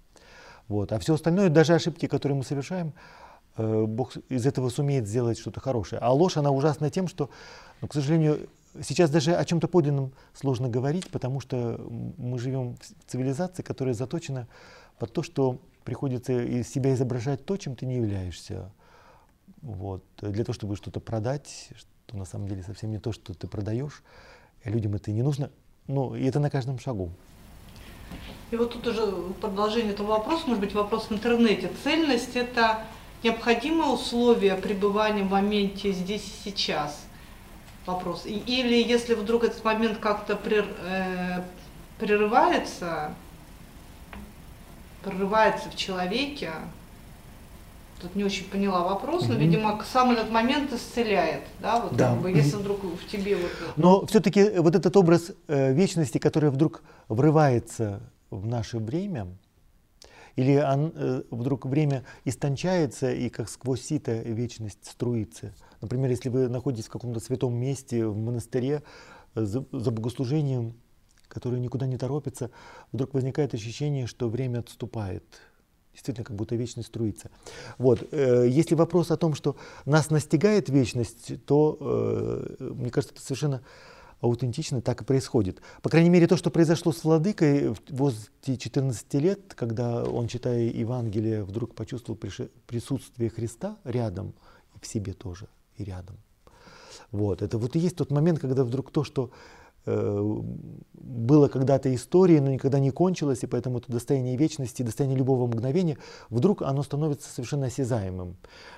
Вот. 0.68 0.92
А 0.92 0.98
все 0.98 1.14
остальное, 1.14 1.50
даже 1.50 1.74
ошибки, 1.74 2.06
которые 2.06 2.38
мы 2.38 2.44
совершаем, 2.44 2.94
э, 3.56 3.84
Бог 3.86 4.16
из 4.28 4.46
этого 4.46 4.68
сумеет 4.68 5.06
сделать 5.06 5.38
что-то 5.38 5.60
хорошее. 5.60 6.00
А 6.00 6.12
ложь, 6.12 6.36
она 6.36 6.50
ужасна 6.50 6.90
тем, 6.90 7.08
что, 7.08 7.30
ну, 7.80 7.88
к 7.88 7.94
сожалению, 7.94 8.48
Сейчас 8.82 9.10
даже 9.10 9.36
о 9.36 9.44
чем-то 9.44 9.68
подлинном 9.68 10.12
сложно 10.32 10.68
говорить, 10.68 11.08
потому 11.10 11.40
что 11.40 11.80
мы 12.18 12.38
живем 12.38 12.76
в 12.76 13.10
цивилизации, 13.10 13.62
которая 13.62 13.94
заточена 13.94 14.48
под 14.98 15.12
то, 15.12 15.22
что 15.22 15.60
приходится 15.84 16.32
из 16.32 16.68
себя 16.68 16.92
изображать 16.94 17.44
то, 17.44 17.56
чем 17.56 17.76
ты 17.76 17.86
не 17.86 17.96
являешься. 17.96 18.72
Вот. 19.62 20.02
Для 20.20 20.44
того, 20.44 20.54
чтобы 20.54 20.76
что-то 20.76 20.98
продать, 20.98 21.68
что 21.76 22.16
на 22.16 22.24
самом 22.24 22.48
деле 22.48 22.62
совсем 22.62 22.90
не 22.90 22.98
то, 22.98 23.12
что 23.12 23.32
ты 23.32 23.46
продаешь, 23.46 24.02
людям 24.64 24.94
это 24.94 25.12
не 25.12 25.22
нужно. 25.22 25.50
Ну, 25.86 26.16
и 26.16 26.24
это 26.24 26.40
на 26.40 26.50
каждом 26.50 26.78
шагу. 26.78 27.10
И 28.50 28.56
вот 28.56 28.72
тут 28.72 28.86
уже 28.86 29.06
продолжение 29.40 29.92
этого 29.92 30.08
вопроса, 30.08 30.44
может 30.46 30.60
быть, 30.60 30.74
вопрос 30.74 31.10
в 31.10 31.12
интернете. 31.12 31.70
Цельность– 31.84 32.30
это 32.34 32.84
необходимое 33.22 33.90
условие 33.90 34.56
пребывания 34.56 35.22
в 35.22 35.30
моменте 35.30 35.92
здесь 35.92 36.22
и 36.22 36.50
сейчас– 36.50 37.03
вопрос. 37.86 38.24
Или 38.26 38.82
если 38.82 39.14
вдруг 39.14 39.44
этот 39.44 39.64
момент 39.64 39.98
как-то 39.98 40.36
прер, 40.36 40.66
э, 40.84 41.42
прерывается, 41.98 43.14
прерывается 45.02 45.70
в 45.70 45.76
человеке, 45.76 46.50
тут 48.00 48.14
не 48.16 48.24
очень 48.24 48.44
поняла 48.44 48.84
вопрос, 48.84 49.28
но, 49.28 49.34
видимо, 49.34 49.82
сам 49.90 50.12
этот 50.12 50.30
момент 50.30 50.72
исцеляет, 50.72 51.42
да, 51.60 51.80
вот 51.80 51.96
да. 51.96 52.10
Как 52.10 52.20
бы, 52.20 52.30
если 52.30 52.56
вдруг 52.56 52.82
в 52.82 53.10
тебе 53.10 53.36
вот. 53.36 53.50
Но 53.76 54.06
все-таки 54.06 54.50
вот 54.58 54.74
этот 54.74 54.96
образ 54.96 55.32
э, 55.48 55.72
вечности, 55.72 56.18
который 56.18 56.50
вдруг 56.50 56.82
врывается 57.08 58.00
в 58.30 58.46
наше 58.46 58.78
время, 58.78 59.28
или 60.36 60.56
он, 60.56 60.92
э, 60.94 61.22
вдруг 61.30 61.66
время 61.66 62.04
истончается 62.24 63.12
и 63.12 63.28
как 63.28 63.48
сквозь 63.48 63.82
сито 63.82 64.12
вечность 64.12 64.84
струится. 64.84 65.54
Например, 65.80 66.10
если 66.10 66.28
вы 66.28 66.48
находитесь 66.48 66.86
в 66.86 66.90
каком-то 66.90 67.20
святом 67.20 67.54
месте, 67.54 68.06
в 68.06 68.16
монастыре, 68.16 68.82
э, 69.34 69.44
за, 69.44 69.64
за 69.70 69.90
богослужением, 69.90 70.74
которое 71.28 71.60
никуда 71.60 71.86
не 71.86 71.96
торопится, 71.96 72.50
вдруг 72.92 73.14
возникает 73.14 73.54
ощущение, 73.54 74.06
что 74.06 74.28
время 74.28 74.60
отступает. 74.60 75.24
Действительно, 75.92 76.24
как 76.24 76.36
будто 76.36 76.56
вечность 76.56 76.88
струится. 76.88 77.30
Вот. 77.78 78.06
Э, 78.10 78.46
если 78.48 78.74
вопрос 78.74 79.10
о 79.10 79.16
том, 79.16 79.34
что 79.34 79.56
нас 79.84 80.10
настигает 80.10 80.68
вечность, 80.68 81.44
то, 81.46 82.46
мне 82.58 82.90
кажется, 82.90 83.14
это 83.14 83.22
совершенно 83.22 83.62
аутентично 84.24 84.80
так 84.80 85.02
и 85.02 85.04
происходит. 85.04 85.60
По 85.82 85.90
крайней 85.90 86.08
мере, 86.08 86.26
то, 86.26 86.36
что 86.36 86.50
произошло 86.50 86.92
с 86.92 87.04
владыкой 87.04 87.68
в 87.68 87.78
возрасте 87.90 88.56
14 88.56 89.14
лет, 89.14 89.54
когда 89.54 90.02
он, 90.02 90.28
читая 90.28 90.62
Евангелие, 90.62 91.44
вдруг 91.44 91.74
почувствовал 91.74 92.18
присутствие 92.66 93.28
Христа 93.28 93.76
рядом 93.84 94.32
и 94.74 94.82
в 94.82 94.86
себе 94.86 95.12
тоже, 95.12 95.46
и 95.76 95.84
рядом. 95.84 96.16
Вот. 97.12 97.42
Это 97.42 97.58
вот 97.58 97.76
и 97.76 97.78
есть 97.78 97.96
тот 97.96 98.10
момент, 98.10 98.38
когда 98.38 98.64
вдруг 98.64 98.90
то, 98.90 99.04
что 99.04 99.30
э, 99.84 100.40
было 100.94 101.48
когда-то 101.48 101.94
историей, 101.94 102.40
но 102.40 102.50
никогда 102.50 102.78
не 102.78 102.90
кончилось, 102.90 103.42
и 103.42 103.46
поэтому 103.46 103.78
это 103.78 103.92
достояние 103.92 104.36
вечности, 104.36 104.82
достояние 104.82 105.18
любого 105.18 105.46
мгновения, 105.46 105.98
вдруг 106.30 106.62
оно 106.62 106.82
становится 106.82 107.30
совершенно 107.30 107.66
осязаемым. 107.66 108.36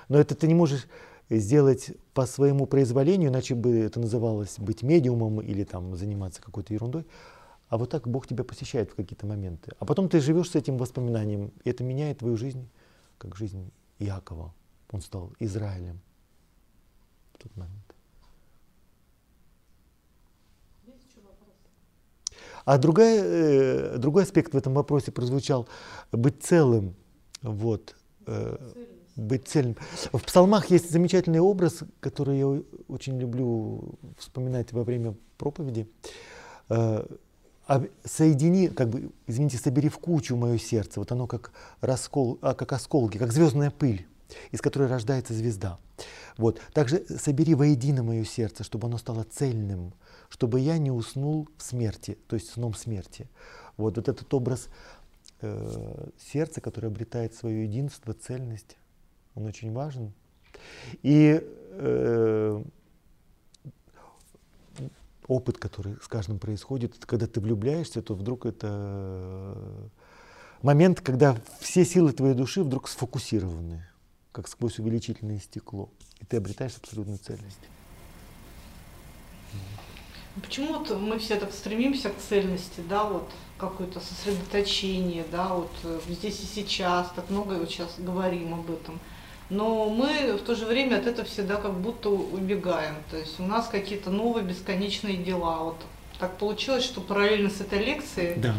Но 0.09 0.19
это 0.19 0.35
ты 0.35 0.47
не 0.47 0.55
можешь 0.55 0.87
сделать 1.29 1.91
по 2.13 2.25
своему 2.25 2.65
произволению, 2.65 3.29
иначе 3.29 3.55
бы 3.55 3.77
это 3.79 3.99
называлось 3.99 4.59
быть 4.59 4.83
медиумом 4.83 5.41
или 5.41 5.63
там 5.63 5.95
заниматься 5.95 6.41
какой-то 6.41 6.73
ерундой. 6.73 7.05
А 7.69 7.77
вот 7.77 7.89
так 7.89 8.07
Бог 8.07 8.27
тебя 8.27 8.43
посещает 8.43 8.91
в 8.91 8.95
какие-то 8.95 9.25
моменты. 9.25 9.73
А 9.79 9.85
потом 9.85 10.07
ты 10.07 10.21
живешь 10.21 10.51
с 10.51 10.55
этим 10.55 10.77
воспоминанием, 10.77 11.51
и 11.63 11.69
это 11.69 11.83
меняет 11.83 12.19
твою 12.19 12.37
жизнь, 12.37 12.69
как 13.17 13.35
жизнь 13.35 13.71
Иакова. 13.99 14.53
Он 14.91 15.01
стал 15.01 15.33
Израилем 15.39 15.99
в 17.33 17.43
тот 17.43 17.55
момент. 17.57 17.83
А 22.63 22.77
другая, 22.77 23.23
э, 23.23 23.97
другой 23.97 24.23
аспект 24.23 24.53
в 24.53 24.57
этом 24.57 24.73
вопросе 24.73 25.11
прозвучал– 25.11 25.69
быть 26.11 26.43
целым. 26.43 26.95
Вот. 27.41 27.95
Э, 28.25 28.57
быть 29.17 29.47
цельным. 29.47 29.75
В 30.13 30.19
псалмах 30.19 30.69
есть 30.69 30.89
замечательный 30.91 31.39
образ, 31.39 31.83
который 31.99 32.37
я 32.37 32.61
очень 32.87 33.19
люблю 33.19 33.95
вспоминать 34.17 34.71
во 34.71 34.83
время 34.83 35.15
проповеди. 35.37 35.89
Э, 36.69 37.05
соедини, 38.05 38.69
как 38.69 38.89
бы, 38.89 39.11
извините, 39.25 39.57
собери 39.57 39.89
в 39.89 39.97
кучу 39.97 40.35
мое 40.37 40.57
сердце. 40.57 40.99
Вот 40.99 41.11
оно 41.11 41.27
как, 41.27 41.51
раскол, 41.81 42.39
а, 42.41 42.53
как 42.53 42.71
осколки, 42.71 43.17
как 43.17 43.33
звездная 43.33 43.71
пыль, 43.71 44.07
из 44.51 44.61
которой 44.61 44.87
рождается 44.87 45.33
звезда. 45.33 45.79
Вот. 46.37 46.61
Также 46.73 47.05
собери 47.17 47.55
воедино 47.55 48.03
мое 48.03 48.23
сердце, 48.23 48.63
чтобы 48.63 48.87
оно 48.87 48.97
стало 48.97 49.23
цельным, 49.23 49.93
чтобы 50.29 50.59
я 50.59 50.77
не 50.77 50.91
уснул 50.91 51.49
в 51.57 51.63
смерти, 51.63 52.17
то 52.27 52.35
есть 52.35 52.51
сном 52.51 52.73
смерти. 52.73 53.27
Вот, 53.75 53.97
вот 53.97 54.07
этот 54.07 54.33
образ 54.33 54.69
э, 55.41 56.09
сердца, 56.31 56.61
которое 56.61 56.87
обретает 56.87 57.33
свое 57.33 57.63
единство, 57.63 58.13
цельность, 58.13 58.77
он 59.37 59.45
очень 59.45 59.71
важен. 59.71 60.11
И 61.03 61.39
э, 61.43 62.63
опыт, 65.27 65.57
который 65.59 65.95
с 66.01 66.07
каждым 66.07 66.39
происходит, 66.39 67.05
когда 67.05 67.27
ты 67.27 67.39
влюбляешься, 67.39 68.01
то 68.01 68.15
вдруг 68.15 68.47
это 68.47 69.55
момент, 70.63 71.01
когда 71.01 71.37
все 71.59 71.85
силы 71.85 72.13
твоей 72.13 72.33
души 72.33 72.63
вдруг 72.63 72.87
сфокусированы, 72.87 73.87
как 74.31 74.47
сквозь 74.47 74.79
увеличительное 74.79 75.39
стекло, 75.39 75.89
и 76.19 76.25
ты 76.25 76.37
обретаешь 76.37 76.75
абсолютную 76.77 77.19
цельность. 77.19 77.59
Почему-то 80.41 80.97
мы 80.97 81.17
все 81.19 81.39
так 81.39 81.51
стремимся 81.51 82.09
к 82.09 82.17
цельности, 82.17 82.81
да, 82.87 83.05
вот 83.05 83.29
какое-то 83.57 83.99
сосредоточение, 83.99 85.25
да, 85.31 85.53
вот 85.55 85.71
э, 85.83 85.99
здесь 86.09 86.39
и 86.41 86.45
сейчас, 86.45 87.11
так 87.15 87.29
много 87.31 87.53
вот 87.53 87.69
сейчас 87.69 87.95
говорим 87.97 88.53
об 88.53 88.69
этом 88.69 88.99
но 89.49 89.89
мы 89.89 90.33
в 90.33 90.41
то 90.41 90.55
же 90.55 90.65
время 90.65 90.97
от 90.97 91.07
этого 91.07 91.27
всегда 91.27 91.55
как 91.55 91.73
будто 91.73 92.09
убегаем. 92.09 92.95
То 93.09 93.17
есть 93.17 93.39
у 93.39 93.43
нас 93.43 93.67
какие-то 93.67 94.09
новые 94.09 94.43
бесконечные 94.43 95.17
дела. 95.17 95.63
Вот 95.63 95.77
так 96.19 96.37
получилось, 96.37 96.83
что 96.83 96.99
параллельно 96.99 97.49
с 97.49 97.61
этой 97.61 97.79
лекцией 97.83 98.35
да. 98.35 98.53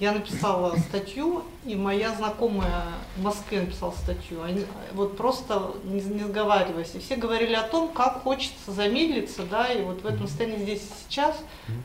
я 0.00 0.12
написала 0.12 0.74
статью, 0.76 1.44
и 1.64 1.76
моя 1.76 2.12
знакомая 2.14 2.82
в 3.16 3.22
Москве 3.22 3.60
написала 3.60 3.92
статью. 3.92 4.42
Они, 4.42 4.64
вот 4.92 5.16
просто 5.16 5.72
не, 5.84 6.00
не 6.00 6.24
сговариваясь. 6.24 6.94
И 6.94 6.98
все 6.98 7.14
говорили 7.14 7.54
о 7.54 7.62
том, 7.62 7.90
как 7.92 8.22
хочется 8.22 8.72
замедлиться, 8.72 9.44
да, 9.44 9.68
и 9.68 9.82
вот 9.82 10.02
в 10.02 10.06
этом 10.06 10.26
состоянии 10.26 10.62
здесь 10.64 10.80
и 10.82 10.92
сейчас 11.08 11.38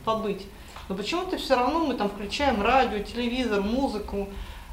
побыть. 0.04 0.44
Но 0.88 0.96
почему-то 0.96 1.36
все 1.36 1.54
равно 1.54 1.86
мы 1.86 1.94
там 1.94 2.08
включаем 2.08 2.60
радио, 2.60 2.98
телевизор, 3.04 3.60
музыку, 3.62 4.28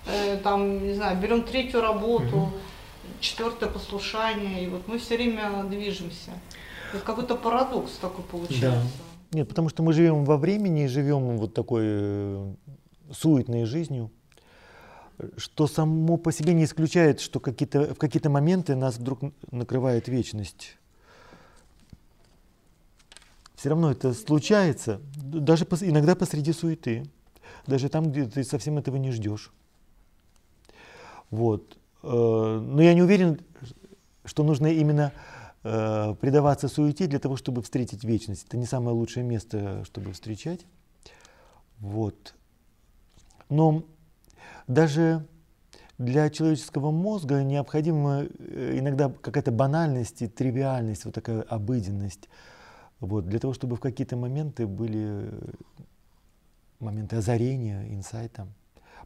э, 0.08 0.38
там, 0.38 0.88
не 0.88 0.96
знаю, 0.96 1.16
берем 1.18 1.44
третью 1.44 1.82
работу 1.82 2.52
четвертое 3.20 3.70
послушание, 3.70 4.66
и 4.66 4.68
вот 4.68 4.88
мы 4.88 4.98
все 5.00 5.16
время 5.16 5.64
движемся. 5.64 6.32
Это 6.94 7.04
какой-то 7.04 7.36
парадокс 7.36 7.92
такой 7.98 8.24
получается. 8.24 8.82
Да. 9.32 9.38
Нет, 9.40 9.50
потому 9.50 9.70
что 9.70 9.84
мы 9.84 9.94
живем 9.94 10.24
во 10.24 10.38
времени 10.38 10.86
живем 10.88 11.38
вот 11.38 11.54
такой 11.54 11.84
э, 11.86 12.54
суетной 13.12 13.66
жизнью, 13.66 14.12
что 15.36 15.68
само 15.68 16.18
по 16.18 16.32
себе 16.32 16.54
не 16.54 16.64
исключает, 16.64 17.20
что 17.20 17.40
какие-то, 17.40 17.94
в 17.94 17.98
какие-то 17.98 18.30
моменты 18.30 18.76
нас 18.76 18.98
вдруг 18.98 19.20
накрывает 19.52 20.08
вечность. 20.08 20.78
Все 23.56 23.70
равно 23.70 23.92
это 23.92 24.14
случается, 24.14 25.02
даже 25.16 25.66
пос, 25.66 25.82
иногда 25.82 26.16
посреди 26.16 26.54
суеты, 26.54 27.06
даже 27.66 27.90
там, 27.90 28.12
где 28.12 28.26
ты 28.26 28.44
совсем 28.44 28.78
этого 28.78 28.98
не 28.98 29.12
ждешь. 29.12 29.52
Вот. 31.32 31.77
Э, 32.04 32.60
но 32.62 32.82
я 32.82 32.94
не 32.94 33.02
уверен, 33.02 33.40
что 34.26 34.44
нужно 34.44 34.68
именно 34.68 35.12
э, 35.64 36.16
предаваться 36.20 36.68
суете 36.68 37.08
для 37.08 37.20
того, 37.20 37.36
чтобы 37.36 37.62
встретить 37.62 38.04
вечность. 38.04 38.46
Это 38.48 38.58
не 38.58 38.66
самое 38.66 38.96
лучшее 38.96 39.24
место, 39.24 39.84
чтобы 39.86 40.14
встречать. 40.14 40.66
Вот. 41.80 42.36
Но 43.50 43.84
даже 44.68 45.26
для 45.98 46.30
человеческого 46.30 46.92
мозга 46.92 47.44
необходима 47.44 48.26
э, 48.40 48.78
иногда 48.78 49.10
какая-то 49.10 49.52
банальность 49.52 50.22
и 50.22 50.28
тривиальность, 50.28 51.06
вот 51.06 51.14
такая 51.14 51.42
обыденность, 51.42 52.30
вот, 53.00 53.28
для 53.28 53.40
того, 53.40 53.54
чтобы 53.54 53.76
в 53.76 53.80
какие-то 53.80 54.16
моменты 54.16 54.68
были 54.68 55.32
моменты 56.80 57.18
озарения, 57.18 57.88
инсайта. 57.94 58.48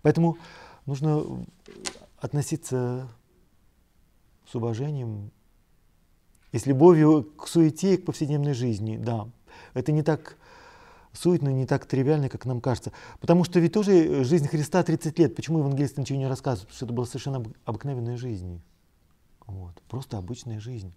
Поэтому 0.02 0.38
нужно 0.86 1.46
относиться 2.22 3.10
с 4.48 4.56
уважением 4.56 5.32
и 6.52 6.60
с 6.60 6.66
любовью 6.66 7.24
к 7.24 7.48
суете 7.48 7.96
и 7.96 7.98
к 7.98 8.06
повседневной 8.06 8.54
жизни, 8.54 8.98
да. 8.98 9.28
Это 9.74 9.92
не 9.92 10.04
так 10.04 10.38
суетно, 11.14 11.50
не 11.50 11.66
так 11.66 11.86
тривиально, 11.86 12.30
как 12.30 12.46
нам 12.46 12.62
кажется. 12.62 12.92
Потому 13.20 13.44
что 13.44 13.60
ведь 13.60 13.74
тоже 13.74 14.24
жизнь 14.24 14.48
Христа 14.48 14.84
30 14.84 15.20
лет. 15.20 15.36
Почему 15.36 15.60
евангелисты 15.60 16.02
ничего 16.02 16.20
не 16.20 16.28
рассказывают? 16.28 16.68
Потому 16.68 16.76
что 16.78 16.86
это 16.86 16.94
была 16.94 17.06
совершенно 17.06 17.44
обыкновенная 17.66 18.18
жизнь. 18.18 18.62
Вот. 19.48 19.82
Просто 19.90 20.18
обычная 20.18 20.60
жизнь. 20.60 20.94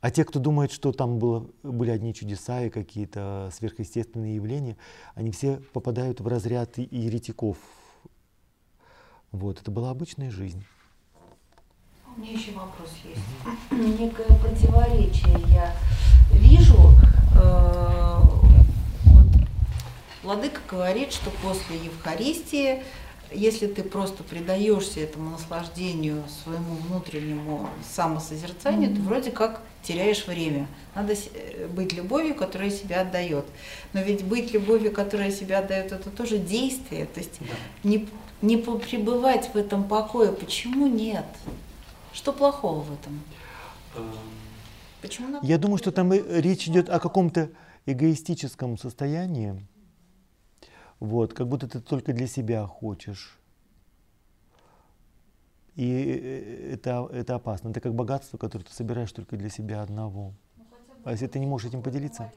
А 0.00 0.10
те, 0.10 0.24
кто 0.24 0.38
думает, 0.38 0.70
что 0.70 0.92
там 0.92 1.18
было, 1.18 1.50
были 1.62 1.90
одни 1.90 2.14
чудеса 2.14 2.62
и 2.62 2.70
какие-то 2.70 3.50
сверхъестественные 3.52 4.36
явления, 4.36 4.76
они 5.14 5.32
все 5.32 5.56
попадают 5.72 6.20
в 6.20 6.28
разряд 6.28 6.78
еретиков, 6.78 7.58
вот, 9.36 9.60
это 9.60 9.70
была 9.70 9.90
обычная 9.90 10.30
жизнь. 10.30 10.64
У 12.16 12.20
меня 12.20 12.32
еще 12.32 12.52
вопрос 12.52 12.90
есть. 13.04 13.20
Некое 14.00 14.26
противоречие 14.38 15.38
я 15.48 15.76
вижу. 16.32 16.92
Э, 17.38 18.20
вот, 19.04 19.26
Владыка 20.22 20.60
говорит, 20.68 21.12
что 21.12 21.30
после 21.42 21.76
Евхаристии, 21.76 22.82
если 23.30 23.66
ты 23.66 23.82
просто 23.82 24.22
предаешься 24.24 25.00
этому 25.00 25.30
наслаждению, 25.30 26.24
своему 26.42 26.76
внутреннему 26.76 27.68
самосозерцанию, 27.86 28.90
mm-hmm. 28.90 28.96
ты 28.96 29.02
вроде 29.02 29.30
как 29.30 29.60
теряешь 29.82 30.26
время. 30.26 30.66
Надо 30.94 31.12
э, 31.12 31.66
быть 31.68 31.92
любовью, 31.92 32.34
которая 32.34 32.70
себя 32.70 33.02
отдает. 33.02 33.44
Но 33.92 34.00
ведь 34.00 34.24
быть 34.24 34.54
любовью, 34.54 34.90
которая 34.90 35.30
себя 35.30 35.58
отдает, 35.58 35.92
это 35.92 36.08
тоже 36.08 36.38
действие. 36.38 37.04
То 37.06 37.20
есть 37.20 37.38
да. 37.40 37.46
не 37.82 38.08
не 38.42 38.56
пребывать 38.56 39.52
в 39.52 39.56
этом 39.56 39.84
покое. 39.84 40.32
Почему 40.32 40.86
нет? 40.86 41.26
Что 42.12 42.32
плохого 42.32 42.80
в 42.80 42.92
этом? 42.92 43.20
Эм, 43.96 44.12
Почему 45.02 45.38
Я 45.42 45.58
думаю, 45.58 45.78
что 45.78 45.92
там 45.92 46.12
речь 46.12 46.66
идет 46.68 46.88
о 46.88 46.98
каком-то 46.98 47.50
эгоистическом 47.86 48.78
состоянии. 48.78 49.66
Вот, 50.98 51.34
как 51.34 51.46
будто 51.46 51.68
ты 51.68 51.80
только 51.80 52.12
для 52.12 52.26
себя 52.26 52.66
хочешь. 52.66 53.38
И 55.74 55.84
э, 55.84 56.72
это, 56.72 57.08
это 57.12 57.34
опасно. 57.34 57.68
Это 57.68 57.80
как 57.80 57.94
богатство, 57.94 58.38
которое 58.38 58.64
ты 58.64 58.72
собираешь 58.72 59.12
только 59.12 59.36
для 59.36 59.50
себя 59.50 59.82
одного. 59.82 60.32
Ну, 60.56 60.64
а 61.04 61.12
если 61.12 61.26
ты 61.26 61.38
не 61.38 61.46
можешь 61.46 61.68
этим 61.68 61.82
поделиться? 61.82 62.32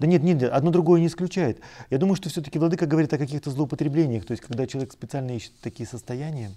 Да 0.00 0.06
нет, 0.06 0.22
нет, 0.22 0.42
одно 0.44 0.70
другое 0.70 1.00
не 1.00 1.06
исключает. 1.08 1.60
Я 1.90 1.98
думаю, 1.98 2.16
что 2.16 2.30
все-таки 2.30 2.58
владыка 2.58 2.86
говорит 2.86 3.12
о 3.12 3.18
каких-то 3.18 3.50
злоупотреблениях, 3.50 4.24
то 4.24 4.32
есть 4.32 4.42
когда 4.42 4.66
человек 4.66 4.92
специально 4.92 5.30
ищет 5.32 5.52
такие 5.60 5.86
состояния, 5.86 6.50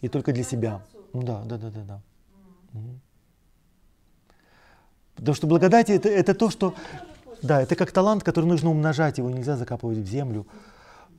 и 0.00 0.08
только 0.08 0.32
для 0.32 0.44
себя. 0.44 0.80
Ну 1.12 1.22
да, 1.24 1.42
да, 1.44 1.58
да, 1.58 1.70
да, 1.70 1.80
да. 1.82 2.00
Угу. 2.72 3.00
Потому 5.16 5.34
что 5.34 5.46
благодать 5.48 5.90
это, 5.90 6.08
это 6.08 6.34
то, 6.34 6.50
что... 6.50 6.74
Да, 7.42 7.60
это 7.62 7.74
как 7.74 7.90
талант, 7.90 8.22
который 8.22 8.46
нужно 8.46 8.70
умножать, 8.70 9.18
его 9.18 9.30
нельзя 9.30 9.56
закапывать 9.56 9.98
в 9.98 10.06
землю. 10.06 10.46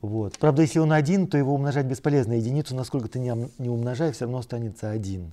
Вот. 0.00 0.38
Правда, 0.38 0.62
если 0.62 0.78
он 0.78 0.92
один, 0.92 1.26
то 1.26 1.36
его 1.36 1.54
умножать 1.54 1.84
бесполезно. 1.84 2.32
Единицу, 2.32 2.74
насколько 2.74 3.08
ты 3.08 3.18
не, 3.18 3.50
не 3.58 3.68
умножай, 3.68 4.12
все 4.12 4.24
равно 4.24 4.38
останется 4.38 4.90
один. 4.90 5.32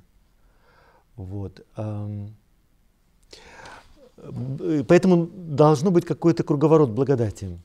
Вот. 1.15 1.65
Поэтому 4.17 5.27
должно 5.27 5.91
быть 5.91 6.05
какой-то 6.05 6.43
круговорот 6.43 6.89
благодати. 6.89 7.59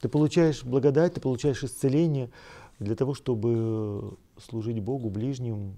Ты 0.00 0.08
получаешь 0.08 0.62
благодать, 0.62 1.14
ты 1.14 1.20
получаешь 1.20 1.64
исцеление 1.64 2.30
для 2.78 2.94
того, 2.94 3.14
чтобы 3.14 4.18
служить 4.38 4.80
Богу, 4.80 5.08
ближним, 5.08 5.74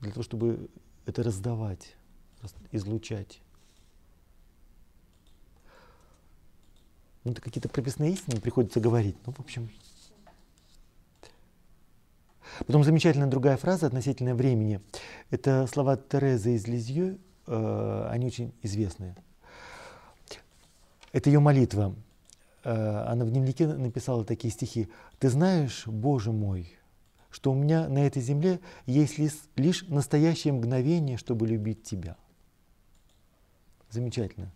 для 0.00 0.12
того, 0.12 0.22
чтобы 0.22 0.70
это 1.04 1.22
раздавать, 1.22 1.94
излучать. 2.72 3.40
Ну, 7.24 7.32
это 7.32 7.42
какие-то 7.42 7.68
прописные 7.68 8.12
истины 8.12 8.40
приходится 8.40 8.80
говорить. 8.80 9.16
Ну, 9.26 9.32
в 9.32 9.40
общем. 9.40 9.68
Потом 12.66 12.84
замечательная 12.84 13.28
другая 13.28 13.56
фраза 13.56 13.86
относительно 13.86 14.34
времени. 14.34 14.80
Это 15.30 15.66
слова 15.66 15.96
Терезы 15.96 16.54
из 16.54 16.66
Лизье, 16.66 17.18
э, 17.46 18.08
они 18.10 18.26
очень 18.26 18.54
известные. 18.62 19.16
Это 21.16 21.30
ее 21.30 21.40
молитва. 21.40 21.94
Э, 22.62 23.06
она 23.06 23.24
в 23.24 23.30
дневнике 23.30 23.66
написала 23.66 24.22
такие 24.22 24.52
стихи. 24.52 24.90
«Ты 25.18 25.30
знаешь, 25.30 25.86
Боже 25.86 26.30
мой, 26.30 26.70
что 27.30 27.52
у 27.52 27.54
меня 27.54 27.88
на 27.88 28.06
этой 28.06 28.20
земле 28.20 28.60
есть 28.84 29.16
лишь, 29.56 29.88
настоящее 29.88 30.52
мгновение, 30.52 31.16
чтобы 31.16 31.46
любить 31.46 31.84
Тебя». 31.84 32.18
Замечательно. 33.88 34.52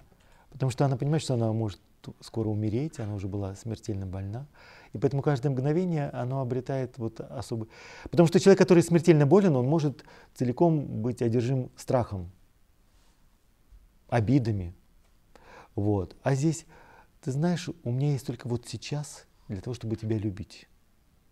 Потому 0.50 0.68
что 0.68 0.84
она 0.84 0.98
понимает, 0.98 1.22
что 1.22 1.32
она 1.32 1.50
может 1.50 1.80
скоро 2.20 2.50
умереть, 2.50 3.00
она 3.00 3.14
уже 3.14 3.26
была 3.26 3.54
смертельно 3.54 4.04
больна. 4.04 4.46
И 4.92 4.98
поэтому 4.98 5.22
каждое 5.22 5.48
мгновение 5.48 6.10
оно 6.10 6.42
обретает 6.42 6.98
вот 6.98 7.22
особый... 7.22 7.70
Потому 8.10 8.26
что 8.26 8.38
человек, 8.38 8.58
который 8.58 8.82
смертельно 8.82 9.24
болен, 9.24 9.56
он 9.56 9.64
может 9.64 10.04
целиком 10.34 11.00
быть 11.00 11.22
одержим 11.22 11.70
страхом, 11.74 12.30
обидами. 14.10 14.74
Вот. 15.74 16.16
А 16.22 16.34
здесь, 16.34 16.66
ты 17.20 17.32
знаешь, 17.32 17.68
у 17.68 17.90
меня 17.90 18.12
есть 18.12 18.26
только 18.26 18.48
вот 18.48 18.66
сейчас 18.68 19.26
для 19.48 19.60
того, 19.60 19.74
чтобы 19.74 19.96
тебя 19.96 20.18
любить. 20.18 20.68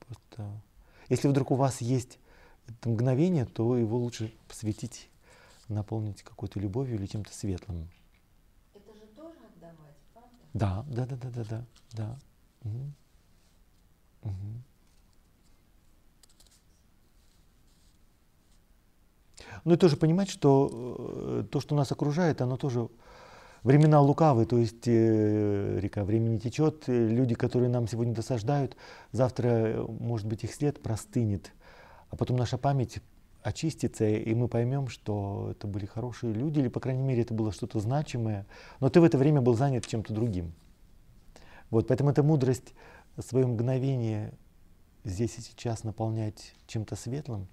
Просто... 0.01 0.63
Если 1.09 1.29
вдруг 1.29 1.51
у 1.51 1.55
вас 1.55 1.81
есть 1.81 2.19
это 2.67 2.89
мгновение, 2.89 3.47
то 3.47 3.77
его 3.77 3.99
лучше 3.99 4.33
посвятить, 4.47 5.09
наполнить 5.69 6.23
какой-то 6.23 6.61
любовью 6.61 6.97
или 6.97 7.07
чем-то 7.07 7.33
светлым. 7.33 7.89
Это 8.75 8.93
же 8.95 9.07
тоже 9.17 9.39
отдавать, 9.55 9.97
правда? 10.13 10.37
Да, 10.55 10.85
да, 10.89 11.07
да, 11.07 11.17
да, 11.17 11.31
да, 11.31 11.45
да. 11.45 11.65
да. 11.93 12.19
Угу. 12.65 12.93
Угу. 14.23 14.63
Ну 19.65 19.75
и 19.75 19.77
тоже 19.77 19.97
понимать, 19.97 20.29
что 20.29 20.97
э, 20.99 21.45
то, 21.51 21.61
что 21.61 21.75
нас 21.75 21.91
окружает, 21.93 22.41
оно 22.41 22.57
тоже 22.57 22.89
времена 23.63 24.01
лукавы, 24.01 24.47
то 24.47 24.59
есть 24.59 24.87
э, 24.87 25.79
река 25.81 26.05
времени 26.05 26.39
течет, 26.39 26.89
э, 26.89 27.09
люди, 27.09 27.35
которые 27.35 27.69
нам 27.69 27.87
сегодня 27.89 28.15
досаждают, 28.15 28.77
завтра, 29.13 29.85
может 29.89 30.27
быть, 30.27 30.45
их 30.45 30.55
след 30.55 30.83
простынет, 30.83 31.53
а 32.11 32.17
потом 32.17 32.37
наша 32.37 32.59
память 32.59 33.01
очистится, 33.43 34.09
и 34.09 34.35
мы 34.35 34.49
поймем, 34.49 34.89
что 34.89 35.49
это 35.53 35.67
были 35.67 35.87
хорошие 35.87 36.33
люди, 36.33 36.61
или, 36.61 36.69
по 36.69 36.81
крайней 36.81 37.03
мере, 37.03 37.23
это 37.23 37.35
было 37.35 37.53
что-то 37.53 37.81
значимое, 37.81 38.47
но 38.81 38.89
ты 38.89 39.01
в 39.01 39.05
это 39.05 39.19
время 39.19 39.41
был 39.41 39.55
занят 39.55 39.87
чем-то 39.87 40.13
другим. 40.13 40.53
Вот, 41.71 41.89
поэтому 41.89 42.11
эта 42.11 42.23
мудрость 42.23 42.75
свое 43.19 43.47
мгновение 43.47 44.33
здесь 45.05 45.39
и 45.39 45.41
сейчас 45.41 45.85
наполнять 45.85 46.55
чем-то 46.67 46.97
светлым, 46.97 47.49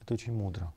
это 0.00 0.14
очень 0.14 0.32
мудро. 0.32 0.72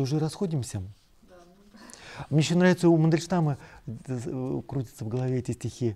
Что 0.00 0.04
уже 0.04 0.18
расходимся? 0.18 0.82
Мне 2.30 2.40
еще 2.40 2.54
нравится 2.54 2.88
у 2.88 2.96
Мандельштама, 2.96 3.58
э, 3.86 4.62
крутится 4.66 5.04
в 5.04 5.08
голове 5.08 5.40
эти 5.40 5.52
стихи. 5.52 5.94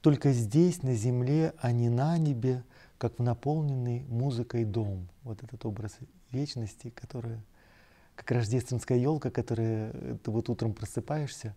«Только 0.00 0.32
здесь, 0.32 0.82
на 0.82 0.96
земле, 0.96 1.54
а 1.60 1.70
не 1.70 1.88
на 1.88 2.18
небе, 2.18 2.64
как 2.98 3.20
в 3.20 3.22
наполненный 3.22 4.00
музыкой 4.08 4.64
дом». 4.64 5.06
Вот 5.22 5.40
этот 5.44 5.64
образ 5.66 5.96
вечности, 6.32 6.90
которая, 6.90 7.40
как 8.16 8.32
рождественская 8.32 8.98
елка, 8.98 9.30
которая 9.30 9.92
э, 9.92 10.16
ты 10.20 10.32
вот 10.32 10.48
утром 10.48 10.74
просыпаешься, 10.74 11.54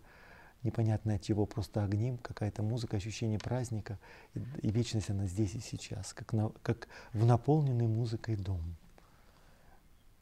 непонятно 0.62 1.16
от 1.16 1.22
чего, 1.22 1.46
просто 1.46 1.82
огнем, 1.82 2.18
какая-то 2.18 2.62
музыка, 2.62 2.98
ощущение 2.98 3.40
праздника. 3.40 3.98
И, 4.34 4.38
и 4.62 4.70
вечность 4.70 5.10
она 5.10 5.26
здесь 5.26 5.56
и 5.56 5.58
сейчас, 5.58 6.12
как, 6.14 6.32
на, 6.32 6.50
как 6.62 6.86
в 7.12 7.26
наполненный 7.26 7.88
музыкой 7.88 8.36
дом. 8.36 8.76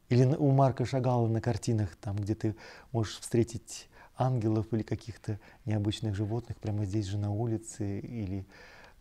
Или 0.08 0.24
у 0.24 0.50
Марка 0.52 0.84
Шагала 0.84 1.26
на 1.26 1.40
картинах, 1.40 1.96
там, 1.96 2.16
где 2.16 2.34
ты 2.34 2.54
можешь 2.92 3.18
встретить 3.18 3.88
ангелов 4.16 4.66
или 4.72 4.82
каких-то 4.82 5.38
необычных 5.64 6.14
животных 6.14 6.56
прямо 6.58 6.84
здесь 6.84 7.06
же 7.06 7.18
на 7.18 7.32
улице 7.32 8.00
или 8.00 8.46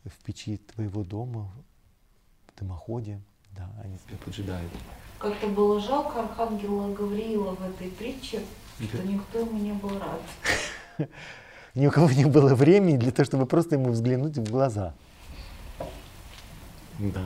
в 0.03 0.23
печи 0.23 0.57
твоего 0.57 1.03
дома, 1.03 1.51
в 2.47 2.59
дымоходе. 2.59 3.21
Да, 3.51 3.69
они 3.83 3.97
тебя 3.99 4.17
поджидают. 4.23 4.71
Как-то 5.19 5.47
было 5.47 5.79
жалко 5.79 6.21
Архангела 6.21 6.93
Гавриила 6.93 7.55
в 7.55 7.63
этой 7.63 7.89
притче, 7.89 8.41
что 8.79 9.03
никто 9.03 9.39
ему 9.39 9.57
не 9.57 9.73
был 9.73 9.97
рад. 9.97 10.21
Ни 11.75 11.87
у 11.87 11.91
кого 11.91 12.09
не 12.09 12.25
было 12.25 12.55
времени 12.55 12.97
для 12.97 13.11
того, 13.11 13.25
чтобы 13.25 13.45
просто 13.45 13.75
ему 13.75 13.91
взглянуть 13.91 14.37
в 14.37 14.49
глаза. 14.49 14.93
Да. 16.99 17.23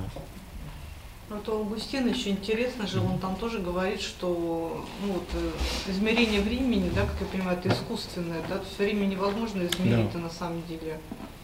Вот 1.29 1.47
у 1.47 1.59
Августина 1.59 2.09
еще 2.09 2.31
интересно 2.31 2.87
же, 2.87 2.99
он 2.99 3.19
там 3.19 3.35
тоже 3.35 3.59
говорит, 3.59 4.01
что 4.01 4.83
ну, 5.05 5.13
вот, 5.13 5.27
э, 5.33 5.91
измерение 5.91 6.41
времени, 6.41 6.89
да, 6.95 7.01
как 7.01 7.21
я 7.21 7.27
понимаю, 7.27 7.59
это 7.59 7.69
искусственное, 7.69 8.41
да, 8.49 8.57
то 8.57 8.63
есть 8.65 8.79
время 8.79 9.05
невозможно 9.05 9.61
измерить 9.61 10.11
да. 10.11 10.19
на 10.19 10.29
самом 10.31 10.63
деле. 10.67 10.99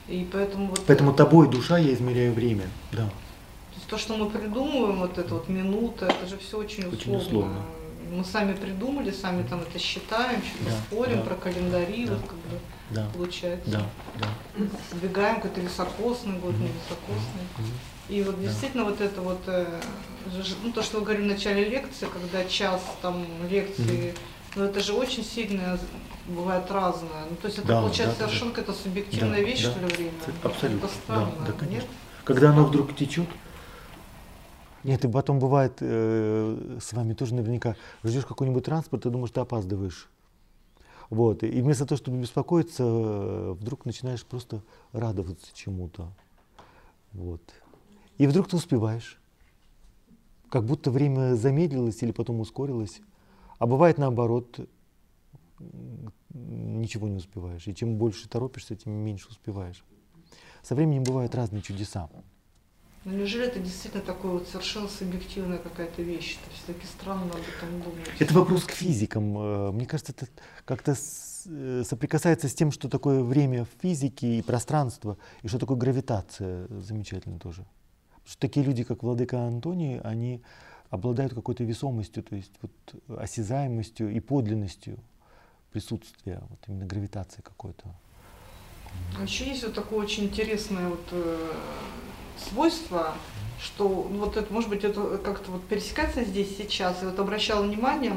И 0.08 0.28
поэтому 0.32 0.70
вот... 0.70 0.82
Поэтому 0.88 1.14
тобой 1.14 1.48
душа 1.50 1.78
я 1.78 1.94
измеряю 1.94 2.34
время, 2.34 2.68
да. 2.92 3.06
То 3.06 3.76
есть 3.76 3.88
то, 3.88 3.98
что 4.00 4.18
мы 4.18 4.28
придумываем, 4.28 5.00
вот 5.00 5.20
эта 5.20 5.36
вот 5.36 5.50
минута, 5.50 6.08
это 6.08 6.26
же 6.26 6.40
все 6.40 6.58
очень 6.58 6.88
условно. 6.88 6.98
Очень 6.98 7.16
условно. 7.16 7.62
Мы 8.12 8.24
сами 8.24 8.54
придумали, 8.54 9.12
сами 9.12 9.44
там 9.44 9.62
это 9.62 9.78
считаем, 9.78 10.42
что-то 10.42 10.72
да, 10.72 10.78
спорим 10.88 11.18
да, 11.18 11.24
про 11.24 11.36
календари, 11.36 12.06
да, 12.06 12.14
вот 12.14 12.22
как 12.24 12.38
бы 12.38 12.60
да, 12.90 13.08
получается. 13.14 13.70
Да, 13.70 13.90
да. 14.20 14.68
Сдвигаем 14.94 15.36
какой-то 15.36 15.62
високосный 15.62 16.40
год, 16.40 16.54
mm-hmm. 16.54 16.62
не 16.62 16.68
високосный. 16.68 17.44
Mm-hmm. 17.60 17.95
И 18.10 18.22
вот 18.24 18.40
действительно 18.40 18.86
да. 18.86 18.92
вот 18.92 19.02
это 19.02 19.22
вот, 19.22 19.42
э, 19.48 19.82
ну 20.64 20.72
то, 20.72 20.84
что 20.84 21.00
вы 21.00 21.06
говорили 21.06 21.24
в 21.24 21.32
начале 21.32 21.68
лекции, 21.68 22.08
когда 22.12 22.46
час 22.46 22.82
там 23.02 23.26
лекции, 23.50 24.14
mm-hmm. 24.14 24.18
ну 24.58 24.64
это 24.66 24.80
же 24.80 24.94
очень 24.94 25.24
сильно 25.24 25.80
бывает 26.28 26.70
разное. 26.70 27.26
Ну 27.30 27.36
то 27.36 27.48
есть 27.48 27.58
это 27.58 27.68
да, 27.68 27.82
получается 27.82 28.20
да, 28.20 28.26
совершенно 28.26 28.52
да. 28.52 28.62
какая-то 28.62 28.84
субъективная 28.84 29.42
да, 29.42 29.48
вещь, 29.48 29.64
да. 29.64 29.72
что 29.72 29.80
ли, 29.80 29.86
время. 29.88 30.12
Абсолютно. 30.44 30.86
Это 30.86 30.96
странно, 30.96 31.32
да, 31.40 31.46
да, 31.48 31.54
конечно. 31.54 31.88
Нет? 31.88 31.98
Когда 32.24 32.50
оно 32.52 32.66
вдруг 32.66 32.96
течет, 32.96 33.28
нет, 34.84 35.04
и 35.04 35.08
потом 35.08 35.40
бывает 35.40 35.78
э, 35.80 36.78
с 36.80 36.94
вами 36.94 37.14
тоже 37.14 37.34
наверняка 37.34 37.76
ждешь 38.04 38.26
какой-нибудь 38.26 38.66
транспорт, 38.66 39.02
ты 39.02 39.10
думаешь, 39.10 39.32
ты 39.32 39.40
опаздываешь. 39.40 40.10
Вот. 41.10 41.42
И 41.42 41.62
вместо 41.62 41.88
того, 41.88 41.98
чтобы 41.98 42.18
беспокоиться, 42.18 42.84
вдруг 43.54 43.86
начинаешь 43.86 44.24
просто 44.24 44.62
радоваться 44.92 45.48
чему-то. 45.56 46.12
Вот. 47.14 47.42
И 48.18 48.28
вдруг 48.28 48.48
ты 48.48 48.56
успеваешь. 48.56 49.20
Как 50.50 50.66
будто 50.66 50.92
время 50.92 51.36
замедлилось 51.36 52.02
или 52.02 52.12
потом 52.12 52.40
ускорилось. 52.40 53.02
А 53.60 53.66
бывает 53.66 53.98
наоборот, 53.98 54.60
ничего 56.34 57.08
не 57.08 57.18
успеваешь. 57.18 57.68
И 57.68 57.76
чем 57.76 57.96
больше 57.98 58.28
торопишься, 58.30 58.76
тем 58.76 58.94
меньше 58.94 59.30
успеваешь. 59.30 59.84
Со 60.62 60.76
временем 60.76 61.04
бывают 61.04 61.36
разные 61.36 61.62
чудеса. 61.62 62.10
Но 63.06 63.12
неужели 63.12 63.46
это 63.46 63.60
действительно 63.60 64.02
такое 64.02 64.32
вот 64.32 64.48
совершенно 64.48 64.88
субъективная 64.88 65.60
какая-то 65.60 66.02
вещь? 66.02 66.38
То 66.38 66.52
есть 66.52 66.66
таки 66.66 66.88
странно 66.88 67.32
об 67.32 67.36
этом 67.36 67.82
думать. 67.84 68.10
Это 68.18 68.34
вопрос 68.34 68.64
к 68.64 68.72
физикам. 68.72 69.38
Э, 69.38 69.72
мне 69.72 69.86
кажется, 69.86 70.12
это 70.12 70.28
как-то 70.66 70.96
э, 71.46 71.84
соприкасается 71.86 72.50
с 72.50 72.56
тем, 72.56 72.72
что 72.72 72.90
такое 72.90 73.22
время 73.22 73.66
в 73.66 73.82
физике 73.82 74.40
и 74.40 74.42
пространство, 74.42 75.20
и 75.44 75.48
что 75.48 75.60
такое 75.60 75.78
гравитация. 75.78 76.68
Замечательно 76.82 77.38
тоже. 77.38 77.68
Что 78.26 78.40
такие 78.40 78.66
люди, 78.66 78.84
как 78.84 79.04
Владыка 79.04 79.40
Антоний, 79.40 80.00
они 80.00 80.42
обладают 80.90 81.34
какой-то 81.34 81.64
весомостью, 81.64 82.24
то 82.24 82.36
есть 82.36 82.52
вот 82.62 82.72
осязаемостью 83.20 84.12
и 84.12 84.20
подлинностью 84.20 84.98
присутствия, 85.72 86.42
вот 86.50 86.60
именно 86.68 86.86
гравитации 86.86 87.42
какой-то. 87.42 87.84
А 89.20 89.24
еще 89.24 89.46
есть 89.46 89.64
вот 89.64 89.74
такое 89.74 90.00
очень 90.00 90.26
интересное 90.26 90.90
вот, 90.90 91.04
э, 91.12 91.52
свойство, 92.38 93.14
что 93.62 94.08
ну, 94.10 94.20
вот 94.20 94.38
это, 94.38 94.52
может 94.54 94.70
быть, 94.70 94.84
это 94.84 95.18
как-то 95.18 95.52
вот 95.52 95.64
пересекается 95.66 96.24
здесь 96.24 96.58
сейчас, 96.58 97.04
и 97.04 97.06
вот 97.06 97.20
обращал 97.20 97.64
внимание, 97.64 98.14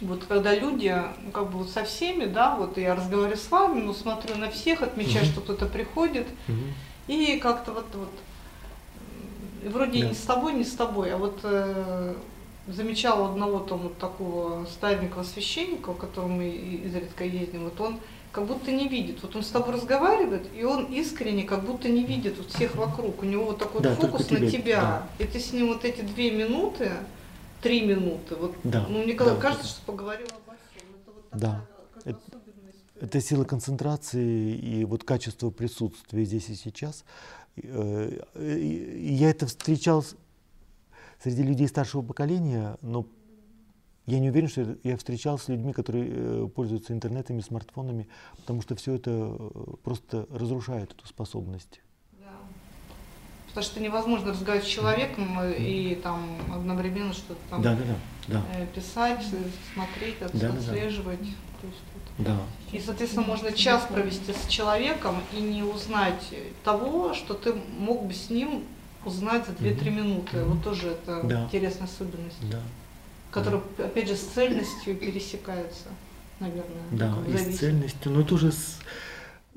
вот 0.00 0.24
когда 0.24 0.54
люди, 0.54 0.94
ну, 1.24 1.30
как 1.32 1.50
бы 1.50 1.58
вот 1.58 1.70
со 1.70 1.84
всеми, 1.84 2.26
да, 2.26 2.54
вот 2.56 2.78
я 2.78 2.94
разговариваю 2.94 3.36
с 3.36 3.50
вами, 3.50 3.80
ну, 3.80 3.92
смотрю 3.92 4.36
на 4.36 4.50
всех, 4.50 4.82
отмечаю, 4.82 5.24
mm-hmm. 5.24 5.30
что 5.32 5.40
кто-то 5.40 5.66
приходит, 5.66 6.28
mm-hmm. 6.46 6.72
и 7.08 7.38
как-то 7.40 7.72
вот, 7.72 7.86
вот 7.94 8.12
вроде 9.64 10.00
да. 10.00 10.08
не 10.08 10.14
с 10.14 10.20
тобой, 10.22 10.52
не 10.54 10.64
с 10.64 10.72
тобой, 10.72 11.12
а 11.12 11.16
вот 11.16 11.40
э, 11.42 12.14
замечала 12.66 13.30
одного 13.30 13.60
там 13.60 13.78
вот 13.78 13.98
такого 13.98 14.66
старенького 14.66 15.22
священника, 15.22 15.90
у 15.90 15.94
которого 15.94 16.28
мы 16.28 16.48
изредка 16.48 17.24
ездим, 17.24 17.64
вот 17.64 17.80
он 17.80 17.98
как 18.32 18.46
будто 18.46 18.70
не 18.70 18.88
видит. 18.88 19.22
Вот 19.22 19.34
он 19.36 19.42
с 19.42 19.48
тобой 19.48 19.74
разговаривает, 19.74 20.46
и 20.54 20.62
он 20.62 20.84
искренне 20.86 21.44
как 21.44 21.64
будто 21.64 21.88
не 21.88 22.04
видит 22.04 22.36
вот 22.38 22.50
всех 22.50 22.76
вокруг. 22.76 23.22
У 23.22 23.26
него 23.26 23.46
вот 23.46 23.58
такой 23.58 23.80
да, 23.80 23.94
фокус 23.94 24.30
на 24.30 24.50
тебя. 24.50 24.80
Да. 25.18 25.24
И 25.24 25.26
ты 25.26 25.40
с 25.40 25.52
ним 25.52 25.68
вот 25.68 25.84
эти 25.84 26.02
две 26.02 26.30
минуты, 26.30 26.92
три 27.62 27.84
минуты, 27.84 28.36
вот, 28.36 28.54
да, 28.62 28.86
ну, 28.88 29.02
мне 29.02 29.14
да, 29.14 29.34
кажется, 29.36 29.66
что 29.66 29.82
поговорил 29.86 30.28
обо 30.28 30.56
всем. 30.70 30.88
Это 31.02 31.10
вот 31.12 31.30
такая 31.30 31.66
да. 32.04 32.10
это, 32.10 32.20
Это 33.00 33.20
сила 33.20 33.44
концентрации 33.44 34.54
и 34.54 34.84
вот 34.84 35.04
качество 35.04 35.50
присутствия 35.50 36.24
здесь 36.24 36.48
и 36.50 36.54
сейчас. 36.54 37.04
Э, 37.64 38.20
я 39.00 39.30
это 39.30 39.46
встречал 39.46 40.04
среди 41.22 41.42
людей 41.42 41.68
старшего 41.68 42.02
поколения, 42.02 42.76
но 42.82 43.06
я 44.06 44.20
не 44.20 44.30
уверен, 44.30 44.48
что 44.48 44.76
я 44.84 44.96
встречался 44.96 45.46
с 45.46 45.48
людьми, 45.48 45.72
которые 45.72 46.08
э, 46.08 46.48
пользуются 46.54 46.92
интернетами, 46.92 47.40
смартфонами, 47.40 48.08
потому 48.36 48.62
что 48.62 48.74
все 48.74 48.94
это 48.94 49.10
э, 49.10 49.50
просто 49.82 50.26
разрушает 50.30 50.92
эту 50.92 51.06
способность. 51.06 51.80
Да. 52.20 52.30
Потому 53.48 53.64
что 53.64 53.80
невозможно 53.80 54.30
разговаривать 54.30 54.66
с 54.66 54.70
человеком 54.70 55.38
и 55.42 55.94
там 56.02 56.38
одновременно 56.52 57.12
что-то 57.12 57.40
там 57.50 57.62
да, 57.62 57.74
да, 57.74 57.82
да, 58.28 58.44
да. 58.52 58.66
писать, 58.74 59.24
смотреть, 59.74 60.16
да, 60.20 60.26
отслеживать. 60.26 61.20
Да, 61.20 61.26
да. 61.62 61.68
Вот. 61.68 61.97
Да. 62.18 62.36
И, 62.72 62.80
соответственно, 62.80 63.26
можно 63.26 63.52
час 63.52 63.86
провести 63.90 64.32
с 64.32 64.46
человеком 64.46 65.16
и 65.32 65.40
не 65.40 65.62
узнать 65.62 66.34
того, 66.64 67.14
что 67.14 67.34
ты 67.34 67.54
мог 67.78 68.04
бы 68.04 68.12
с 68.12 68.28
ним 68.28 68.64
узнать 69.04 69.46
за 69.46 69.52
2-3 69.52 69.90
минуты. 69.90 70.44
Вот 70.44 70.62
тоже 70.62 70.88
это 70.88 71.22
да. 71.22 71.44
интересная 71.44 71.86
особенность. 71.86 72.50
Да. 72.50 72.60
Которая, 73.30 73.62
да. 73.76 73.84
опять 73.84 74.08
же, 74.08 74.16
с 74.16 74.20
цельностью 74.20 74.96
пересекается, 74.96 75.86
наверное. 76.40 76.82
Да, 76.90 77.16
и 77.26 77.36
с 77.36 77.58
цельностью, 77.58 78.12
но 78.12 78.22
тоже 78.22 78.52
с, 78.52 78.78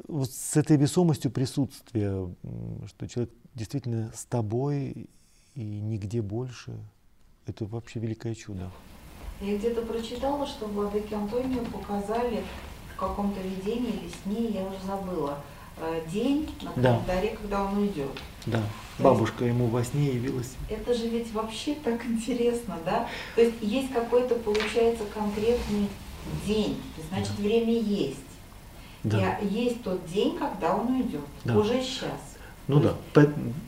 вот 0.08 0.32
с 0.32 0.56
этой 0.56 0.78
весомостью 0.78 1.32
присутствия, 1.32 2.30
что 2.88 3.08
человек 3.08 3.34
действительно 3.56 4.12
с 4.16 4.26
тобой 4.26 5.08
и 5.56 5.64
нигде 5.64 6.22
больше. 6.22 6.74
Это 7.46 7.66
вообще 7.66 8.00
великое 8.00 8.36
чудо. 8.36 8.72
Я 9.42 9.58
где-то 9.58 9.82
прочитала, 9.82 10.46
что 10.46 10.68
владыке 10.68 11.16
Антонию 11.16 11.66
показали 11.66 12.44
в 12.94 13.00
каком-то 13.00 13.42
видении 13.42 13.90
или 13.90 14.12
сне, 14.24 14.50
я 14.50 14.62
уже 14.62 14.78
забыла, 14.86 15.40
э, 15.78 16.02
день 16.12 16.48
на 16.62 16.72
календаре, 16.72 17.32
да. 17.32 17.38
когда 17.38 17.64
он 17.66 17.78
уйдет. 17.80 18.12
Да, 18.46 18.62
То 18.98 19.04
бабушка 19.04 19.46
есть, 19.46 19.56
ему 19.56 19.68
во 19.68 19.84
сне 19.84 20.14
явилась. 20.14 20.54
Это 20.70 20.94
же 20.94 21.08
ведь 21.08 21.32
вообще 21.34 21.74
так 21.76 22.06
интересно, 22.10 22.78
да? 22.86 23.08
То 23.36 23.42
есть 23.42 23.56
есть 23.62 23.92
какой-то, 23.92 24.36
получается, 24.36 25.06
конкретный 25.12 25.88
день, 26.46 26.80
значит, 27.10 27.36
да. 27.38 27.44
время 27.44 27.74
есть. 27.74 28.20
Да. 29.04 29.40
И 29.40 29.48
есть 29.48 29.82
тот 29.84 30.06
день, 30.06 30.38
когда 30.38 30.76
он 30.76 30.96
уйдет, 30.98 31.22
да. 31.44 31.58
уже 31.58 31.82
сейчас. 31.82 32.31
Ну 32.68 32.80
да. 32.80 32.96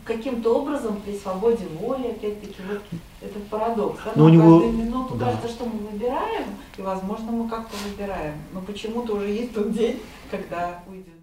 Каким-то 0.05 0.61
образом 0.61 1.01
при 1.01 1.17
свободе 1.17 1.65
воли, 1.79 2.07
опять-таки, 2.07 2.55
вот 2.69 2.81
этот 3.21 3.43
парадокс. 3.47 3.99
Да? 4.05 4.11
Но 4.15 4.25
у 4.25 4.29
него... 4.29 4.59
каждую 4.59 4.85
минуту 4.85 5.15
да. 5.15 5.25
кажется, 5.25 5.47
что 5.49 5.65
мы 5.65 5.91
выбираем, 5.91 6.45
и, 6.77 6.81
возможно, 6.81 7.31
мы 7.31 7.49
как-то 7.49 7.75
выбираем. 7.89 8.35
Но 8.53 8.61
почему-то 8.61 9.15
уже 9.15 9.29
есть 9.29 9.53
тот 9.53 9.73
день, 9.73 9.99
когда 10.29 10.83
уйдет. 10.87 11.13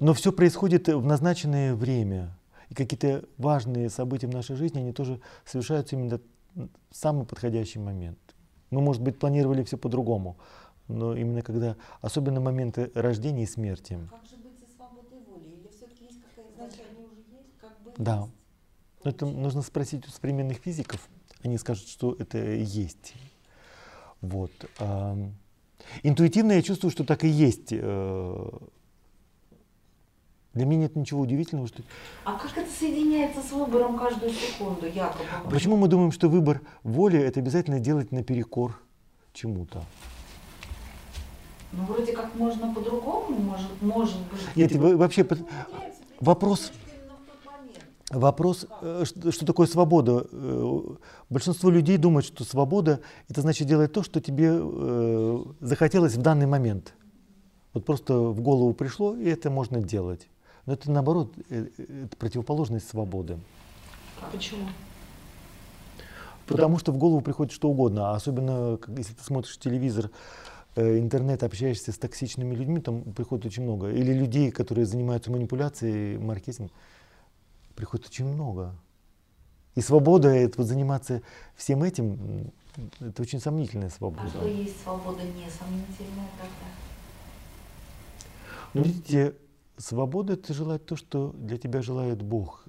Но 0.00 0.14
все 0.14 0.32
происходит 0.32 0.88
в 0.88 1.04
назначенное 1.04 1.74
время. 1.74 2.36
И 2.70 2.74
какие-то 2.74 3.24
важные 3.38 3.90
события 3.90 4.26
в 4.26 4.34
нашей 4.34 4.56
жизни, 4.56 4.80
они 4.80 4.92
тоже 4.92 5.20
совершаются 5.44 5.96
именно 5.96 6.20
в 6.54 6.68
самый 6.92 7.26
подходящий 7.26 7.78
момент. 7.78 8.18
Мы, 8.70 8.80
может 8.80 9.02
быть, 9.02 9.18
планировали 9.18 9.62
все 9.64 9.76
по-другому, 9.76 10.36
но 10.88 11.14
именно 11.14 11.42
когда, 11.42 11.76
особенно 12.00 12.40
моменты 12.40 12.90
рождения 12.94 13.44
и 13.44 13.46
смерти. 13.46 13.98
Как 14.10 14.24
же 14.24 14.36
Да. 17.96 18.28
Но 19.04 19.10
это 19.10 19.26
нужно 19.26 19.62
спросить 19.62 20.06
у 20.06 20.10
современных 20.10 20.58
физиков. 20.58 21.08
Они 21.42 21.58
скажут, 21.58 21.88
что 21.88 22.16
это 22.18 22.38
есть. 22.38 23.14
Вот. 24.20 24.50
Интуитивно 26.02 26.52
я 26.52 26.62
чувствую, 26.62 26.90
что 26.90 27.04
так 27.04 27.24
и 27.24 27.28
есть. 27.28 27.68
Э, 27.70 28.48
для 30.54 30.64
меня 30.64 30.82
нет 30.82 30.96
ничего 30.96 31.20
удивительного, 31.20 31.68
что... 31.68 31.82
А 32.24 32.38
как 32.38 32.56
это 32.56 32.70
соединяется 32.70 33.42
с 33.42 33.52
выбором 33.52 33.98
каждую 33.98 34.32
секунду, 34.32 34.86
якобы? 34.86 35.24
Почему 35.50 35.76
мы 35.76 35.88
думаем, 35.88 36.10
что 36.10 36.28
выбор 36.28 36.62
воли 36.84 37.18
это 37.18 37.40
обязательно 37.40 37.80
делать 37.80 38.12
наперекор 38.12 38.80
чему-то? 39.34 39.84
Ну, 41.72 41.84
вроде 41.84 42.12
как 42.12 42.34
можно 42.36 42.72
по-другому, 42.72 43.36
может, 43.36 43.82
может 43.82 44.18
быть. 44.30 44.56
Нет, 44.56 44.72
вообще 44.74 45.26
вопрос... 46.20 46.72
Вопрос, 48.14 48.66
э, 48.80 49.04
что 49.04 49.44
такое 49.46 49.66
свобода? 49.66 50.26
Э, 50.30 50.80
большинство 51.28 51.68
людей 51.68 51.96
думает, 51.96 52.24
что 52.24 52.44
свобода– 52.44 53.00
это 53.28 53.40
значит 53.40 53.66
делать 53.66 53.92
то, 53.92 54.02
что 54.02 54.20
тебе 54.20 54.50
э, 54.52 55.44
захотелось 55.60 56.14
в 56.14 56.22
данный 56.22 56.46
момент. 56.46 56.94
Вот 57.72 57.84
просто 57.84 58.14
в 58.14 58.40
голову 58.40 58.72
пришло, 58.72 59.16
и 59.16 59.24
это 59.24 59.50
можно 59.50 59.82
делать. 59.82 60.28
Но 60.66 60.74
это 60.74 60.90
наоборот, 60.90 61.32
это 61.50 62.16
противоположность 62.16 62.88
свободы. 62.88 63.38
А 64.20 64.30
почему? 64.30 64.68
Потому 66.46 66.78
что 66.78 66.92
в 66.92 66.98
голову 66.98 67.20
приходит 67.20 67.52
что 67.52 67.68
угодно, 67.68 68.12
а 68.12 68.14
особенно 68.14 68.78
если 68.96 69.14
ты 69.14 69.24
смотришь 69.24 69.58
телевизор, 69.58 70.10
интернет, 70.76 71.42
общаешься 71.42 71.92
с 71.92 71.98
токсичными 71.98 72.54
людьми, 72.54 72.80
там 72.80 73.02
приходит 73.02 73.46
очень 73.46 73.62
много. 73.62 73.90
Или 73.90 74.12
людей, 74.12 74.50
которые 74.50 74.86
занимаются 74.86 75.30
манипуляцией, 75.30 76.18
маркетингом 76.18 76.70
приходит 77.74 78.06
очень 78.06 78.26
много. 78.26 78.74
И 79.74 79.80
свобода, 79.80 80.28
это 80.28 80.58
вот 80.58 80.66
заниматься 80.66 81.22
всем 81.56 81.82
этим, 81.82 82.52
это 83.00 83.22
очень 83.22 83.40
сомнительная 83.40 83.90
свобода. 83.90 84.26
А 84.26 84.28
что 84.28 84.46
есть 84.46 84.80
свобода 84.82 85.22
не 85.22 85.50
сомнительная 85.50 86.28
тогда? 86.38 86.66
Ну, 88.72 88.82
видите, 88.82 89.34
свобода 89.76 90.34
это 90.34 90.54
желать 90.54 90.84
то, 90.86 90.96
что 90.96 91.32
для 91.36 91.58
тебя 91.58 91.82
желает 91.82 92.22
Бог. 92.22 92.64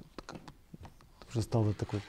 Уже 1.30 1.42
стало 1.42 1.74
такой 1.74 2.02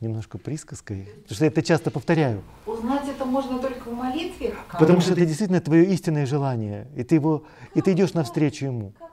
немножко 0.00 0.38
присказкой, 0.38 1.04
потому 1.04 1.34
что 1.34 1.44
я 1.44 1.50
это 1.50 1.62
часто 1.62 1.90
повторяю. 1.90 2.42
Узнать 2.64 3.06
это 3.08 3.24
можно 3.26 3.58
только 3.58 3.90
в 3.90 3.94
молитве? 3.94 4.54
Потому 4.78 5.00
что 5.00 5.12
это 5.12 5.26
действительно 5.26 5.60
твое 5.60 5.92
истинное 5.92 6.24
желание, 6.26 6.88
и 6.96 7.04
ты, 7.04 7.16
его, 7.16 7.44
и 7.74 7.82
ты 7.82 7.92
идешь 7.92 8.14
навстречу 8.14 8.64
ему. 8.64 8.94
Как 8.98 9.09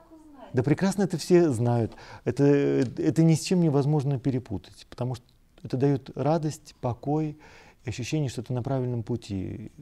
да 0.52 0.62
прекрасно 0.62 1.02
это 1.02 1.18
все 1.18 1.50
знают. 1.50 1.92
Это, 2.24 2.44
это 2.44 3.22
ни 3.22 3.34
с 3.34 3.42
чем 3.42 3.60
невозможно 3.60 4.18
перепутать, 4.18 4.86
потому 4.88 5.14
что 5.14 5.24
это 5.62 5.76
дает 5.76 6.10
радость, 6.16 6.74
покой 6.80 7.38
ощущение, 7.84 8.28
что 8.28 8.42
ты 8.42 8.52
на 8.52 8.62
правильном 8.62 9.02
пути. 9.02 9.72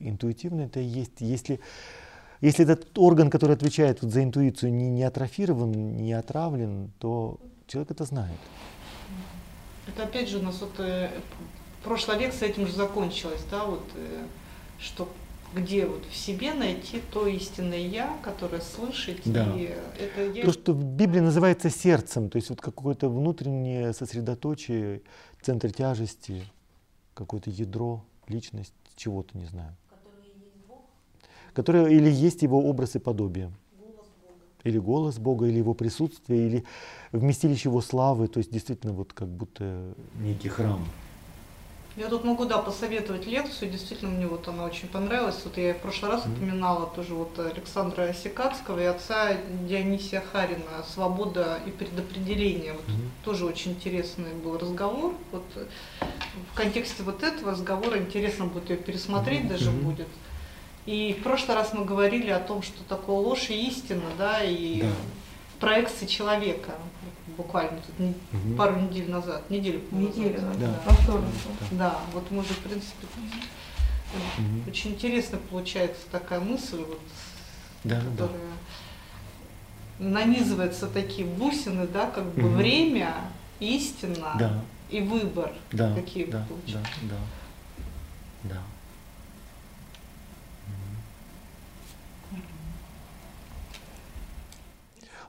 Интуитивно 0.00 0.62
это 0.62 0.80
и 0.80 0.84
есть. 0.84 1.20
Если, 1.20 1.60
если 2.40 2.64
этот 2.64 2.98
орган, 2.98 3.30
который 3.30 3.54
отвечает 3.54 4.02
вот 4.02 4.12
за 4.12 4.22
интуицию, 4.22 4.72
не, 4.72 4.90
не 4.90 5.04
атрофирован, 5.04 5.96
не 5.96 6.12
отравлен, 6.12 6.90
то 6.98 7.38
человек 7.66 7.92
это 7.92 8.04
знает. 8.04 8.38
Это 9.86 10.04
опять 10.04 10.28
же 10.28 10.38
у 10.38 10.42
нас 10.42 10.60
вот 10.60 10.72
э, 10.78 11.10
прошлый 11.82 12.18
век 12.18 12.32
с 12.32 12.42
этим 12.42 12.66
же 12.66 12.72
закончилось, 12.72 13.44
да, 13.50 13.64
вот, 13.66 13.84
э, 13.94 14.24
что 14.78 15.08
где 15.54 15.86
вот 15.86 16.04
в 16.10 16.16
себе 16.16 16.54
найти 16.54 17.00
то 17.12 17.26
истинное 17.26 17.86
я, 17.86 18.18
которое 18.22 18.60
слышит. 18.60 19.20
Да. 19.24 19.54
И 19.56 19.72
это 19.98 20.30
я... 20.32 20.44
То, 20.44 20.52
что 20.52 20.72
в 20.72 20.84
Библии 20.84 21.20
называется 21.20 21.70
сердцем, 21.70 22.28
то 22.28 22.36
есть 22.36 22.50
вот 22.50 22.60
какое-то 22.60 23.08
внутреннее 23.08 23.92
сосредоточие, 23.92 25.02
центр 25.40 25.72
тяжести, 25.72 26.44
какое-то 27.14 27.50
ядро, 27.50 28.04
личность, 28.28 28.74
чего-то, 28.96 29.36
не 29.38 29.46
знаю. 29.46 29.76
Которое 29.90 30.26
есть 30.26 30.56
Бог? 30.68 30.82
Которое 31.52 31.86
или 31.88 32.10
есть 32.10 32.42
его 32.42 32.58
образ 32.68 32.96
и 32.96 32.98
подобие. 32.98 33.52
Голос 33.78 34.08
Бога. 34.22 34.34
Или 34.64 34.78
голос 34.78 35.18
Бога, 35.18 35.46
или 35.46 35.58
его 35.58 35.74
присутствие, 35.74 36.46
или 36.46 36.64
вместилище 37.12 37.68
его 37.68 37.80
славы, 37.80 38.28
то 38.28 38.38
есть 38.38 38.50
действительно 38.50 38.92
вот 38.92 39.12
как 39.12 39.28
будто 39.28 39.94
некий 40.20 40.48
храм. 40.48 40.84
Я 41.96 42.08
тут 42.08 42.24
могу, 42.24 42.44
да, 42.44 42.58
посоветовать 42.58 43.26
лекцию, 43.26 43.70
действительно, 43.70 44.10
мне 44.10 44.26
вот 44.26 44.48
она 44.48 44.64
очень 44.64 44.88
понравилась. 44.88 45.40
Вот 45.44 45.56
я 45.56 45.74
в 45.74 45.78
прошлый 45.78 46.10
раз 46.10 46.26
упоминала 46.26 46.86
тоже 46.86 47.14
вот 47.14 47.38
Александра 47.38 48.02
Осикацкого 48.02 48.80
и 48.80 48.84
отца 48.84 49.34
Дионисия 49.68 50.20
Харина 50.32 50.84
«Свобода 50.92 51.60
и 51.64 51.70
предопределение». 51.70 52.72
Вот 52.72 52.82
mm-hmm. 52.82 53.24
тоже 53.24 53.46
очень 53.46 53.72
интересный 53.72 54.34
был 54.34 54.58
разговор. 54.58 55.14
Вот 55.30 55.44
в 56.52 56.56
контексте 56.56 57.04
вот 57.04 57.22
этого 57.22 57.52
разговора 57.52 57.98
интересно 57.98 58.46
будет 58.46 58.70
ее 58.70 58.76
пересмотреть 58.76 59.42
mm-hmm. 59.42 59.48
даже 59.48 59.70
будет. 59.70 60.08
И 60.86 61.16
в 61.18 61.22
прошлый 61.22 61.56
раз 61.56 61.74
мы 61.74 61.84
говорили 61.84 62.30
о 62.30 62.40
том, 62.40 62.62
что 62.62 62.82
такое 62.88 63.16
ложь 63.16 63.50
и 63.50 63.68
истина, 63.68 64.02
да, 64.18 64.42
и 64.42 64.82
да. 64.82 64.88
проекции 65.60 66.06
человека 66.06 66.72
буквально 67.36 67.78
тут 67.80 67.98
не, 67.98 68.08
угу. 68.08 68.56
пару 68.56 68.80
недель 68.80 69.10
назад, 69.10 69.48
неделю, 69.50 69.82
неделю 69.90 70.40
назад. 70.42 70.60
Да. 70.60 70.80
Да. 70.86 71.12
Да. 71.12 71.20
да, 71.72 71.98
вот 72.12 72.30
мы 72.30 72.42
же, 72.42 72.54
в 72.54 72.58
принципе, 72.58 73.06
угу. 74.38 74.70
очень 74.70 74.92
интересно 74.92 75.38
получается 75.50 76.02
такая 76.10 76.40
мысль, 76.40 76.78
вот, 76.78 77.00
да, 77.84 78.00
которая 78.00 78.38
да. 79.98 80.04
нанизывается 80.04 80.86
такие 80.86 81.26
бусины, 81.26 81.86
да, 81.86 82.10
как 82.10 82.24
бы 82.34 82.48
угу. 82.48 82.56
время, 82.56 83.14
истина 83.60 84.34
да. 84.38 84.64
и 84.90 85.00
выбор. 85.00 85.52
Да, 85.72 85.94
какие 85.94 86.26
да, 86.26 86.46
да, 86.66 86.80
да, 87.02 87.16
да. 88.44 88.62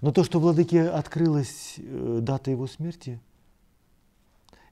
Но 0.05 0.11
то, 0.11 0.23
что 0.23 0.39
владыке 0.39 0.83
открылась 0.83 1.77
э, 1.79 2.19
дата 2.21 2.51
его 2.51 2.67
смерти, 2.67 3.19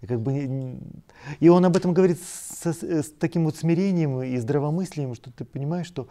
и, 0.01 0.05
как 0.05 0.21
бы, 0.21 0.77
и 1.39 1.49
он 1.49 1.65
об 1.65 1.75
этом 1.75 1.91
говорит 1.95 2.19
со, 2.21 2.71
с 2.71 3.09
таким 3.17 3.45
вот 3.45 3.55
смирением 3.55 4.21
и 4.21 4.38
здравомыслием, 4.38 5.15
что 5.15 5.31
ты 5.31 5.43
понимаешь, 5.43 5.88
что 5.88 6.07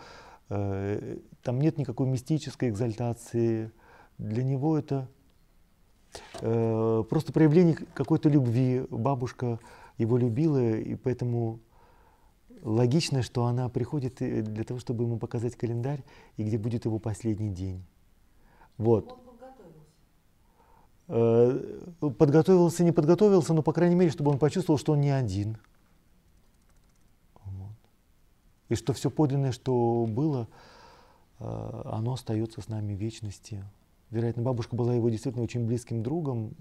э, 0.48 1.18
там 1.44 1.60
нет 1.60 1.78
никакой 1.78 2.08
мистической 2.08 2.68
экзальтации. 2.68 3.70
Для 4.18 4.42
него 4.42 4.76
это 4.76 5.06
э, 6.40 7.04
просто 7.08 7.32
проявление 7.32 7.76
какой-то 7.94 8.28
любви. 8.28 8.86
Бабушка 8.90 9.60
его 9.98 10.18
любила, 10.18 10.72
и 10.74 10.96
поэтому 10.96 11.60
логично, 12.60 13.22
что 13.22 13.46
она 13.46 13.68
приходит 13.68 14.20
э, 14.20 14.42
для 14.42 14.64
того, 14.64 14.80
чтобы 14.80 15.04
ему 15.04 15.18
показать 15.18 15.54
календарь, 15.54 16.02
и 16.36 16.42
где 16.42 16.58
будет 16.58 16.86
его 16.86 16.98
последний 16.98 17.50
день. 17.50 17.84
Вот. 18.82 19.16
Э, 21.06 21.80
подготовился, 22.18 22.82
не 22.82 22.90
подготовился, 22.90 23.54
но, 23.54 23.62
по 23.62 23.72
крайней 23.72 23.94
мере, 23.94 24.10
чтобы 24.10 24.32
он 24.32 24.38
почувствовал, 24.38 24.78
что 24.78 24.92
он 24.92 25.00
не 25.00 25.10
один. 25.10 25.56
Вот. 27.44 27.76
И 28.68 28.74
что 28.74 28.92
все 28.92 29.08
подлинное, 29.08 29.52
что 29.52 30.06
было, 30.08 30.48
э, 31.38 31.82
оно 31.92 32.14
остается 32.14 32.60
с 32.60 32.68
нами 32.68 32.94
в 32.94 32.98
вечности. 32.98 33.64
Вероятно, 34.10 34.42
бабушка 34.42 34.74
была 34.74 34.94
его 34.94 35.10
действительно 35.10 35.44
очень 35.44 35.64
близким 35.64 36.02
другом, 36.02 36.54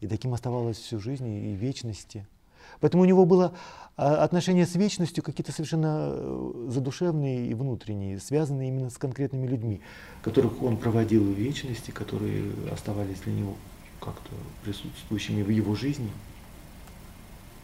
и 0.00 0.06
таким 0.06 0.34
оставалась 0.34 0.76
всю 0.76 1.00
жизнь 1.00 1.26
и 1.26 1.54
вечности. 1.54 2.28
Поэтому 2.80 3.02
у 3.02 3.06
него 3.06 3.24
было 3.26 3.54
а, 3.96 4.22
отношение 4.22 4.64
с 4.64 4.74
вечностью 4.76 5.24
какие-то 5.24 5.50
совершенно 5.50 6.10
э, 6.12 6.66
задушевные 6.68 7.48
и 7.48 7.54
внутренние, 7.54 8.20
связанные 8.20 8.68
именно 8.68 8.90
с 8.90 8.98
конкретными 8.98 9.46
людьми, 9.46 9.80
которых 10.22 10.62
он 10.62 10.76
проводил 10.76 11.24
в 11.24 11.36
вечности, 11.36 11.90
которые 11.90 12.52
оставались 12.72 13.18
для 13.20 13.32
него 13.32 13.56
как-то 14.00 14.30
присутствующими 14.62 15.42
в 15.42 15.50
его 15.50 15.74
жизни. 15.74 16.10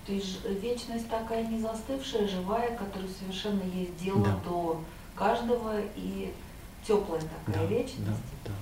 То 0.07 0.13
есть 0.13 0.41
вечность 0.61 1.09
такая 1.09 1.47
не 1.47 1.61
застывшая, 1.61 2.27
живая, 2.27 2.77
которая 2.77 3.09
совершенно 3.09 3.63
есть 3.73 3.97
дело 4.03 4.25
да. 4.25 4.41
до 4.45 4.81
каждого 5.15 5.81
и 5.97 6.33
теплая 6.87 7.21
такая 7.21 7.63
да, 7.63 7.65
вечность, 7.67 8.07
да, 8.07 8.17
да. 8.47 8.53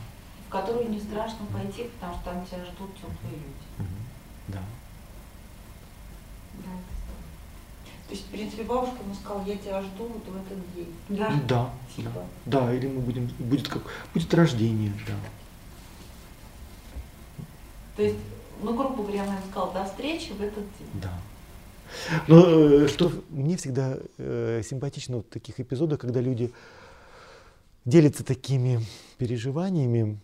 в 0.47 0.51
которую 0.51 0.91
не 0.91 1.01
страшно 1.01 1.47
пойти, 1.47 1.85
потому 1.85 2.15
что 2.15 2.25
там 2.25 2.47
тебя 2.47 2.65
ждут 2.67 2.95
теплые 2.95 3.33
люди. 3.33 3.89
Да. 4.49 4.59
Да. 4.59 4.63
То 8.13 8.17
есть, 8.17 8.29
в 8.29 8.31
принципе, 8.31 8.63
бабушка 8.65 8.97
ему 9.03 9.15
сказала, 9.15 9.43
я 9.47 9.57
тебя 9.57 9.81
жду 9.81 10.05
вот 10.05 10.23
в 10.23 10.37
этот 10.37 10.75
день. 10.75 10.95
Да, 11.09 11.33
да, 11.49 11.71
типа. 11.97 12.11
да, 12.45 12.61
да 12.61 12.75
или 12.75 12.87
мы 12.87 13.01
будем, 13.01 13.27
будет 13.39 13.69
как, 13.69 13.85
будет 14.13 14.35
рождение, 14.35 14.93
да. 15.07 15.15
То 17.97 18.03
есть, 18.03 18.19
ну, 18.63 18.77
грубо 18.77 19.03
говоря, 19.03 19.23
она 19.23 19.39
сказала, 19.51 19.73
до 19.73 19.85
встречи 19.87 20.33
в 20.33 20.43
этот 20.43 20.63
день. 20.79 20.89
Да. 21.03 21.13
Но 22.29 22.45
э, 22.45 22.89
что 22.89 23.11
мне 23.31 23.57
всегда 23.57 23.97
э, 24.19 24.61
симпатично 24.63 25.21
в 25.21 25.23
таких 25.23 25.59
эпизодах, 25.59 25.99
когда 25.99 26.21
люди 26.21 26.53
делятся 27.87 28.25
такими 28.25 28.85
переживаниями, 29.17 30.21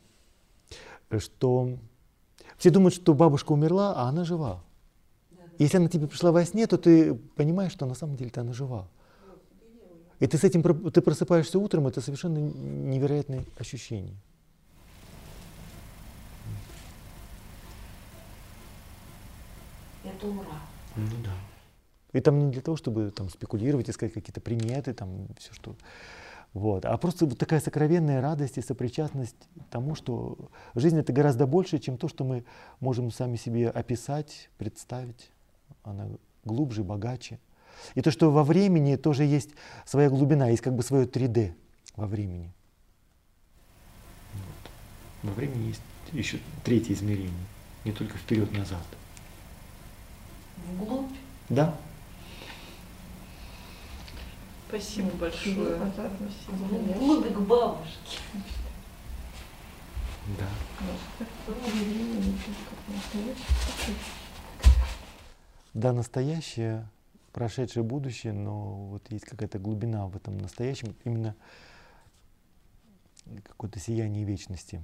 что 1.16 1.70
все 2.58 2.68
думают, 2.68 2.94
что 2.94 3.14
бабушка 3.14 3.52
умерла, 3.52 3.94
а 3.96 4.10
она 4.10 4.24
жива. 4.24 4.62
Если 5.58 5.76
она 5.76 5.88
тебе 5.88 6.06
пришла 6.06 6.30
во 6.30 6.44
сне, 6.44 6.66
то 6.66 6.78
ты 6.78 7.14
понимаешь, 7.14 7.72
что 7.72 7.84
на 7.86 7.94
самом 7.94 8.16
деле-то 8.16 8.42
она 8.42 8.52
жива. 8.52 8.88
И 10.20 10.26
ты 10.26 10.38
с 10.38 10.44
этим 10.44 10.62
ты 10.90 11.00
просыпаешься 11.00 11.58
утром, 11.58 11.86
это 11.86 12.00
совершенно 12.00 12.38
невероятное 12.38 13.44
ощущение. 13.58 14.16
Это 20.04 20.26
ура. 20.26 20.60
Ну 20.96 21.16
да. 21.24 21.32
И 22.12 22.20
там 22.20 22.38
не 22.38 22.50
для 22.50 22.62
того, 22.62 22.76
чтобы 22.76 23.10
там 23.10 23.28
спекулировать, 23.28 23.90
искать 23.90 24.12
какие-то 24.12 24.40
приметы, 24.40 24.94
там 24.94 25.28
все 25.38 25.52
что. 25.52 25.76
Вот. 26.52 26.84
А 26.84 26.96
просто 26.96 27.26
вот 27.26 27.38
такая 27.38 27.60
сокровенная 27.60 28.20
радость 28.20 28.58
и 28.58 28.62
сопричастность 28.62 29.36
тому, 29.70 29.94
что 29.94 30.50
жизнь 30.74 30.98
это 30.98 31.12
гораздо 31.12 31.46
больше, 31.46 31.78
чем 31.78 31.98
то, 31.98 32.08
что 32.08 32.24
мы 32.24 32.44
можем 32.80 33.10
сами 33.10 33.36
себе 33.36 33.68
описать, 33.68 34.50
представить 34.56 35.30
она 35.82 36.08
глубже, 36.44 36.84
богаче. 36.84 37.38
И 37.94 38.02
то, 38.02 38.10
что 38.10 38.30
во 38.30 38.44
времени 38.44 38.96
тоже 38.96 39.24
есть 39.24 39.50
своя 39.84 40.08
глубина, 40.10 40.48
есть 40.48 40.62
как 40.62 40.74
бы 40.74 40.82
свое 40.82 41.06
3D 41.06 41.54
во 41.96 42.06
времени. 42.06 42.52
Вот. 44.34 45.30
Во 45.30 45.32
времени 45.32 45.68
есть 45.68 45.82
еще 46.12 46.38
третье 46.64 46.94
измерение, 46.94 47.46
не 47.84 47.92
только 47.92 48.18
вперед-назад. 48.18 48.84
Вглубь? 50.74 51.10
Да. 51.48 51.76
Спасибо 54.68 55.10
большое. 55.16 55.76
Вглубь 56.48 57.32
к 57.32 57.40
бабушке. 57.40 58.18
Да. 60.38 60.48
Да, 65.78 65.92
настоящее, 65.92 66.90
прошедшее 67.32 67.84
будущее, 67.84 68.32
но 68.32 68.86
вот 68.86 69.12
есть 69.12 69.24
какая-то 69.24 69.60
глубина 69.60 70.08
в 70.08 70.16
этом 70.16 70.36
настоящем, 70.36 70.96
именно 71.04 71.36
какое-то 73.44 73.78
сияние 73.78 74.24
вечности. 74.24 74.82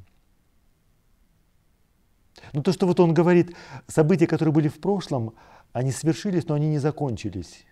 Ну 2.53 2.63
то, 2.63 2.73
что 2.73 2.87
вот 2.87 3.01
он 3.01 3.13
говорит, 3.13 3.57
события, 3.89 4.29
которые 4.29 4.53
были 4.53 4.69
в 4.69 4.81
прошлом, 4.81 5.35
они 5.73 5.91
свершились, 5.91 6.47
но 6.47 6.55
они 6.55 6.69
не 6.69 6.79
закончились. 6.79 7.65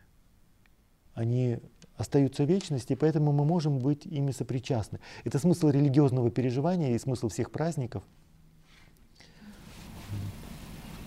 Они 1.14 1.60
остаются 1.94 2.42
в 2.42 2.48
вечности, 2.48 2.96
поэтому 2.96 3.30
мы 3.30 3.44
можем 3.44 3.78
быть 3.78 4.04
ими 4.04 4.32
сопричастны. 4.32 4.98
Это 5.22 5.38
смысл 5.38 5.68
религиозного 5.68 6.28
переживания 6.32 6.96
и 6.96 6.98
смысл 6.98 7.28
всех 7.28 7.52
праздников– 7.52 8.02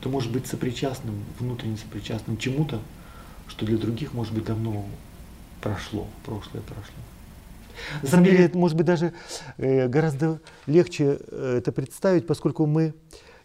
ты 0.05 0.09
можешь 0.09 0.29
быть 0.29 0.45
сопричастным, 0.45 1.15
внутренне 1.39 1.77
сопричастным 1.77 2.37
чему-то, 2.37 2.79
что 3.47 3.65
для 3.65 3.75
других, 3.75 4.13
может 4.13 4.35
быть, 4.35 4.45
давно 4.45 4.85
прошло, 5.61 6.05
прошлое 6.23 6.61
прошло. 6.61 6.93
На 8.03 8.07
самом 8.07 8.25
деле, 8.25 8.45
это 8.45 8.55
может 8.55 8.77
быть 8.77 8.85
даже 8.85 9.13
э, 9.57 9.87
гораздо 9.87 10.41
легче 10.67 11.17
э, 11.19 11.55
это 11.57 11.71
представить, 11.71 12.27
поскольку 12.27 12.67
мы 12.67 12.93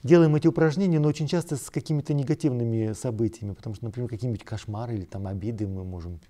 делаем 0.02 0.36
эти 0.36 0.48
упражнения, 0.48 1.00
но 1.00 1.08
очень 1.08 1.26
часто 1.28 1.56
с 1.56 1.70
какими-то 1.70 2.12
негативными 2.12 2.92
событиями, 2.92 3.54
потому 3.54 3.74
что, 3.74 3.86
например, 3.86 4.10
какие-нибудь 4.10 4.44
кошмары 4.44 4.96
или 4.96 5.06
там 5.06 5.26
обиды 5.28 5.66
мы 5.66 5.82
можем... 5.82 6.20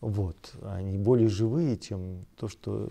Вот, 0.00 0.54
они 0.62 0.96
более 0.96 1.28
живые, 1.28 1.76
чем 1.76 2.24
то, 2.36 2.48
что... 2.48 2.90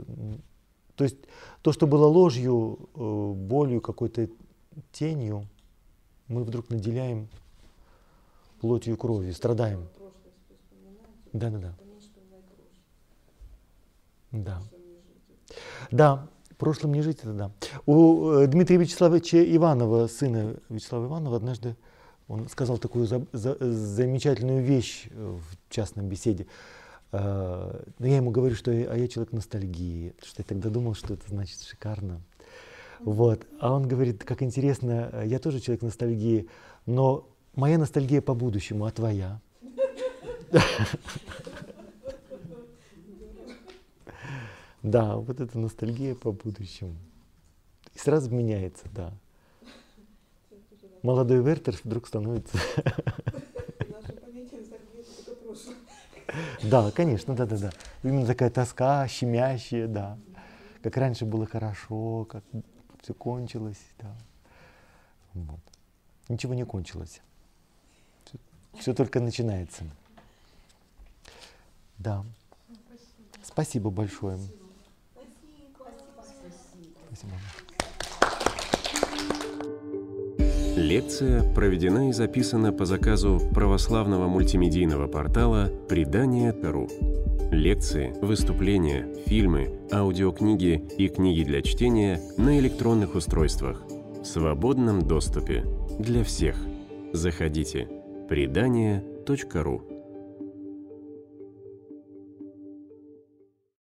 То 0.96 1.06
есть 1.06 1.18
то, 1.64 1.72
что 1.72 1.88
было 1.88 2.06
ложью, 2.06 2.88
э, 2.94 3.34
болью, 3.36 3.82
какой-то 3.82 4.30
тенью, 4.92 5.48
мы 6.32 6.44
вдруг 6.44 6.70
наделяем 6.70 7.28
плотью 8.60 8.94
и 8.94 8.98
кровью, 8.98 9.34
страдаем. 9.34 9.88
Да, 11.34 11.50
да, 11.50 11.58
да. 11.60 11.76
Да. 14.32 14.62
Да, 15.92 16.28
прошлым 16.58 16.94
не 16.94 17.02
жить, 17.02 17.20
это 17.20 17.34
да. 17.34 17.52
У 17.86 18.30
э, 18.30 18.48
Дмитрия 18.48 18.78
Вячеславовича 18.78 19.44
Иванова, 19.56 20.08
сына 20.08 20.56
Вячеслава 20.70 21.08
Иванова, 21.08 21.36
однажды 21.36 21.76
он 22.28 22.48
сказал 22.48 22.78
такую 22.78 23.08
за, 23.08 23.26
за, 23.34 23.58
замечательную 23.60 24.64
вещь 24.64 25.10
в 25.12 25.42
частном 25.70 26.08
беседе. 26.08 26.48
Uh, 27.12 27.92
я 28.00 28.16
ему 28.16 28.32
говорю, 28.32 28.56
что 28.56 28.72
а 28.72 28.96
я 28.96 29.06
человек 29.10 29.34
ностальгии, 29.34 30.16
что 30.24 30.36
я 30.42 30.46
тогда 30.46 30.70
думал, 30.70 30.94
что 30.94 31.14
это 31.14 31.28
значит 31.28 31.60
шикарно. 31.60 32.22
Вот. 33.04 33.48
А 33.60 33.74
он 33.74 33.88
говорит, 33.88 34.24
как 34.24 34.42
интересно, 34.44 35.10
э, 35.12 35.24
я 35.26 35.40
тоже 35.40 35.60
человек 35.60 35.82
ностальгии, 35.82 36.48
но 36.86 37.28
моя 37.56 37.78
ностальгия 37.78 38.22
по 38.22 38.34
будущему, 38.34 38.86
а 38.86 38.92
твоя? 38.92 39.40
Да, 44.84 45.18
вот 45.18 45.40
это 45.40 45.60
ностальгия 45.60 46.16
по 46.16 46.32
будущему. 46.32 46.96
И 47.94 48.00
сразу 48.00 48.32
меняется, 48.32 48.86
да. 48.92 49.14
Молодой 51.04 51.44
Вертер 51.44 51.80
вдруг 51.84 52.08
становится... 52.08 52.58
Да, 56.64 56.92
конечно, 56.92 57.36
да, 57.36 57.46
да, 57.46 57.58
да. 57.58 57.72
Именно 58.04 58.26
такая 58.26 58.50
тоска, 58.50 59.06
щемящая, 59.08 59.88
да. 59.88 60.18
Как 60.82 60.96
раньше 60.96 61.26
было 61.26 61.46
хорошо, 61.46 62.26
как 62.26 62.44
все 63.02 63.14
кончилось. 63.14 63.82
Да. 64.00 64.16
Вот. 65.34 65.60
Ничего 66.30 66.54
не 66.54 66.66
кончилось. 66.66 67.22
Все, 68.26 68.38
все 68.80 68.94
только 68.94 69.20
начинается. 69.20 69.84
Да. 71.98 72.24
Спасибо, 72.68 73.44
Спасибо 73.44 73.90
большое. 73.90 74.40
Спасибо. 77.08 77.34
Лекция 80.76 81.54
проведена 81.54 82.10
и 82.10 82.12
записана 82.14 82.72
по 82.72 82.86
заказу 82.86 83.40
православного 83.54 84.28
мультимедийного 84.28 85.08
портала 85.08 85.70
«Предание.ру». 85.88 87.31
Лекции, 87.52 88.14
выступления, 88.22 89.08
фильмы, 89.26 89.82
аудиокниги 89.92 90.88
и 90.98 91.10
книги 91.10 91.44
для 91.44 91.62
чтения 91.62 92.22
на 92.38 92.58
электронных 92.58 93.14
устройствах 93.14 93.84
в 94.22 94.26
свободном 94.26 95.02
доступе 95.02 95.66
для 96.00 96.24
всех. 96.24 96.56
Заходите. 97.12 97.90
Предание.ру 98.30 99.91